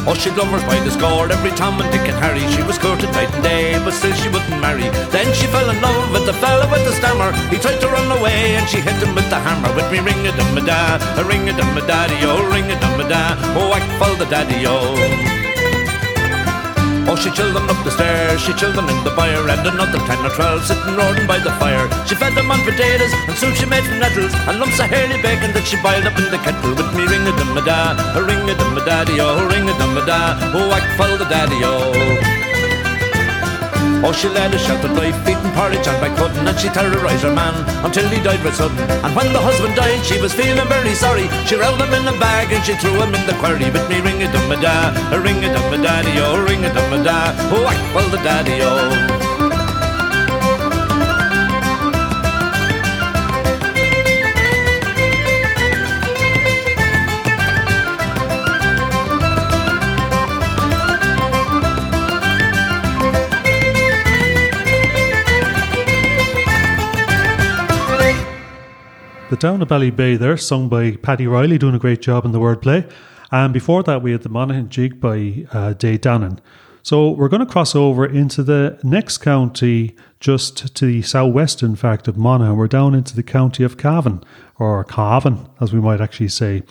Oh, 0.05 0.15
she'd 0.15 0.35
lovers 0.35 0.65
by 0.65 0.81
the 0.81 0.91
score, 0.91 1.31
every 1.31 1.53
Tom 1.53 1.81
and 1.81 1.91
Dick 1.93 2.03
and 2.11 2.19
Harry. 2.19 2.43
She 2.51 2.63
was 2.63 2.77
courted 2.77 3.13
night 3.13 3.33
and 3.35 3.43
day, 3.43 3.79
but 3.85 3.95
still 3.95 4.13
she 4.15 4.29
wouldn't 4.29 4.61
marry. 4.61 4.91
Then 5.15 5.33
she 5.33 5.47
fell 5.47 5.71
in 5.71 5.81
love 5.81 6.11
with 6.11 6.27
the 6.27 6.33
fella 6.35 6.67
with 6.71 6.85
the 6.85 6.93
stammer. 6.93 7.31
He 7.55 7.59
tried 7.59 7.81
to 7.81 7.89
run 7.89 8.11
away, 8.19 8.57
and 8.57 8.69
she 8.69 8.81
hit 8.81 8.99
him 8.99 9.15
with 9.15 9.31
the 9.31 9.39
hammer. 9.39 9.73
With 9.77 9.91
me 9.93 10.01
ring 10.01 10.27
a 10.27 10.37
dum 10.37 10.59
a 10.59 10.63
da, 10.67 10.99
a 11.21 11.25
ring 11.25 11.49
a 11.49 11.53
dum 11.57 11.79
a 11.79 11.87
daddy, 11.87 12.19
oh, 12.27 12.51
ring 12.51 12.71
a 12.71 12.81
dum 12.81 12.99
a 12.99 13.09
da, 13.09 13.37
oh, 13.55 13.71
whack 13.71 13.87
fall 14.01 14.15
the 14.17 14.27
daddy, 14.27 14.67
oh. 14.67 15.42
Oh, 17.09 17.17
she 17.17 17.31
chilled 17.31 17.55
them 17.55 17.69
up 17.69 17.77
the 17.85 17.91
stairs, 17.91 18.41
she 18.41 18.53
chilled 18.55 18.75
them 18.75 18.89
in 18.89 19.05
the 19.05 19.11
byre, 19.11 19.49
and 19.49 19.67
another 19.67 19.99
ten 20.07 20.25
or 20.25 20.31
twelve 20.31 20.65
sitting 20.65 20.97
roaring 20.97 21.27
by 21.27 21.39
the 21.39 21.51
fire. 21.61 21.89
She 22.07 22.15
fed 22.15 22.35
them 22.35 22.51
on 22.51 22.61
potatoes, 22.65 23.13
and 23.29 23.37
soup 23.37 23.55
she 23.55 23.67
made 23.67 23.85
from 23.85 23.99
nettles, 23.99 24.33
and 24.35 24.59
lumps 24.59 24.81
of 24.81 24.87
hairy 24.87 25.21
bacon 25.21 25.53
that 25.53 25.67
she 25.67 25.77
boiled 25.83 26.07
up 26.07 26.17
in 26.19 26.31
the 26.31 26.39
kettle. 26.39 26.75
With 26.75 26.95
me 26.95 27.05
ring 27.05 27.27
a 27.27 27.33
dum 27.37 27.57
a 27.59 27.63
da, 27.65 27.97
a 28.17 28.23
ring 28.23 28.49
a 28.49 28.55
dum 28.55 28.79
a 28.79 28.85
daddy, 28.85 29.21
oh, 29.21 29.47
ring 29.49 29.69
a 29.69 29.75
dum 29.79 29.97
a 29.99 30.07
da, 30.07 30.39
oh, 30.55 30.69
whack 30.69 30.97
fall 30.97 31.17
the 31.19 31.27
daddy, 31.27 31.61
oh. 31.63 32.42
Oh, 34.05 34.11
she 34.11 34.29
led 34.29 34.53
a 34.53 34.59
sheltered 34.59 34.97
life, 34.99 35.15
eating 35.31 35.53
porridge 35.55 35.87
and 35.87 36.01
by 36.03 36.11
pudding, 36.19 36.47
and 36.47 36.59
she 36.59 36.69
terrorised 36.69 37.23
her 37.23 37.33
man 37.33 37.55
until 37.87 38.09
he 38.09 38.21
died 38.21 38.43
with 38.43 38.57
sudden. 38.57 38.79
And 38.79 39.15
when 39.15 39.33
the 39.33 39.39
husband 39.39 39.77
died, 39.77 40.05
she 40.05 40.21
was 40.21 40.35
feeling 40.35 40.67
very 40.67 40.95
sorry. 40.95 41.31
She 41.47 41.55
rolled 41.55 41.81
him 41.81 41.95
in 41.95 42.09
a 42.09 42.17
bag 42.19 42.51
and 42.53 42.65
she 42.65 42.75
threw 42.75 42.99
him 42.99 43.15
in 43.15 43.25
the 43.27 43.35
quarry. 43.39 43.71
With 43.71 43.89
me 43.89 44.01
ring 44.01 44.21
a 44.23 44.33
dum 44.33 44.51
a 44.51 44.61
da, 44.61 44.91
a 45.15 45.21
ring 45.21 45.39
a 45.45 45.55
dum 45.55 45.73
a 45.73 45.79
daddy, 45.79 46.19
oh, 46.19 46.43
ring 46.43 46.65
a 46.65 46.75
dum 46.75 46.93
a 46.93 47.05
da, 47.05 47.31
oh, 47.55 47.63
well 47.95 48.09
the 48.11 48.19
daddy, 48.19 48.59
oh. 48.61 49.32
The 69.43 69.49
Town 69.49 69.63
of 69.63 69.67
Ballybay 69.67 70.21
there, 70.21 70.37
sung 70.37 70.69
by 70.69 70.93
Paddy 70.93 71.27
Reilly, 71.27 71.59
doing 71.59 71.75
a 71.75 71.79
great 71.81 72.01
job 72.01 72.25
in 72.25 72.31
the 72.31 72.39
wordplay. 72.39 72.89
And 73.33 73.53
before 73.53 73.83
that, 73.83 74.01
we 74.01 74.13
had 74.13 74.23
the 74.23 74.29
Monaghan 74.29 74.69
Jig 74.69 75.01
by 75.01 75.49
uh, 75.51 75.73
De 75.73 75.99
Dannan. 75.99 76.39
So 76.85 77.11
we're 77.11 77.29
going 77.29 77.45
to 77.45 77.53
cross 77.53 77.75
over 77.75 78.07
into 78.07 78.45
the 78.45 78.79
next 78.85 79.19
county, 79.19 79.97
just 80.21 80.73
to 80.77 80.87
the 80.87 81.03
southwest, 81.03 81.61
in 81.61 81.75
fact, 81.75 82.07
of 82.07 82.17
Monaghan. 82.17 82.57
We're 82.57 82.69
down 82.69 82.95
into 82.95 83.17
the 83.17 83.25
county 83.25 83.65
of 83.65 83.77
Cavan, 83.77 84.23
or 84.61 84.85
Cavan, 84.85 85.49
as 85.61 85.73
we 85.73 85.81
might 85.81 86.01
actually 86.01 86.29
say. 86.29 86.63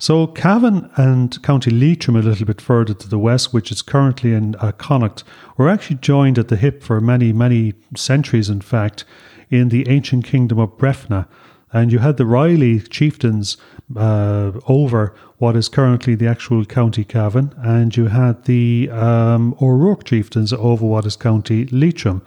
So 0.00 0.26
Cavan 0.26 0.90
and 0.96 1.40
County 1.44 1.70
Leitrim, 1.70 2.16
a 2.16 2.22
little 2.22 2.44
bit 2.44 2.60
further 2.60 2.94
to 2.94 3.08
the 3.08 3.20
west, 3.20 3.54
which 3.54 3.70
is 3.70 3.82
currently 3.82 4.32
in 4.32 4.56
uh, 4.56 4.72
Connacht, 4.72 5.22
were 5.56 5.68
actually 5.68 5.98
joined 5.98 6.40
at 6.40 6.48
the 6.48 6.56
hip 6.56 6.82
for 6.82 7.00
many, 7.00 7.32
many 7.32 7.74
centuries, 7.96 8.50
in 8.50 8.62
fact, 8.62 9.04
in 9.48 9.68
the 9.68 9.88
ancient 9.88 10.24
kingdom 10.24 10.58
of 10.58 10.76
Breifne 10.76 11.28
and 11.76 11.92
you 11.92 11.98
had 11.98 12.16
the 12.16 12.24
Reilly 12.24 12.80
chieftains 12.80 13.58
uh, 13.94 14.52
over 14.66 15.14
what 15.36 15.54
is 15.56 15.68
currently 15.68 16.14
the 16.14 16.26
actual 16.26 16.64
County 16.64 17.04
Cavan, 17.04 17.54
and 17.58 17.94
you 17.94 18.06
had 18.06 18.44
the 18.44 18.88
um, 18.90 19.54
O'Rourke 19.60 20.04
chieftains 20.04 20.54
over 20.54 20.86
what 20.86 21.04
is 21.04 21.16
County 21.16 21.66
Leitrim. 21.66 22.22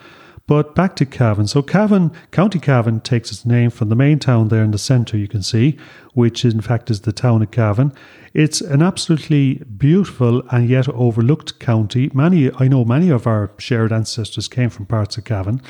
But 0.46 0.76
back 0.76 0.96
to 0.98 1.06
Cavan. 1.06 1.48
So 1.48 1.64
Cavan, 1.64 2.12
County 2.30 2.60
Cavan 2.60 3.00
takes 3.00 3.32
its 3.32 3.44
name 3.44 3.72
from 3.72 3.90
the 3.90 3.96
main 3.96 4.20
town 4.20 4.50
there 4.50 4.64
in 4.64 4.70
the 4.70 4.78
centre, 4.78 5.18
you 5.18 5.28
can 5.28 5.42
see, 5.42 5.78
which 6.14 6.46
in 6.46 6.62
fact 6.62 6.92
is 6.92 7.02
the 7.02 7.12
town 7.12 7.42
of 7.42 7.50
Cavan. 7.50 7.92
It's 8.36 8.62
an 8.62 8.84
absolutely 8.84 9.64
beautiful 9.78 10.44
and 10.50 10.70
yet 10.70 10.88
overlooked 10.90 11.60
county. 11.60 12.12
Many, 12.14 12.52
I 12.60 12.68
know 12.68 12.86
many 12.86 13.10
of 13.10 13.26
our 13.26 13.50
shared 13.58 13.92
ancestors 13.92 14.48
came 14.48 14.70
from 14.70 14.86
parts 14.86 15.18
of 15.18 15.24
Cavan. 15.24 15.62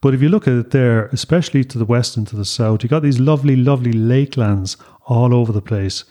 But 0.00 0.14
if 0.14 0.22
you 0.22 0.30
look 0.30 0.48
at 0.48 0.54
it 0.54 0.70
there, 0.70 1.06
especially 1.06 1.62
to 1.64 1.78
the 1.78 1.84
west 1.84 2.16
and 2.16 2.26
to 2.28 2.36
the 2.36 2.44
south, 2.44 2.82
you 2.82 2.88
got 2.88 3.02
these 3.02 3.20
lovely, 3.20 3.54
lovely 3.54 3.92
lakelands 3.92 4.76
all 5.06 5.34
over 5.34 5.52
the 5.52 5.60
place. 5.60 6.04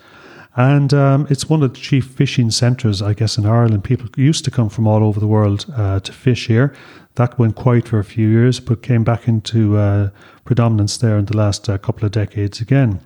And 0.55 0.93
um, 0.93 1.25
it's 1.29 1.49
one 1.49 1.63
of 1.63 1.73
the 1.73 1.79
chief 1.79 2.05
fishing 2.05 2.51
centres, 2.51 3.01
I 3.01 3.13
guess, 3.13 3.37
in 3.37 3.45
Ireland. 3.45 3.83
People 3.83 4.09
used 4.15 4.45
to 4.45 4.51
come 4.51 4.69
from 4.69 4.87
all 4.87 5.03
over 5.03 5.19
the 5.19 5.27
world 5.27 5.65
uh, 5.75 5.99
to 6.01 6.11
fish 6.11 6.47
here. 6.47 6.75
That 7.15 7.39
went 7.39 7.55
quiet 7.55 7.87
for 7.87 7.97
a 7.97 8.03
few 8.03 8.27
years, 8.27 8.59
but 8.59 8.83
came 8.83 9.03
back 9.03 9.27
into 9.27 9.77
uh, 9.77 10.09
predominance 10.45 10.97
there 10.97 11.17
in 11.17 11.25
the 11.25 11.37
last 11.37 11.67
uh, 11.67 11.77
couple 11.77 12.05
of 12.05 12.11
decades 12.11 12.61
again. 12.61 12.99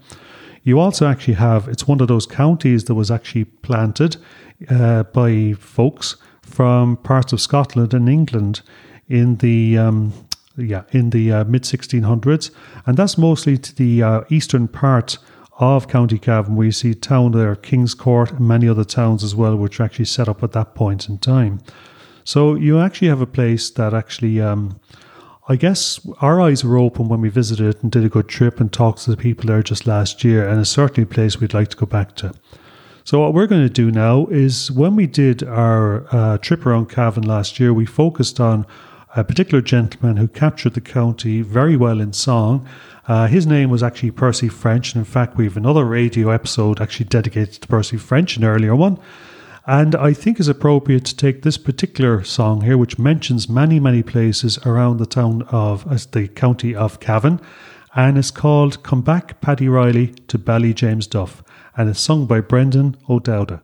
You 0.63 0.79
also 0.79 1.07
actually 1.07 1.36
have, 1.36 1.67
it's 1.67 1.88
one 1.88 2.01
of 2.01 2.07
those 2.07 2.25
counties 2.25 2.86
that 2.86 2.95
was 2.95 3.11
actually 3.11 3.45
planted 3.45 4.17
uh, 4.69 5.03
by 5.03 5.53
folks 5.59 6.17
from 6.41 6.97
parts 6.97 7.34
of 7.34 7.41
Scotland 7.41 7.93
and 7.93 8.09
England 8.09 8.61
in 9.07 9.38
the 9.38 9.77
um, 9.77 10.13
yeah, 10.58 10.84
in 10.91 11.10
the 11.10 11.32
uh, 11.32 11.43
mid 11.45 11.64
1600s, 11.64 12.51
and 12.86 12.97
that's 12.97 13.18
mostly 13.18 13.58
to 13.58 13.76
the 13.76 14.04
uh, 14.04 14.22
eastern 14.30 14.68
part 14.68 15.18
of 15.60 15.88
County 15.88 16.18
Cavan, 16.18 16.56
where 16.56 16.66
you 16.66 16.72
see 16.72 16.93
town 16.93 17.32
there, 17.32 17.56
Kingscourt, 17.56 18.32
and 18.32 18.47
many 18.47 18.68
other 18.68 18.84
towns 18.84 19.24
as 19.24 19.36
well, 19.36 19.56
which 19.56 19.80
are 19.80 19.84
actually 19.84 20.06
set 20.06 20.28
up 20.28 20.43
at 20.43 20.51
that 20.54 20.76
point 20.76 21.08
in 21.08 21.18
time. 21.20 21.60
So 22.24 22.56
you 22.56 22.80
actually 22.80 23.10
have 23.10 23.22
a 23.22 23.28
place 23.28 23.70
that 23.72 23.93
actually, 23.93 24.41
um, 24.41 24.80
I 25.47 25.56
guess, 25.56 25.99
our 26.22 26.41
eyes 26.41 26.64
were 26.64 26.78
open 26.78 27.08
when 27.08 27.22
we 27.22 27.30
visited 27.30 27.84
and 27.84 27.91
did 27.91 28.04
a 28.04 28.10
good 28.10 28.30
trip 28.30 28.60
and 28.60 28.72
talked 28.72 29.04
to 29.04 29.12
the 29.12 29.18
people 29.18 29.47
there 29.47 29.62
just 29.62 29.86
last 29.86 30.24
year, 30.24 30.47
and 30.47 30.62
it's 30.62 30.70
certainly 30.70 31.04
a 31.04 31.14
place 31.14 31.39
we'd 31.39 31.54
like 31.54 31.70
to 31.70 31.78
go 31.78 31.86
back 31.86 32.16
to. 32.18 32.34
So 33.04 33.20
what 33.20 33.34
we're 33.34 33.47
going 33.47 33.68
to 33.68 33.74
do 33.74 33.91
now 33.91 34.28
is 34.28 34.72
when 34.72 34.95
we 34.95 35.08
did 35.08 35.43
our 35.43 36.08
uh, 36.16 36.38
trip 36.38 36.66
around 36.66 36.89
Cavan 36.89 37.24
last 37.24 37.60
year, 37.60 37.74
we 37.74 37.86
focused 37.86 38.39
on 38.39 38.66
a 39.16 39.24
particular 39.24 39.61
gentleman 39.61 40.18
who 40.18 40.28
captured 40.28 40.74
the 40.74 40.82
county 40.82 41.41
very 41.41 41.78
well 41.78 42.01
in 42.01 42.14
song. 42.14 42.68
Uh, 43.07 43.28
his 43.28 43.45
name 43.45 43.70
was 43.70 43.84
actually 43.84 44.11
Percy 44.11 44.49
French, 44.49 44.93
and 44.93 45.01
in 45.01 45.11
fact, 45.11 45.38
we 45.38 45.43
have 45.43 45.57
another 45.57 45.86
radio 45.86 46.30
episode 46.30 46.82
actually 46.82 47.05
dedicated 47.05 47.61
to 47.61 47.68
Percy 47.68 47.97
French, 47.97 48.38
an 48.38 48.43
earlier 48.43 48.76
one. 48.76 48.97
And 49.66 49.95
I 49.95 50.14
think 50.14 50.39
it's 50.39 50.49
appropriate 50.49 51.05
to 51.05 51.16
take 51.16 51.41
this 51.41 51.57
particular 51.57 52.24
song 52.24 52.61
here, 52.61 52.78
which 52.78 52.99
mentions 52.99 53.47
many, 53.47 53.80
many 53.80 54.03
places 54.03 54.57
around 54.66 54.97
the 54.97 55.05
town 55.05 55.43
of 55.43 55.89
as 55.91 56.05
the 56.07 56.28
county 56.28 56.76
of 56.76 56.99
Cavan, 56.99 57.39
and 57.95 58.18
it's 58.18 58.32
called 58.32 58.84
"Come 58.84 59.01
Back, 59.01 59.39
Paddy 59.39 59.70
Reilly" 59.70 60.07
to 60.28 60.38
Ballyjamesduff, 60.38 61.43
and 61.78 61.89
it's 61.89 62.01
sung 62.01 62.26
by 62.26 62.41
Brendan 62.41 62.97
O'Dowda. 63.07 63.61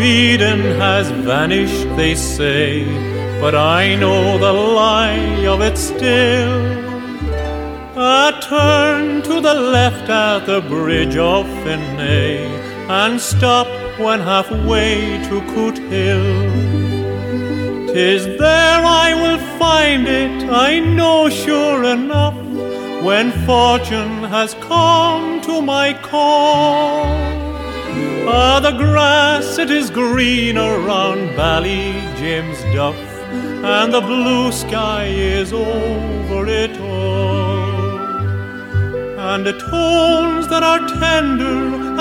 Eden 0.00 0.60
has 0.80 1.10
vanished, 1.10 1.84
they 1.96 2.14
say, 2.14 2.84
but 3.38 3.54
I 3.54 3.96
know 3.96 4.38
the 4.38 4.52
lie 4.52 5.46
of 5.46 5.60
it 5.60 5.76
still. 5.76 6.60
A 7.98 8.32
turn 8.40 9.20
to 9.22 9.40
the 9.42 9.52
left 9.52 10.08
at 10.08 10.46
the 10.46 10.62
bridge 10.62 11.16
of 11.16 11.44
Finea, 11.62 12.48
and 12.88 13.20
stop 13.20 13.66
when 13.98 14.20
halfway 14.20 15.18
to 15.28 15.40
Cootehill. 15.52 16.70
Tis 17.92 18.24
there 18.38 18.82
I 18.84 19.12
will 19.22 19.38
find 19.58 20.08
it, 20.08 20.48
I 20.48 20.78
know 20.78 21.28
sure 21.28 21.84
enough 21.84 22.36
when 23.04 23.32
fortune 23.44 24.24
has 24.24 24.54
come 24.54 25.42
to 25.42 25.60
my 25.60 25.92
call. 25.92 27.49
Ah, 28.32 28.60
the 28.60 28.72
grass 28.72 29.58
it 29.58 29.70
is 29.70 29.90
green 29.90 30.56
around 30.56 31.34
Bally 31.36 31.92
James 32.16 32.60
Duff, 32.74 32.96
and 33.64 33.92
the 33.92 34.00
blue 34.00 34.52
sky 34.52 35.06
is 35.06 35.52
over 35.52 36.46
it 36.46 36.78
all. 36.80 37.70
And 39.30 39.44
the 39.44 39.58
tones 39.58 40.48
that 40.48 40.62
are 40.62 40.80
tender 40.88 41.58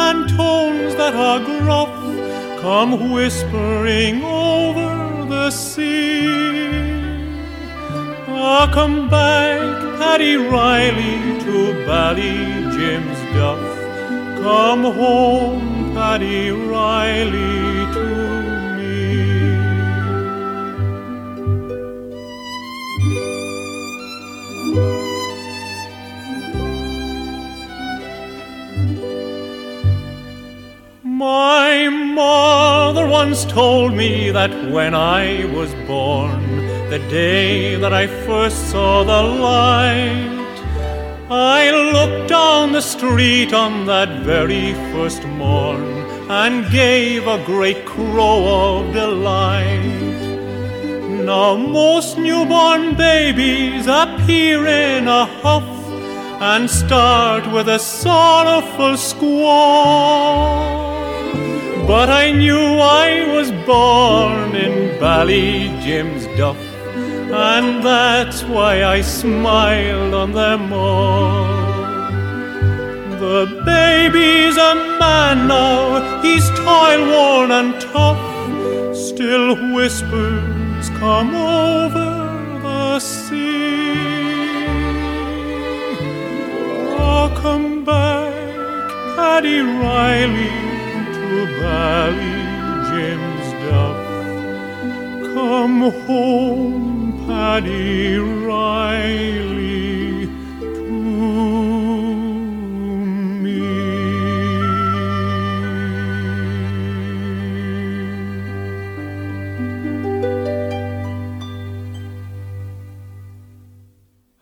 and 0.08 0.30
tones 0.30 0.96
that 0.96 1.16
are 1.16 1.40
gruff 1.40 1.90
come 2.62 3.12
whispering 3.12 4.24
over 4.24 5.26
the 5.26 5.50
sea. 5.52 6.28
Ah, 8.28 8.70
come 8.74 9.10
back, 9.10 9.60
Paddy 9.98 10.36
Reilly, 10.38 11.40
to 11.44 11.86
Bally 11.86 12.38
James 12.78 13.20
Duff. 13.34 13.79
Come 14.42 14.84
home, 14.84 15.94
Paddy 15.94 16.50
Reilly, 16.50 17.94
to 17.94 18.06
me. 18.78 19.60
My 31.04 31.90
mother 31.90 33.06
once 33.08 33.44
told 33.44 33.94
me 33.94 34.32
that 34.32 34.52
when 34.72 34.96
I 34.96 35.44
was 35.54 35.74
born, 35.86 36.40
the 36.90 37.00
day 37.10 37.76
that 37.76 37.94
I 37.94 38.08
first 38.08 38.72
saw 38.72 39.04
the 39.04 39.22
light, 39.22 40.39
I 41.32 41.70
looked 41.70 42.30
down 42.30 42.72
the 42.72 42.82
street 42.82 43.54
on 43.54 43.86
that 43.86 44.24
very 44.24 44.74
first 44.92 45.24
morn 45.26 45.84
and 46.28 46.72
gave 46.72 47.28
a 47.28 47.44
great 47.46 47.86
crow 47.86 48.48
of 48.48 48.94
delight. 48.94 50.10
Now 51.26 51.56
most 51.56 52.18
newborn 52.18 52.96
babies 52.96 53.86
appear 53.86 54.66
in 54.66 55.08
a 55.08 55.26
huff 55.26 55.70
and 56.42 56.68
start 56.68 57.46
with 57.54 57.70
a 57.70 57.78
sorrowful 57.78 58.98
squall. 58.98 60.80
But 61.86 62.10
I 62.10 62.32
knew 62.32 62.58
I 62.58 63.28
was 63.36 63.52
born 63.68 64.56
in 64.56 65.00
Bally 65.00 65.70
Jim's 65.84 66.26
Duff, 66.38 66.58
and 67.32 67.84
that's 67.84 68.44
why 68.44 68.84
I 68.84 69.02
smiled 69.02 70.14
on 70.14 70.32
them 70.32 70.74
all. 70.74 71.60
The 73.20 73.46
baby's 73.66 74.58
a 74.58 74.76
man 75.00 75.48
now, 75.48 76.22
he's 76.22 76.50
toil 76.52 77.06
worn 77.12 77.52
and 77.52 77.80
tough, 77.82 78.20
still 78.96 79.56
whispers 79.76 80.90
come 81.00 81.36
over 81.36 82.10
the 82.64 83.00
sea. 83.00 83.60
Oh, 87.02 87.32
come 87.42 87.84
back, 87.84 88.34
Paddy 89.16 89.60
Reilly 89.60 90.50
to 91.16 91.46
Bally 91.60 92.40
James 92.90 93.48
Duff. 93.64 94.00
Come 95.34 95.82
home, 96.08 96.99
Paddy 97.30 98.18
Reilly, 98.18 99.06
to 100.60 100.92
me. 103.44 103.60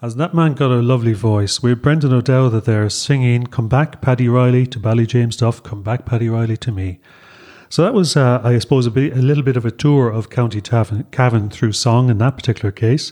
As 0.02 0.16
that 0.16 0.34
man 0.34 0.54
got 0.54 0.72
a 0.72 0.76
lovely 0.82 1.12
voice, 1.12 1.62
we 1.62 1.72
have 1.72 1.82
Brendan 1.82 2.14
O'Dowd 2.14 2.64
there 2.64 2.90
singing 2.90 3.48
"Come 3.48 3.68
Back, 3.68 4.02
Paddy 4.02 4.30
Reilly" 4.30 4.66
to 4.68 4.80
Ballyjamesduff. 4.80 5.62
Come 5.62 5.84
back, 5.84 6.06
Paddy 6.06 6.30
Riley 6.30 6.56
to 6.56 6.72
me. 6.72 7.02
So 7.70 7.84
that 7.84 7.94
was, 7.94 8.16
uh, 8.16 8.42
I 8.44 8.60
suppose, 8.60 8.86
a, 8.86 8.92
bit, 8.92 9.14
a, 9.14 9.22
little 9.22 9.44
bit 9.44 9.58
of 9.58 9.66
a 9.66 9.72
tour 9.72 10.10
of 10.10 10.30
County 10.30 10.62
Cavan 10.62 11.50
through 11.50 11.74
song 11.74 12.10
in 12.10 12.18
that 12.20 12.36
particular 12.36 12.72
case. 12.72 13.12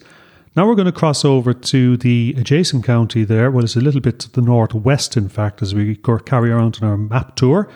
Now 0.56 0.66
we're 0.66 0.76
going 0.76 0.86
to 0.86 0.94
cross 0.94 1.26
over 1.26 1.54
to 1.54 1.98
the 1.98 2.34
adjacent 2.38 2.86
county 2.86 3.26
there. 3.26 3.52
Well, 3.52 3.66
it's 3.66 3.76
a 3.76 3.82
little 3.82 4.00
bit 4.00 4.20
to 4.20 4.32
the 4.32 4.42
northwest, 4.42 5.18
in 5.18 5.28
fact, 5.28 5.62
as 5.62 5.76
we 5.76 5.98
carry 6.26 6.52
around 6.52 6.80
on 6.82 6.88
our 6.88 6.98
map 6.98 7.36
tour 7.36 7.70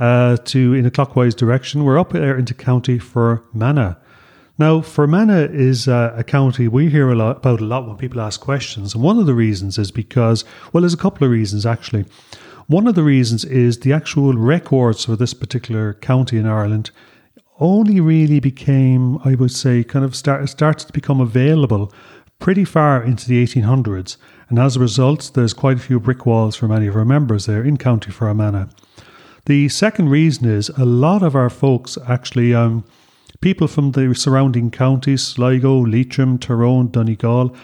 uh, 0.00 0.36
to 0.36 0.74
in 0.74 0.84
a 0.84 0.90
clockwise 0.90 1.36
direction. 1.36 1.84
We're 1.84 1.98
up 1.98 2.10
there 2.10 2.36
into 2.36 2.54
County 2.54 2.98
Fermanagh. 2.98 3.94
Now, 4.58 4.80
Fermanagh 4.80 5.50
is 5.52 5.86
uh, 5.86 6.12
a 6.16 6.24
county 6.24 6.66
we 6.66 6.90
hear 6.90 7.08
a 7.12 7.14
lot 7.14 7.36
about 7.36 7.60
a 7.60 7.64
lot 7.64 7.86
when 7.86 7.96
people 7.96 8.20
ask 8.20 8.40
questions, 8.40 8.94
and 8.94 9.04
one 9.04 9.18
of 9.20 9.26
the 9.26 9.34
reasons 9.34 9.78
is 9.78 9.92
because, 9.92 10.44
well, 10.72 10.80
there's 10.80 10.94
a 10.94 10.98
couple 10.98 11.24
of 11.24 11.30
reasons 11.30 11.64
actually. 11.64 12.04
One 12.68 12.86
of 12.86 12.94
the 12.94 13.02
reasons 13.02 13.46
is 13.46 13.80
the 13.80 13.94
actual 13.94 14.34
records 14.34 15.06
for 15.06 15.16
this 15.16 15.32
particular 15.32 15.94
county 15.94 16.36
in 16.36 16.46
Ireland 16.46 16.90
only 17.58 17.98
really 17.98 18.40
became, 18.40 19.18
I 19.24 19.34
would 19.36 19.52
say, 19.52 19.82
kind 19.82 20.04
of 20.04 20.14
start, 20.14 20.46
started 20.50 20.86
to 20.86 20.92
become 20.92 21.18
available 21.18 21.90
pretty 22.38 22.66
far 22.66 23.02
into 23.02 23.26
the 23.26 23.42
1800s, 23.42 24.18
and 24.50 24.58
as 24.58 24.76
a 24.76 24.80
result, 24.80 25.30
there's 25.34 25.54
quite 25.54 25.78
a 25.78 25.80
few 25.80 25.98
brick 25.98 26.26
walls 26.26 26.56
for 26.56 26.68
many 26.68 26.86
of 26.86 26.94
our 26.94 27.06
members 27.06 27.46
there 27.46 27.64
in 27.64 27.78
County 27.78 28.10
Fermanagh. 28.10 28.68
The 29.46 29.70
second 29.70 30.10
reason 30.10 30.46
is 30.46 30.68
a 30.68 30.84
lot 30.84 31.22
of 31.22 31.34
our 31.34 31.50
folks 31.50 31.96
actually. 32.06 32.54
Um, 32.54 32.84
People 33.40 33.68
from 33.68 33.92
the 33.92 34.14
surrounding 34.16 34.72
counties, 34.72 35.22
Sligo, 35.22 35.78
Leitrim, 35.78 36.38
Tyrone, 36.38 36.88
Donegal, 36.88 37.54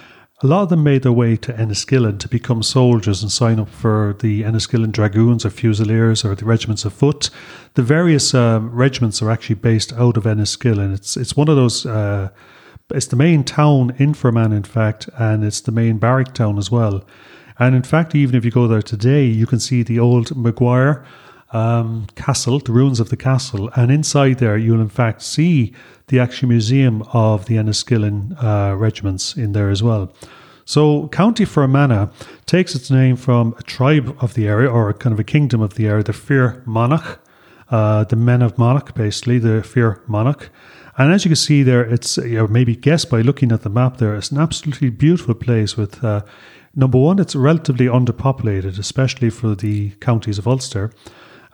a 0.45 0.47
lot 0.47 0.63
of 0.63 0.69
them 0.69 0.83
made 0.83 1.03
their 1.03 1.13
way 1.13 1.39
to 1.39 1.55
Enniskillen 1.55 2.19
to 2.19 2.29
become 2.29 2.63
soldiers 2.63 3.23
and 3.23 3.33
sign 3.33 3.59
up 3.59 3.71
for 3.71 4.15
the 4.21 4.43
Enniskillen 4.43 4.93
Dragoons 4.93 5.47
or 5.47 5.49
Fusiliers 5.49 6.23
or 6.23 6.35
the 6.35 6.45
regiments 6.45 6.85
of 6.85 6.93
foot. 6.93 7.31
The 7.73 7.83
various 7.83 8.35
um, 8.35 8.71
regiments 8.71 9.23
are 9.23 9.31
actually 9.31 9.55
based 9.55 9.95
out 9.95 10.19
of 10.19 10.25
Enniskillen. 10.25 10.93
It's 10.93 11.17
it's 11.17 11.35
one 11.35 11.49
of 11.49 11.57
those. 11.57 11.87
Uh, 11.87 12.29
it's 12.91 13.07
the 13.07 13.17
main 13.17 13.43
town 13.43 13.97
in 13.99 14.13
Fermanagh, 14.13 14.57
in 14.57 14.65
fact, 14.65 15.09
and 15.17 15.43
it's 15.43 15.63
the 15.63 15.73
main 15.73 15.97
barrack 15.97 16.35
town 16.35 16.59
as 16.59 16.71
well. 16.71 17.07
And 17.59 17.75
in 17.75 17.83
fact, 17.83 18.15
even 18.15 18.35
if 18.35 18.45
you 18.45 18.51
go 18.51 18.69
there 18.69 18.83
today, 18.83 19.25
you 19.25 19.47
can 19.47 19.61
see 19.61 19.83
the 19.83 19.99
old 19.99 20.37
Maguire 20.37 21.07
um, 21.55 22.07
castle, 22.17 22.59
the 22.59 22.73
ruins 22.73 23.01
of 23.01 23.09
the 23.09 23.17
castle, 23.17 23.71
and 23.77 23.91
inside 23.91 24.39
there 24.39 24.59
you'll 24.59 24.81
in 24.81 24.89
fact 24.89 25.23
see 25.23 25.73
the 26.09 26.19
actual 26.19 26.49
museum 26.49 27.03
of 27.13 27.47
the 27.47 27.55
Enniskillen 27.55 28.37
uh, 28.43 28.77
regiments 28.77 29.37
in 29.37 29.53
there 29.53 29.71
as 29.71 29.83
well. 29.83 30.13
So 30.67 31.09
County 31.09 31.45
Fermanagh 31.45 32.11
takes 32.47 32.75
its 32.75 32.91
name 32.91 33.17
from 33.17 33.55
a 33.59 33.63
tribe 33.63 34.17
of 34.21 34.35
the 34.35 34.49
area, 34.49 34.71
or 34.71 34.93
kind 34.93 35.13
of 35.13 35.21
a 35.21 35.25
kingdom 35.25 35.61
of 35.61 35.75
the 35.75 35.87
area, 35.87 36.03
the 36.03 36.13
Fir 36.13 36.63
Monach, 36.67 37.19
uh, 37.71 38.05
the 38.05 38.17
men 38.17 38.43
of 38.43 38.57
Monach, 38.57 38.95
basically 38.95 39.39
the 39.39 39.63
Fir 39.63 40.03
Monach. 40.09 40.49
And 40.97 41.13
as 41.13 41.25
you 41.25 41.31
can 41.31 41.37
see 41.37 41.63
there, 41.63 41.83
it's 41.83 42.17
you 42.17 42.37
know, 42.37 42.47
maybe 42.47 42.77
guess 42.77 43.05
by 43.05 43.21
looking 43.21 43.53
at 43.53 43.63
the 43.63 43.71
map 43.71 43.99
there, 43.99 44.15
it's 44.15 44.31
an 44.31 44.39
absolutely 44.39 44.91
beautiful 44.91 45.35
place 45.35 45.77
with 45.77 46.03
uh, 46.03 46.23
number 46.75 46.99
one, 46.99 47.19
it's 47.19 47.35
relatively 47.35 47.87
underpopulated, 47.87 48.79
especially 48.79 49.31
for 49.31 49.55
the 49.55 49.91
counties 50.01 50.39
of 50.39 50.47
Ulster. 50.47 50.91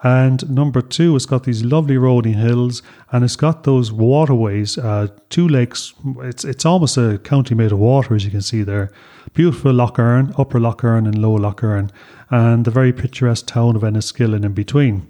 And 0.03 0.49
number 0.49 0.81
two, 0.81 1.15
it's 1.15 1.27
got 1.27 1.45
these 1.45 1.63
lovely 1.63 1.99
rolling 1.99 2.35
hills 2.35 2.83
and 3.13 3.23
it's 3.23 3.37
got 3.37 3.65
those 3.65 3.93
waterways, 3.93 4.79
uh, 4.79 5.09
two 5.29 5.47
lakes. 5.47 5.93
It's 6.21 6.45
it's 6.45 6.65
almost 6.65 6.97
a 6.97 7.19
county 7.19 7.55
made 7.55 7.73
of 7.73 7.79
water, 7.79 8.15
as 8.15 8.25
you 8.25 8.31
can 8.31 8.41
see 8.41 8.63
there. 8.63 8.91
Beautiful 9.35 9.73
Lough 9.73 9.93
Erne, 9.99 10.33
Upper 10.39 10.59
Lough 10.59 10.77
Erne 10.83 11.07
and 11.07 11.19
Lower 11.19 11.39
Lough 11.39 11.57
Erne, 11.63 11.91
and 12.31 12.65
the 12.65 12.71
very 12.71 12.93
picturesque 12.93 13.47
town 13.47 13.77
of 13.77 13.83
Enniskillen 13.83 14.45
in 14.45 14.55
between. 14.55 15.07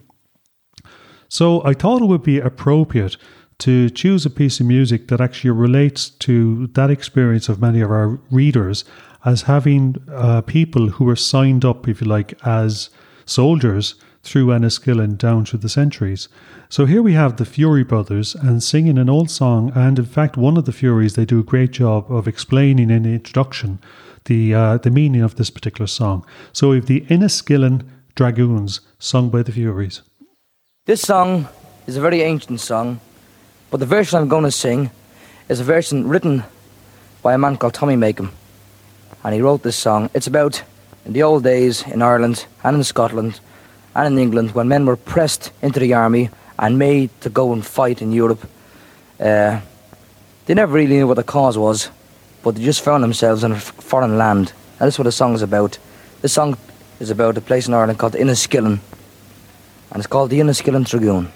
So 1.28 1.64
I 1.64 1.74
thought 1.74 2.02
it 2.02 2.06
would 2.06 2.24
be 2.24 2.40
appropriate 2.40 3.16
to 3.58 3.90
choose 3.90 4.26
a 4.26 4.30
piece 4.30 4.58
of 4.58 4.66
music 4.66 5.06
that 5.08 5.20
actually 5.20 5.50
relates 5.50 6.08
to 6.08 6.66
that 6.68 6.90
experience 6.90 7.48
of 7.48 7.60
many 7.60 7.80
of 7.80 7.90
our 7.90 8.18
readers 8.30 8.84
as 9.24 9.42
having 9.42 9.96
uh, 10.10 10.40
people 10.40 10.88
who 10.88 11.04
were 11.04 11.14
signed 11.14 11.64
up, 11.64 11.86
if 11.86 12.00
you 12.00 12.08
like, 12.08 12.34
as 12.44 12.90
soldiers 13.26 13.94
through 14.22 14.46
Enniskillen 14.46 15.16
down 15.16 15.44
through 15.44 15.60
the 15.60 15.68
centuries. 15.68 16.28
So 16.68 16.86
here 16.86 17.02
we 17.02 17.14
have 17.14 17.36
the 17.36 17.44
Furey 17.44 17.86
Brothers 17.86 18.34
and 18.34 18.62
singing 18.62 18.98
an 18.98 19.08
old 19.08 19.30
song, 19.30 19.72
and 19.74 19.98
in 19.98 20.04
fact, 20.04 20.36
one 20.36 20.56
of 20.56 20.66
the 20.66 20.72
Fureys 20.72 21.14
they 21.14 21.24
do 21.24 21.40
a 21.40 21.44
great 21.44 21.70
job 21.70 22.10
of 22.10 22.28
explaining 22.28 22.90
in 22.90 23.02
the 23.04 23.10
introduction 23.10 23.78
the 24.26 24.54
uh, 24.54 24.76
the 24.78 24.90
meaning 24.90 25.22
of 25.22 25.36
this 25.36 25.50
particular 25.50 25.86
song. 25.86 26.24
So 26.52 26.70
we 26.70 26.76
have 26.76 26.86
the 26.86 27.00
Enniskillen 27.08 27.82
Dragoons 28.14 28.80
sung 28.98 29.30
by 29.30 29.42
the 29.42 29.52
Fureys. 29.52 30.02
This 30.86 31.00
song 31.00 31.48
is 31.86 31.96
a 31.96 32.00
very 32.00 32.20
ancient 32.22 32.60
song, 32.60 33.00
but 33.70 33.80
the 33.80 33.86
version 33.86 34.18
I'm 34.18 34.28
going 34.28 34.44
to 34.44 34.50
sing 34.50 34.90
is 35.48 35.60
a 35.60 35.64
version 35.64 36.08
written 36.08 36.44
by 37.22 37.34
a 37.34 37.38
man 37.38 37.56
called 37.56 37.74
Tommy 37.74 37.96
Makem, 37.96 38.30
and 39.24 39.34
he 39.34 39.40
wrote 39.40 39.62
this 39.62 39.76
song. 39.76 40.10
It's 40.14 40.26
about 40.26 40.62
in 41.06 41.14
the 41.14 41.22
old 41.22 41.42
days 41.42 41.82
in 41.86 42.02
Ireland 42.02 42.46
and 42.62 42.76
in 42.76 42.84
Scotland 42.84 43.40
and 43.94 44.14
in 44.14 44.18
England, 44.18 44.52
when 44.52 44.68
men 44.68 44.86
were 44.86 44.96
pressed 44.96 45.52
into 45.62 45.80
the 45.80 45.94
army 45.94 46.30
and 46.58 46.78
made 46.78 47.10
to 47.22 47.30
go 47.30 47.52
and 47.52 47.64
fight 47.64 48.02
in 48.02 48.12
Europe, 48.12 48.46
uh, 49.18 49.60
they 50.46 50.54
never 50.54 50.72
really 50.72 50.96
knew 50.96 51.06
what 51.06 51.16
the 51.16 51.22
cause 51.22 51.58
was, 51.58 51.90
but 52.42 52.54
they 52.54 52.62
just 52.62 52.82
found 52.82 53.02
themselves 53.02 53.44
in 53.44 53.52
a 53.52 53.58
foreign 53.58 54.16
land. 54.16 54.52
And 54.78 54.86
that's 54.86 54.98
what 54.98 55.04
the 55.04 55.12
song 55.12 55.34
is 55.34 55.42
about. 55.42 55.78
This 56.22 56.32
song 56.32 56.56
is 57.00 57.10
about 57.10 57.36
a 57.36 57.40
place 57.40 57.66
in 57.68 57.74
Ireland 57.74 57.98
called 57.98 58.14
Enniskillen, 58.14 58.78
and 59.90 59.96
it's 59.96 60.06
called 60.06 60.30
the 60.30 60.40
Enniskillen 60.40 60.88
Dragoon. 60.88 61.32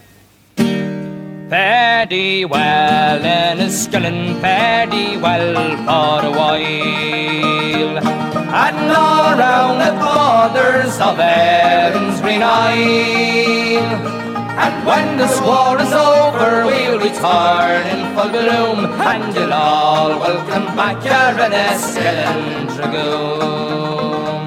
Fairly 1.50 2.44
well 2.44 3.20
Enniskillen, 3.20 4.40
fairly 4.40 5.16
well 5.16 5.76
for 5.84 6.26
a 6.26 6.30
while. 6.30 8.23
And 8.56 8.88
all 8.92 9.36
round 9.36 9.80
the 9.80 9.90
borders 9.98 11.00
of 11.00 11.18
Erin's 11.18 12.20
Green 12.20 12.40
Isle. 12.40 14.14
And 14.64 14.86
when 14.86 15.18
this 15.18 15.40
war 15.40 15.76
is 15.80 15.92
over, 15.92 16.64
we'll 16.64 17.00
return 17.00 17.84
in 17.88 18.14
full 18.14 18.30
bloom, 18.30 18.84
and 19.00 19.34
you'll 19.34 19.52
all 19.52 20.20
welcome 20.20 20.66
back 20.76 21.02
your 21.04 21.34
Enniskillen 21.46 22.68
Dragoon. 22.76 24.44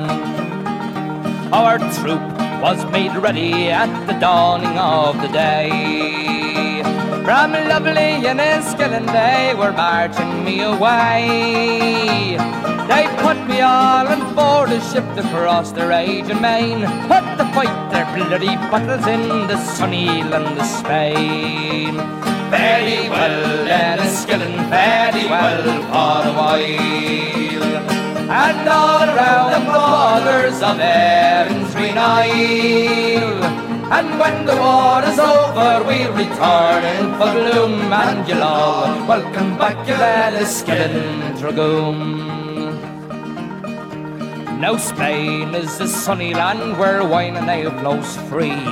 Our 1.51 1.77
troop 1.99 2.23
was 2.61 2.85
made 2.89 3.13
ready 3.17 3.69
at 3.69 3.91
the 4.07 4.13
dawning 4.13 4.77
of 4.77 5.21
the 5.21 5.27
day. 5.27 6.81
From 7.25 7.51
lovely 7.51 8.23
Enniskillen 8.31 9.05
they 9.11 9.53
were 9.53 9.73
marching 9.73 10.45
me 10.45 10.61
away. 10.61 12.37
They 12.87 13.05
put 13.21 13.39
me 13.47 13.59
all 13.61 14.07
on 14.07 14.35
board 14.35 14.69
a 14.71 14.79
ship 14.79 15.03
to 15.15 15.23
cross 15.33 15.71
the 15.71 15.87
raging 15.87 16.41
main, 16.41 16.79
put 17.11 17.25
to 17.37 17.45
fight 17.53 17.91
their 17.91 18.05
bloody 18.15 18.55
battles 18.71 19.05
in 19.05 19.47
the 19.47 19.57
sunny 19.57 20.23
land 20.23 20.57
of 20.57 20.65
Spain. 20.65 21.97
Very 22.49 23.09
well, 23.09 23.67
Enniskillen, 23.67 24.55
very 24.69 25.25
well 25.27 25.63
for 25.89 26.29
a 26.29 26.33
while. 26.39 27.77
And 28.29 28.69
all 28.69 29.07
around 29.15 29.51
the 29.55 29.63
borders 29.71 30.61
of 30.61 30.79
Erin's 30.79 31.75
Green 31.75 31.97
Isle. 31.97 33.43
And 33.91 34.19
when 34.19 34.45
the 34.45 34.55
war 34.55 35.03
is 35.03 35.19
over, 35.19 35.83
we'll 35.83 36.13
return 36.13 36.83
in 36.85 37.17
full 37.17 37.33
bloom, 37.33 37.91
and 37.91 38.27
you'll 38.27 38.43
all 38.43 39.07
welcome 39.07 39.57
back 39.57 39.87
your 39.87 39.97
Enniskillen 39.97 41.37
Dragoon. 41.39 42.36
Now 44.59 44.75
Spain 44.75 45.53
is 45.53 45.79
a 45.79 45.87
sunny 45.87 46.33
land 46.33 46.79
where 46.79 47.07
wine 47.07 47.35
and 47.35 47.47
ale 47.47 47.69
flows 47.79 48.17
free. 48.27 48.65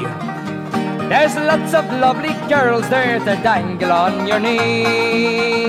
There's 1.09 1.35
lots 1.35 1.75
of 1.75 1.85
lovely 2.01 2.33
girls 2.49 2.89
there 2.89 3.19
to 3.19 3.35
dangle 3.43 3.91
on 3.91 4.25
your 4.25 4.39
knee. 4.39 5.65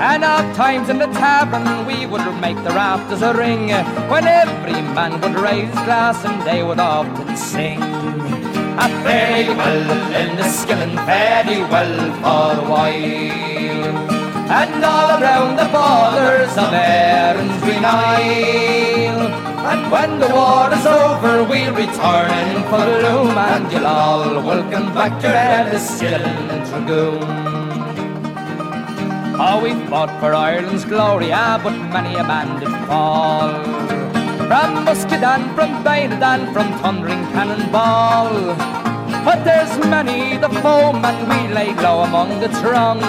And 0.00 0.24
oft 0.24 0.56
times 0.56 0.88
in 0.88 0.98
the 0.98 1.06
tavern 1.06 1.86
we 1.86 2.06
would 2.06 2.24
make 2.40 2.56
the 2.64 2.70
rafters 2.70 3.20
a 3.20 3.34
ring 3.34 3.68
when 4.08 4.26
every 4.26 4.80
man 4.96 5.20
would 5.20 5.34
raise 5.34 5.70
glass 5.84 6.24
and 6.24 6.40
they 6.46 6.62
would 6.62 6.80
often 6.80 7.36
sing. 7.36 7.82
A 7.82 8.88
very 9.04 9.54
well 9.54 9.84
Enniskillen, 10.16 10.94
very 11.04 11.60
well 11.60 11.96
for 12.22 12.58
a 12.58 12.70
while. 12.70 14.11
And 14.48 14.84
all 14.84 15.22
around 15.22 15.56
the 15.56 15.68
borders 15.72 16.56
of 16.56 16.72
Erin's 16.72 17.62
Green 17.62 17.84
Isle. 17.84 19.26
And 19.70 19.90
when 19.90 20.18
the 20.18 20.28
war 20.28 20.72
is 20.72 20.84
over, 20.84 21.44
we'll 21.44 21.74
return 21.74 22.30
in 22.50 22.62
full 22.64 22.92
bloom, 23.00 23.38
and 23.38 23.72
you'll 23.72 23.86
all 23.86 24.42
welcome 24.42 24.92
back 24.92 25.22
your 25.22 25.32
Enniskillen 25.32 26.66
Dragoon. 26.68 27.52
Oh, 29.44 29.60
we 29.62 29.70
fought 29.86 30.10
for 30.20 30.34
Ireland's 30.34 30.84
glory, 30.84 31.32
ah, 31.32 31.58
but 31.62 31.76
many 31.92 32.14
a 32.16 32.24
man 32.24 32.60
did 32.60 32.74
fall. 32.86 33.50
From 34.46 34.84
musket 34.84 35.22
and 35.22 35.54
from 35.54 35.82
bayonet 35.82 36.22
and 36.22 36.52
from 36.52 36.68
thundering 36.80 37.24
cannonball. 37.32 38.91
But 39.24 39.44
there's 39.44 39.74
many 39.86 40.36
the 40.36 40.48
foeman 40.62 41.28
we 41.28 41.54
lay 41.54 41.74
low 41.74 42.02
among 42.02 42.40
the 42.40 42.48
throng. 42.60 43.02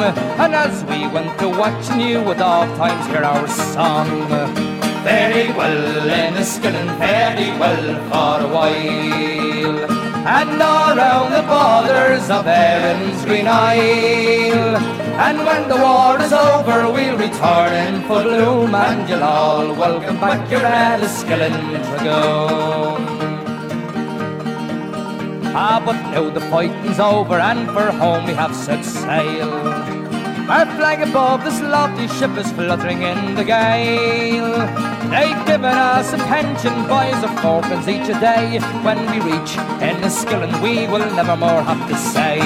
And 0.43 0.53
as 0.53 0.83
we 0.85 1.07
went 1.07 1.37
to 1.39 1.49
watch 1.49 1.85
you 1.97 2.21
would 2.23 2.41
oft 2.41 2.75
times 2.77 3.07
hear 3.07 3.23
our 3.23 3.47
song. 3.47 4.09
Very 5.03 5.51
well, 5.57 6.09
Enniskillen, 6.09 6.89
very 6.97 7.49
well 7.59 7.87
for 8.09 8.45
a 8.45 8.49
while. 8.55 10.03
And 10.25 10.61
all 10.61 10.95
round 10.95 11.33
the 11.33 11.43
borders 11.51 12.29
of 12.29 12.47
Erin's 12.47 13.25
Green 13.25 13.47
Isle. 13.47 14.77
And 15.25 15.37
when 15.45 15.67
the 15.67 15.75
war 15.75 16.19
is 16.21 16.31
over, 16.31 16.91
we'll 16.91 17.17
return 17.17 17.73
in 17.73 18.01
full 18.07 18.23
bloom, 18.23 18.73
and 18.73 19.09
you'll 19.09 19.23
all 19.23 19.75
welcome 19.75 20.19
back 20.19 20.49
your 20.49 20.61
Enniskillen 20.61 21.83
Dragoon. 21.83 23.12
Ah, 25.55 25.79
but 25.85 25.93
now 26.11 26.29
the 26.31 26.41
fighting's 26.49 26.99
over, 26.99 27.39
and 27.39 27.67
for 27.67 27.91
home 27.91 28.25
we 28.25 28.33
have 28.33 28.55
set 28.55 28.83
sail. 28.83 29.53
Our 30.49 30.65
flag 30.75 31.01
above 31.07 31.43
this 31.43 31.61
lofty 31.61 32.07
ship 32.07 32.35
is 32.37 32.51
fluttering 32.51 33.03
in 33.03 33.35
the 33.35 33.43
gale. 33.43 34.57
They've 35.13 35.45
given 35.45 35.77
us 35.77 36.11
a 36.11 36.17
pension, 36.17 36.73
boys, 36.87 37.23
of 37.23 37.31
fourpence 37.39 37.87
each 37.87 38.09
a 38.09 38.19
day. 38.19 38.59
When 38.81 38.99
we 39.11 39.21
reach 39.21 39.53
Enniskillen, 39.79 40.61
we 40.61 40.87
will 40.87 41.05
never 41.15 41.37
more 41.37 41.61
have 41.61 41.87
to 41.87 41.95
say. 41.95 42.39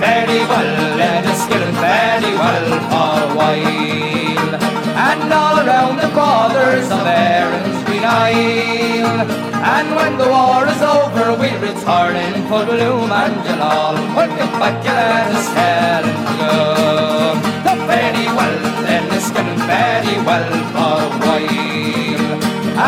Very 0.00 0.40
well, 0.50 0.98
Enniskillen, 0.98 1.76
very 1.76 2.34
well 2.40 2.68
for 2.90 3.12
a 3.20 3.34
while. 3.36 4.54
And 4.96 5.32
all 5.32 5.60
around 5.60 5.96
the 5.98 6.08
borders 6.16 6.90
of 6.90 7.06
Erin's 7.06 7.84
Green 7.84 8.04
Isle. 8.04 9.51
And 9.62 9.94
when 9.94 10.18
the 10.18 10.26
war 10.26 10.66
is 10.66 10.82
over, 10.82 11.38
we'll 11.38 11.60
return 11.62 12.16
in 12.16 12.34
full 12.48 12.66
bloom, 12.66 13.12
and 13.12 13.36
you'll 13.46 13.62
all 13.62 13.94
welcome 14.18 14.52
back 14.58 14.82
your 14.82 14.98
Enniskillen 15.22 16.18
Dragoon. 16.26 17.38
The 17.62 17.74
very 17.86 18.26
well, 18.34 18.58
Enniskillen, 18.90 19.58
very 19.70 20.16
well 20.26 20.50
for 20.74 20.98
a 20.98 21.14
while. 21.22 22.26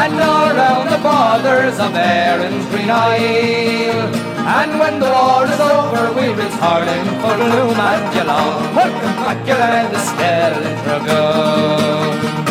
And 0.03 0.20
all 0.20 0.51
around 0.51 0.91
the 0.91 0.99
borders 0.99 1.79
of 1.79 1.95
Erin's 1.95 2.66
Green 2.66 2.91
Isle. 2.91 4.11
And 4.59 4.79
when 4.81 4.99
the 4.99 5.11
war 5.14 5.47
is 5.47 5.61
over, 5.61 6.12
we'll 6.12 6.35
return 6.35 6.89
in 6.89 7.07
full 7.22 7.39
bloom, 7.39 7.79
and 7.79 8.14
you'll 8.16 8.31
all 8.31 8.59
welcome 8.75 9.16
back 9.22 9.47
your 9.47 9.62
Enniskillen 9.81 10.75
Dragoon. 10.83 12.43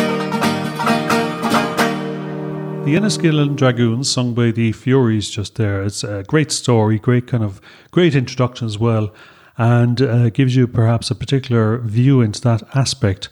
The 2.84 2.96
Enniskillen 2.96 3.56
Dragoons, 3.56 4.10
sung 4.10 4.34
by 4.34 4.50
the 4.50 4.72
Fureys, 4.72 5.30
just 5.30 5.54
there. 5.54 5.82
It's 5.82 6.04
a 6.04 6.22
great 6.24 6.52
story, 6.52 6.98
great 6.98 7.26
kind 7.26 7.42
of 7.42 7.58
great 7.90 8.14
introduction 8.14 8.66
as 8.66 8.78
well, 8.78 9.10
and 9.56 10.02
uh, 10.02 10.28
gives 10.28 10.54
you 10.54 10.66
perhaps 10.66 11.10
a 11.10 11.14
particular 11.14 11.78
view 11.78 12.20
into 12.20 12.42
that 12.42 12.62
aspect 12.76 13.30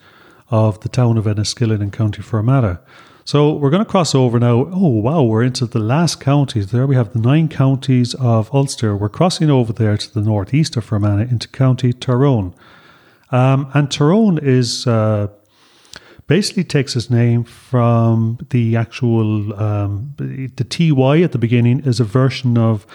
of 0.50 0.80
the 0.80 0.88
town 0.88 1.18
of 1.18 1.26
Enniskillen 1.26 1.82
in 1.82 1.90
County 1.90 2.22
Fermanagh. 2.22 2.78
So 3.26 3.52
we're 3.52 3.68
going 3.68 3.84
to 3.84 3.90
cross 3.90 4.14
over 4.14 4.40
now. 4.40 4.70
Oh 4.72 4.88
wow, 4.88 5.22
we're 5.22 5.42
into 5.42 5.66
the 5.66 5.80
last 5.80 6.18
counties. 6.18 6.70
There 6.70 6.86
we 6.86 6.96
have 6.96 7.12
the 7.12 7.20
nine 7.20 7.50
counties 7.50 8.14
of 8.14 8.52
Ulster. 8.54 8.96
We're 8.96 9.10
crossing 9.10 9.50
over 9.50 9.74
there 9.74 9.98
to 9.98 10.14
the 10.14 10.22
northeast 10.22 10.78
of 10.78 10.84
Fermanagh 10.86 11.30
into 11.30 11.46
County 11.48 11.92
Tyrone, 11.92 12.54
um, 13.30 13.70
and 13.74 13.90
Tyrone 13.90 14.38
is. 14.38 14.86
Uh, 14.86 15.28
basically 16.32 16.64
takes 16.64 16.96
its 16.96 17.10
name 17.10 17.44
from 17.44 18.38
the 18.48 18.74
actual 18.74 19.52
um, 19.60 20.14
the 20.16 20.64
ty 20.64 21.20
at 21.20 21.32
the 21.32 21.38
beginning 21.46 21.80
is 21.80 22.00
a 22.00 22.04
version 22.04 22.56
of 22.56 22.86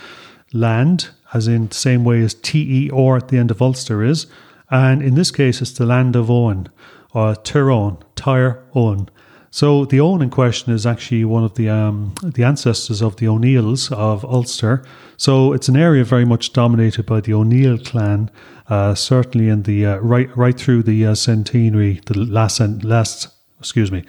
land 0.54 1.10
as 1.36 1.48
in 1.48 1.68
the 1.68 1.76
same 1.76 2.04
way 2.04 2.20
as 2.24 2.34
te 2.34 2.90
or 2.90 3.16
at 3.16 3.28
the 3.28 3.38
end 3.38 3.52
of 3.52 3.62
ulster 3.62 4.04
is. 4.04 4.26
And 4.72 5.04
in 5.04 5.14
this 5.14 5.30
case 5.30 5.62
it's 5.62 5.74
the 5.74 5.86
land 5.86 6.16
of 6.16 6.32
owen 6.32 6.68
or 7.14 7.36
tyrone 7.36 8.00
tyre 8.16 8.64
owen 8.74 9.08
so 9.52 9.86
the 9.86 10.00
Owen 10.00 10.22
in 10.22 10.30
question 10.30 10.74
is 10.74 10.86
actually 10.86 11.26
one 11.26 11.43
of 11.43 11.54
the 11.56 11.70
um, 11.70 12.14
the 12.24 12.43
ancestors 12.43 13.02
of 13.02 13.16
the 13.16 13.28
O'Neills 13.28 13.91
of 13.91 14.24
Ulster. 14.26 14.84
So 15.18 15.54
it's 15.54 15.70
an 15.70 15.78
area 15.78 16.04
very 16.04 16.26
much 16.26 16.54
dominated 16.54 17.06
by 17.06 17.22
the 17.22 17.34
O'Neill 17.34 17.78
clan, 17.78 18.30
uh, 18.70 18.93
certainly 18.93 19.50
in 19.50 19.64
the 19.64 19.86
uh, 19.86 19.98
right 19.98 20.30
right 20.38 20.58
through 20.60 20.84
the 20.84 21.08
uh, 21.08 21.16
centenary, 21.16 22.02
the 22.06 22.20
last 22.20 22.60
last 22.84 23.30
excuse 23.60 23.91
me, 23.91 24.04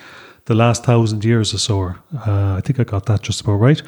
the 0.44 0.54
last 0.54 0.84
thousand 0.84 1.24
years 1.24 1.54
or 1.54 1.58
so. 1.58 1.94
Uh, 2.26 2.56
I 2.56 2.60
think 2.62 2.80
I 2.80 2.84
got 2.84 3.06
that 3.06 3.22
just 3.22 3.40
about 3.40 3.54
right. 3.54 3.82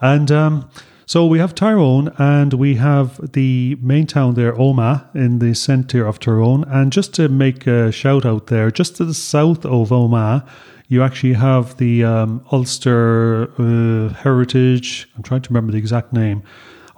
And 0.00 0.30
um, 0.30 0.70
So 1.10 1.26
we 1.26 1.40
have 1.40 1.56
Tyrone 1.56 2.12
and 2.18 2.54
we 2.54 2.76
have 2.76 3.32
the 3.32 3.76
main 3.82 4.06
town 4.06 4.34
there, 4.34 4.52
Omagh, 4.52 5.12
in 5.12 5.40
the 5.40 5.54
centre 5.54 6.06
of 6.06 6.20
Tyrone. 6.20 6.62
And 6.68 6.92
just 6.92 7.12
to 7.14 7.28
make 7.28 7.66
a 7.66 7.90
shout 7.90 8.24
out 8.24 8.46
there, 8.46 8.70
just 8.70 8.94
to 8.98 9.04
the 9.04 9.12
south 9.12 9.66
of 9.66 9.88
Omagh, 9.88 10.46
you 10.90 11.04
actually 11.04 11.34
have 11.34 11.76
the 11.76 12.04
um, 12.04 12.44
Ulster 12.50 13.48
uh, 13.58 14.12
Heritage. 14.12 15.08
I'm 15.16 15.22
trying 15.22 15.42
to 15.42 15.48
remember 15.48 15.70
the 15.72 15.78
exact 15.78 16.12
name. 16.12 16.42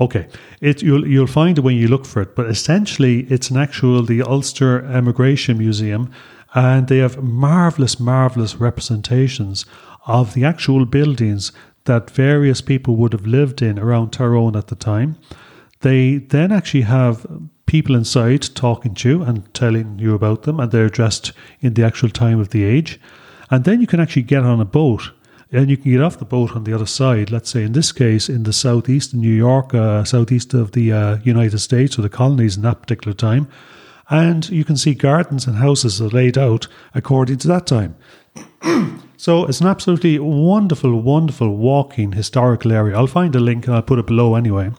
Okay, 0.00 0.28
it 0.62 0.82
you'll 0.82 1.06
you'll 1.06 1.26
find 1.26 1.58
it 1.58 1.60
when 1.60 1.76
you 1.76 1.88
look 1.88 2.06
for 2.06 2.22
it. 2.22 2.34
But 2.34 2.46
essentially, 2.46 3.20
it's 3.28 3.50
an 3.50 3.58
actual 3.58 4.02
the 4.02 4.22
Ulster 4.22 4.82
Emigration 4.86 5.58
Museum, 5.58 6.10
and 6.54 6.88
they 6.88 6.98
have 6.98 7.22
marvelous, 7.22 8.00
marvelous 8.00 8.56
representations 8.56 9.66
of 10.06 10.32
the 10.32 10.44
actual 10.44 10.86
buildings 10.86 11.52
that 11.84 12.10
various 12.10 12.62
people 12.62 12.96
would 12.96 13.12
have 13.12 13.26
lived 13.26 13.60
in 13.60 13.78
around 13.78 14.10
Tyrone 14.10 14.56
at 14.56 14.68
the 14.68 14.74
time. 14.74 15.18
They 15.80 16.16
then 16.16 16.50
actually 16.50 16.82
have 16.82 17.26
people 17.66 17.94
inside 17.94 18.42
talking 18.54 18.94
to 18.94 19.08
you 19.08 19.22
and 19.22 19.52
telling 19.52 19.98
you 19.98 20.14
about 20.14 20.44
them, 20.44 20.60
and 20.60 20.72
they're 20.72 20.88
dressed 20.88 21.32
in 21.60 21.74
the 21.74 21.84
actual 21.84 22.08
time 22.08 22.40
of 22.40 22.48
the 22.50 22.64
age. 22.64 22.98
And 23.52 23.64
then 23.64 23.82
you 23.82 23.86
can 23.86 24.00
actually 24.00 24.22
get 24.22 24.44
on 24.44 24.62
a 24.62 24.64
boat 24.64 25.12
and 25.52 25.68
you 25.68 25.76
can 25.76 25.92
get 25.92 26.00
off 26.00 26.18
the 26.18 26.24
boat 26.24 26.56
on 26.56 26.64
the 26.64 26.72
other 26.72 26.86
side. 26.86 27.30
Let's 27.30 27.50
say, 27.50 27.64
in 27.64 27.72
this 27.72 27.92
case, 27.92 28.30
in 28.30 28.44
the 28.44 28.52
southeast 28.52 29.12
of 29.12 29.18
New 29.18 29.30
York, 29.30 29.74
uh, 29.74 30.04
southeast 30.04 30.54
of 30.54 30.72
the 30.72 30.90
uh, 30.90 31.18
United 31.22 31.58
States 31.58 31.98
or 31.98 32.02
the 32.02 32.08
colonies 32.08 32.56
in 32.56 32.62
that 32.62 32.80
particular 32.80 33.12
time. 33.12 33.46
And 34.08 34.48
you 34.48 34.64
can 34.64 34.78
see 34.78 34.94
gardens 34.94 35.46
and 35.46 35.56
houses 35.56 36.00
are 36.00 36.08
laid 36.08 36.38
out 36.38 36.66
according 36.94 37.36
to 37.38 37.48
that 37.48 37.66
time. 37.66 37.94
so 39.18 39.44
it's 39.44 39.60
an 39.60 39.66
absolutely 39.66 40.18
wonderful, 40.18 41.02
wonderful 41.02 41.54
walking 41.54 42.12
historical 42.12 42.72
area. 42.72 42.96
I'll 42.96 43.06
find 43.06 43.36
a 43.36 43.40
link 43.40 43.66
and 43.66 43.76
I'll 43.76 43.82
put 43.82 43.98
it 43.98 44.06
below 44.06 44.34
anyway, 44.34 44.70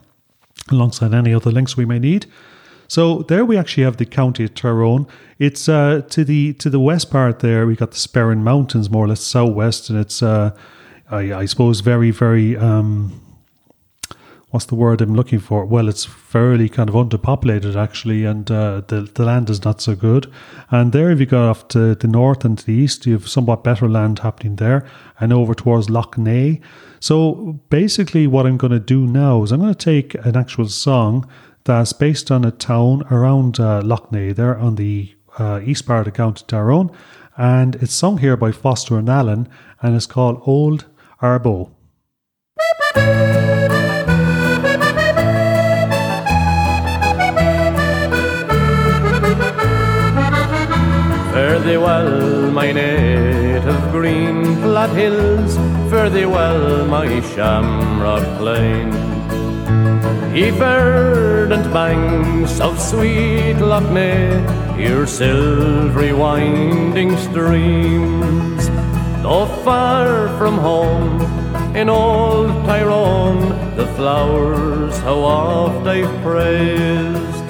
alongside 0.72 1.14
any 1.14 1.32
other 1.32 1.52
links 1.52 1.76
we 1.76 1.84
may 1.84 2.00
need. 2.00 2.26
So 2.88 3.22
there 3.22 3.44
we 3.44 3.56
actually 3.56 3.84
have 3.84 3.96
the 3.96 4.06
county 4.06 4.44
of 4.44 4.54
Tyrone. 4.54 5.06
It's 5.38 5.68
uh, 5.68 6.02
to 6.10 6.24
the 6.24 6.52
to 6.54 6.70
the 6.70 6.80
west 6.80 7.10
part 7.10 7.40
there. 7.40 7.66
We 7.66 7.76
got 7.76 7.90
the 7.90 7.96
Sperrin 7.96 8.42
Mountains, 8.42 8.90
more 8.90 9.04
or 9.04 9.08
less 9.08 9.20
southwest, 9.20 9.90
and 9.90 9.98
it's 9.98 10.22
uh, 10.22 10.56
I, 11.10 11.32
I, 11.32 11.44
suppose 11.46 11.80
very 11.80 12.10
very 12.10 12.56
um, 12.56 13.20
what's 14.50 14.66
the 14.66 14.76
word 14.76 15.00
I'm 15.00 15.16
looking 15.16 15.40
for? 15.40 15.64
Well, 15.64 15.88
it's 15.88 16.04
fairly 16.04 16.68
kind 16.68 16.88
of 16.88 16.94
underpopulated 16.94 17.74
actually, 17.74 18.24
and 18.24 18.48
uh, 18.50 18.82
the 18.86 19.02
the 19.12 19.24
land 19.24 19.50
is 19.50 19.64
not 19.64 19.80
so 19.80 19.96
good. 19.96 20.32
And 20.70 20.92
there, 20.92 21.10
if 21.10 21.18
you 21.18 21.26
go 21.26 21.50
off 21.50 21.66
to 21.68 21.96
the 21.96 22.08
north 22.08 22.44
and 22.44 22.56
to 22.58 22.64
the 22.64 22.72
east, 22.72 23.06
you 23.06 23.14
have 23.14 23.28
somewhat 23.28 23.64
better 23.64 23.88
land 23.88 24.20
happening 24.20 24.56
there, 24.56 24.86
and 25.18 25.32
over 25.32 25.54
towards 25.54 25.90
Lough 25.90 26.12
Neagh. 26.16 26.60
So 27.00 27.60
basically, 27.68 28.26
what 28.26 28.46
I'm 28.46 28.56
going 28.56 28.72
to 28.72 28.78
do 28.78 29.06
now 29.06 29.42
is 29.42 29.50
I'm 29.50 29.60
going 29.60 29.74
to 29.74 29.78
take 29.92 30.14
an 30.24 30.36
actual 30.36 30.68
song 30.68 31.28
that's 31.64 31.94
based 31.94 32.30
on 32.30 32.44
a 32.44 32.50
town 32.50 33.02
around 33.10 33.58
uh, 33.58 33.80
there 34.32 34.58
on 34.58 34.74
the 34.74 35.14
uh, 35.38 35.60
east 35.64 35.86
part 35.86 36.06
of 36.06 36.14
County 36.14 36.44
Tyrone, 36.46 36.90
and 37.36 37.76
it's 37.76 37.94
sung 37.94 38.18
here 38.18 38.36
by 38.36 38.52
Foster 38.52 38.98
and 38.98 39.08
Allen, 39.08 39.48
and 39.80 39.96
it's 39.96 40.06
called 40.06 40.42
Old 40.46 40.86
Arboe. 41.22 41.70
Fare 51.32 51.58
thee 51.60 51.76
well, 51.78 52.50
my 52.52 52.70
native 52.70 53.90
green 53.90 54.56
flat 54.56 54.90
hills, 54.90 55.56
fare 55.90 56.10
thee 56.10 56.26
well, 56.26 56.86
my 56.86 57.20
shamrock 57.22 58.22
plain. 58.38 59.23
Ye 60.34 60.50
verdant 60.50 61.72
banks 61.72 62.60
of 62.60 62.80
sweet 62.80 63.54
Lough 63.54 63.90
Neagh, 63.92 64.44
your 64.78 65.06
silvery 65.06 66.12
winding 66.12 67.16
streams, 67.18 68.68
though 69.22 69.46
far 69.64 70.28
from 70.38 70.58
home 70.58 71.20
in 71.76 71.88
old 71.88 72.50
Tyrone, 72.64 73.76
the 73.76 73.86
flowers 73.96 74.96
how 74.98 75.18
oft 75.18 75.86
I've 75.86 76.22
praised 76.22 77.44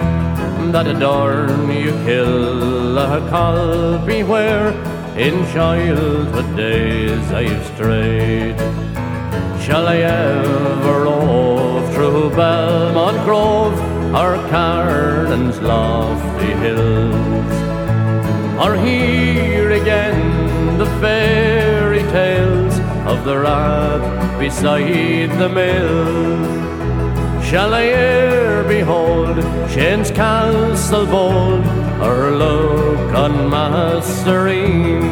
that 0.74 0.88
adorn 0.88 1.70
you 1.70 1.92
kill 2.04 2.98
a 2.98 3.20
calby 3.30 4.26
where 4.26 4.70
in 5.16 5.46
childhood 5.52 6.56
days 6.56 7.30
I've 7.30 7.64
strayed. 7.74 8.58
Shall 9.62 9.86
I 9.86 9.98
ever 9.98 11.04
rove 11.04 11.53
through 11.94 12.30
Belmont 12.30 13.24
Grove 13.24 13.78
or 14.14 14.36
Carden's 14.50 15.60
lofty 15.60 16.52
hills? 16.64 17.54
Or 18.62 18.76
hear 18.76 19.70
again 19.70 20.76
the 20.78 20.86
fairy 21.00 22.02
tales 22.10 22.78
of 23.06 23.24
the 23.24 23.38
rat 23.38 24.38
beside 24.38 25.30
the 25.38 25.48
mill? 25.48 26.44
Shall 27.42 27.74
I 27.74 27.84
e'er 27.84 28.64
behold 28.64 29.36
Shane's 29.70 30.10
castle 30.10 31.06
bold, 31.06 31.64
or 32.02 32.32
look 32.32 33.14
on 33.14 33.32
Massereene? 33.52 35.02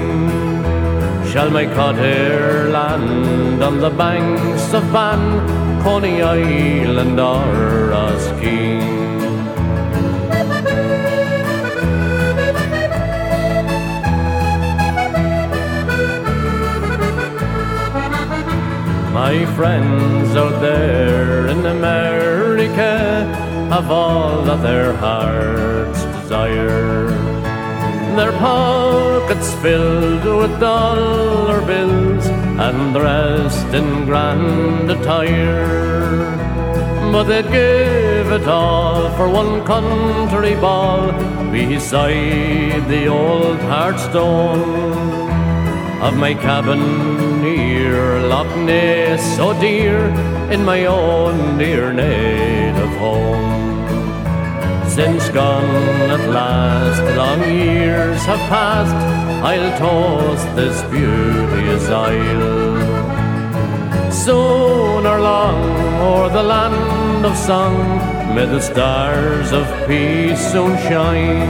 Shall 1.30 1.50
my 1.50 1.66
cottage 1.66 2.70
land 2.70 3.62
on 3.62 3.78
the 3.78 3.90
banks 3.90 4.74
of 4.74 4.82
Bann, 4.92 5.71
Coney 5.82 6.22
Island 6.22 7.18
or 7.18 7.90
Roskeen? 7.90 8.80
My 19.12 19.44
friends 19.56 20.36
out 20.36 20.60
there 20.60 21.48
in 21.48 21.66
America 21.66 23.24
have 23.70 23.90
all 23.90 24.42
that 24.42 24.62
their 24.62 24.92
hearts 24.92 26.04
desire. 26.04 27.31
Their 28.16 28.32
pockets 28.32 29.54
filled 29.62 30.24
with 30.24 30.60
dollar 30.60 31.60
bills 31.64 32.26
and 32.26 32.94
rest 32.94 33.66
in 33.68 34.04
grand 34.04 34.90
attire. 34.90 36.20
But 37.10 37.24
they'd 37.24 37.50
give 37.50 38.30
it 38.32 38.46
all 38.46 39.10
for 39.16 39.28
one 39.28 39.64
country 39.64 40.54
ball 40.56 41.12
beside 41.50 42.86
the 42.88 43.06
old 43.06 43.58
Hearthstone 43.60 44.60
of 46.02 46.14
my 46.16 46.34
cabin 46.34 47.42
near 47.42 48.20
Lough 48.28 48.44
Neagh, 48.66 49.18
oh, 49.18 49.36
so 49.36 49.60
dear 49.60 49.98
in 50.50 50.64
my 50.64 50.84
own 50.84 51.58
dear 51.58 51.92
home. 51.92 52.71
Since 54.94 55.30
gone 55.30 56.10
at 56.10 56.28
last, 56.28 57.00
long 57.16 57.40
years 57.50 58.22
have 58.26 58.44
passed, 58.50 58.94
I'll 59.42 59.72
toast 59.78 60.44
this 60.54 60.82
beauteous 60.90 61.88
isle. 61.88 62.76
Soon 64.12 65.06
or 65.06 65.18
long, 65.18 65.64
o'er 65.98 66.28
the 66.28 66.42
land 66.42 67.24
of 67.24 67.34
song, 67.38 67.78
may 68.34 68.44
the 68.44 68.60
stars 68.60 69.50
of 69.52 69.66
peace 69.88 70.52
soon 70.52 70.76
shine. 70.86 71.48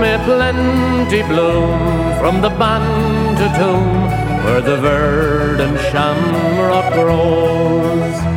May 0.00 0.16
plenty 0.24 1.22
bloom 1.24 1.80
from 2.20 2.40
the 2.40 2.50
band 2.50 3.36
to 3.38 3.48
tomb 3.58 4.06
where 4.44 4.60
the 4.60 4.76
verdant 4.76 5.76
shamrock 5.90 6.92
grows. 6.92 8.35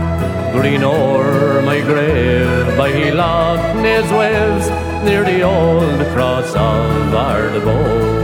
Green 0.60 0.84
o'er 0.84 1.62
my 1.62 1.80
grave 1.80 2.78
by 2.78 2.92
Lough 3.12 3.82
Neagh's 3.82 4.12
waves 4.12 4.70
near 5.06 5.24
the 5.24 5.42
old 5.42 6.06
cross 6.14 6.50
of 6.50 7.14
Ardboe. 7.14 8.20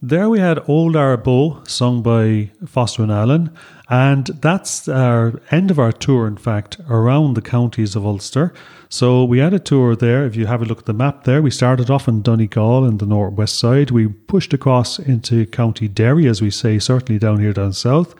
There 0.00 0.30
we 0.30 0.38
had 0.38 0.60
Old 0.68 0.94
Arboe, 0.94 1.68
sung 1.68 2.00
by 2.00 2.52
Foster 2.64 3.02
and 3.02 3.10
Allen, 3.10 3.50
and 3.88 4.26
that's 4.26 4.88
our 4.88 5.40
end 5.50 5.70
of 5.70 5.78
our 5.78 5.92
tour, 5.92 6.26
in 6.26 6.36
fact, 6.36 6.78
around 6.88 7.34
the 7.34 7.42
counties 7.42 7.94
of 7.94 8.04
Ulster. 8.04 8.52
So 8.88 9.24
we 9.24 9.38
had 9.38 9.54
a 9.54 9.58
tour 9.58 9.94
there. 9.94 10.24
If 10.26 10.34
you 10.34 10.46
have 10.46 10.62
a 10.62 10.64
look 10.64 10.80
at 10.80 10.86
the 10.86 10.92
map 10.92 11.24
there, 11.24 11.40
we 11.40 11.50
started 11.50 11.90
off 11.90 12.08
in 12.08 12.22
Donegal 12.22 12.84
in 12.84 12.98
the 12.98 13.06
northwest 13.06 13.58
side. 13.58 13.90
We 13.90 14.08
pushed 14.08 14.52
across 14.52 14.98
into 14.98 15.46
County 15.46 15.86
Derry, 15.86 16.26
as 16.26 16.42
we 16.42 16.50
say, 16.50 16.78
certainly 16.78 17.18
down 17.18 17.40
here 17.40 17.52
down 17.52 17.72
south. 17.72 18.14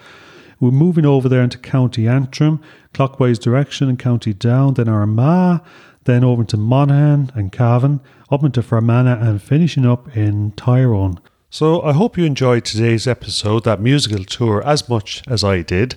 We're 0.60 0.70
moving 0.70 1.04
over 1.04 1.28
there 1.28 1.42
into 1.42 1.58
County 1.58 2.08
Antrim, 2.08 2.60
clockwise 2.94 3.38
direction 3.38 3.90
in 3.90 3.96
County 3.96 4.32
Down, 4.32 4.74
then 4.74 4.88
Armagh, 4.88 5.60
then 6.04 6.24
over 6.24 6.44
to 6.44 6.56
Monaghan 6.56 7.30
and 7.34 7.52
Cavan, 7.52 8.00
up 8.30 8.42
into 8.42 8.62
Fermanagh, 8.62 9.20
and 9.20 9.42
finishing 9.42 9.84
up 9.84 10.16
in 10.16 10.52
Tyrone. 10.52 11.18
So 11.48 11.80
I 11.82 11.92
hope 11.92 12.18
you 12.18 12.24
enjoyed 12.24 12.64
today's 12.64 13.06
episode, 13.06 13.62
that 13.64 13.80
musical 13.80 14.24
tour, 14.24 14.66
as 14.66 14.88
much 14.88 15.22
as 15.28 15.44
I 15.44 15.62
did. 15.62 15.94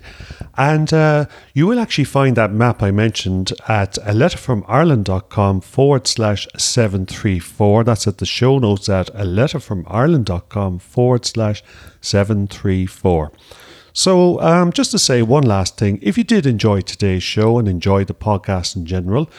And 0.55 0.93
uh, 0.93 1.25
you 1.55 1.65
will 1.65 1.79
actually 1.79 2.03
find 2.03 2.37
that 2.37 2.53
map 2.53 2.83
I 2.83 2.91
mentioned 2.91 3.51
at 3.67 3.97
a 4.03 4.13
letter 4.13 4.37
from 4.37 4.61
letterfromireland.com 4.63 5.61
forward 5.61 6.07
slash 6.07 6.47
734. 6.55 7.83
That's 7.83 8.05
at 8.07 8.19
the 8.19 8.27
show 8.27 8.59
notes 8.59 8.89
at 8.89 9.09
a 9.15 9.25
letter 9.25 9.59
from 9.59 9.85
letterfromireland.com 9.85 10.79
forward 10.79 11.25
slash 11.25 11.63
734. 12.01 13.31
So, 13.91 14.39
um, 14.41 14.71
just 14.71 14.91
to 14.91 14.99
say 14.99 15.23
one 15.23 15.43
last 15.43 15.77
thing 15.77 15.97
if 16.03 16.15
you 16.15 16.23
did 16.23 16.45
enjoy 16.45 16.81
today's 16.81 17.23
show 17.23 17.57
and 17.57 17.67
enjoy 17.67 18.05
the 18.05 18.13
podcast 18.13 18.75
in 18.75 18.85
general, 18.85 19.29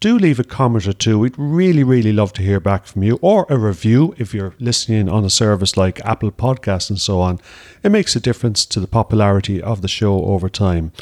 do 0.00 0.18
leave 0.18 0.40
a 0.40 0.44
comment 0.44 0.86
or 0.86 0.94
two. 0.94 1.18
We'd 1.18 1.38
really, 1.38 1.84
really 1.84 2.12
love 2.12 2.32
to 2.34 2.42
hear 2.42 2.58
back 2.58 2.86
from 2.86 3.02
you 3.02 3.18
or 3.20 3.46
a 3.50 3.58
review 3.58 4.14
if 4.16 4.32
you're 4.32 4.54
listening 4.58 5.10
on 5.10 5.26
a 5.26 5.30
service 5.30 5.76
like 5.76 6.04
Apple 6.06 6.32
Podcasts 6.32 6.88
and 6.88 6.98
so 6.98 7.20
on. 7.20 7.38
It 7.82 7.90
makes 7.90 8.16
a 8.16 8.20
difference 8.20 8.64
to 8.66 8.80
the 8.80 8.86
popularity 8.86 9.60
of 9.62 9.82
the 9.82 9.88
show 9.88 10.24
over 10.24 10.48
time. 10.48 10.92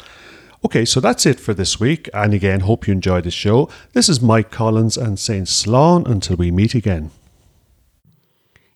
Okay, 0.65 0.83
so 0.83 0.99
that's 0.99 1.25
it 1.25 1.39
for 1.39 1.53
this 1.53 1.79
week. 1.79 2.09
And 2.13 2.33
again, 2.33 2.59
hope 2.59 2.87
you 2.87 2.91
enjoyed 2.91 3.23
the 3.23 3.31
show. 3.31 3.69
This 3.93 4.09
is 4.09 4.21
Mike 4.21 4.51
Collins 4.51 4.97
and 4.97 5.17
saying 5.17 5.45
Slán 5.45 6.05
until 6.05 6.35
we 6.35 6.51
meet 6.51 6.75
again. 6.75 7.11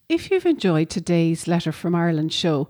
If 0.08 0.32
you've 0.32 0.46
enjoyed 0.46 0.90
today's 0.90 1.48
Letter 1.48 1.74
from 1.74 1.96
Ireland 1.96 2.32
show, 2.32 2.70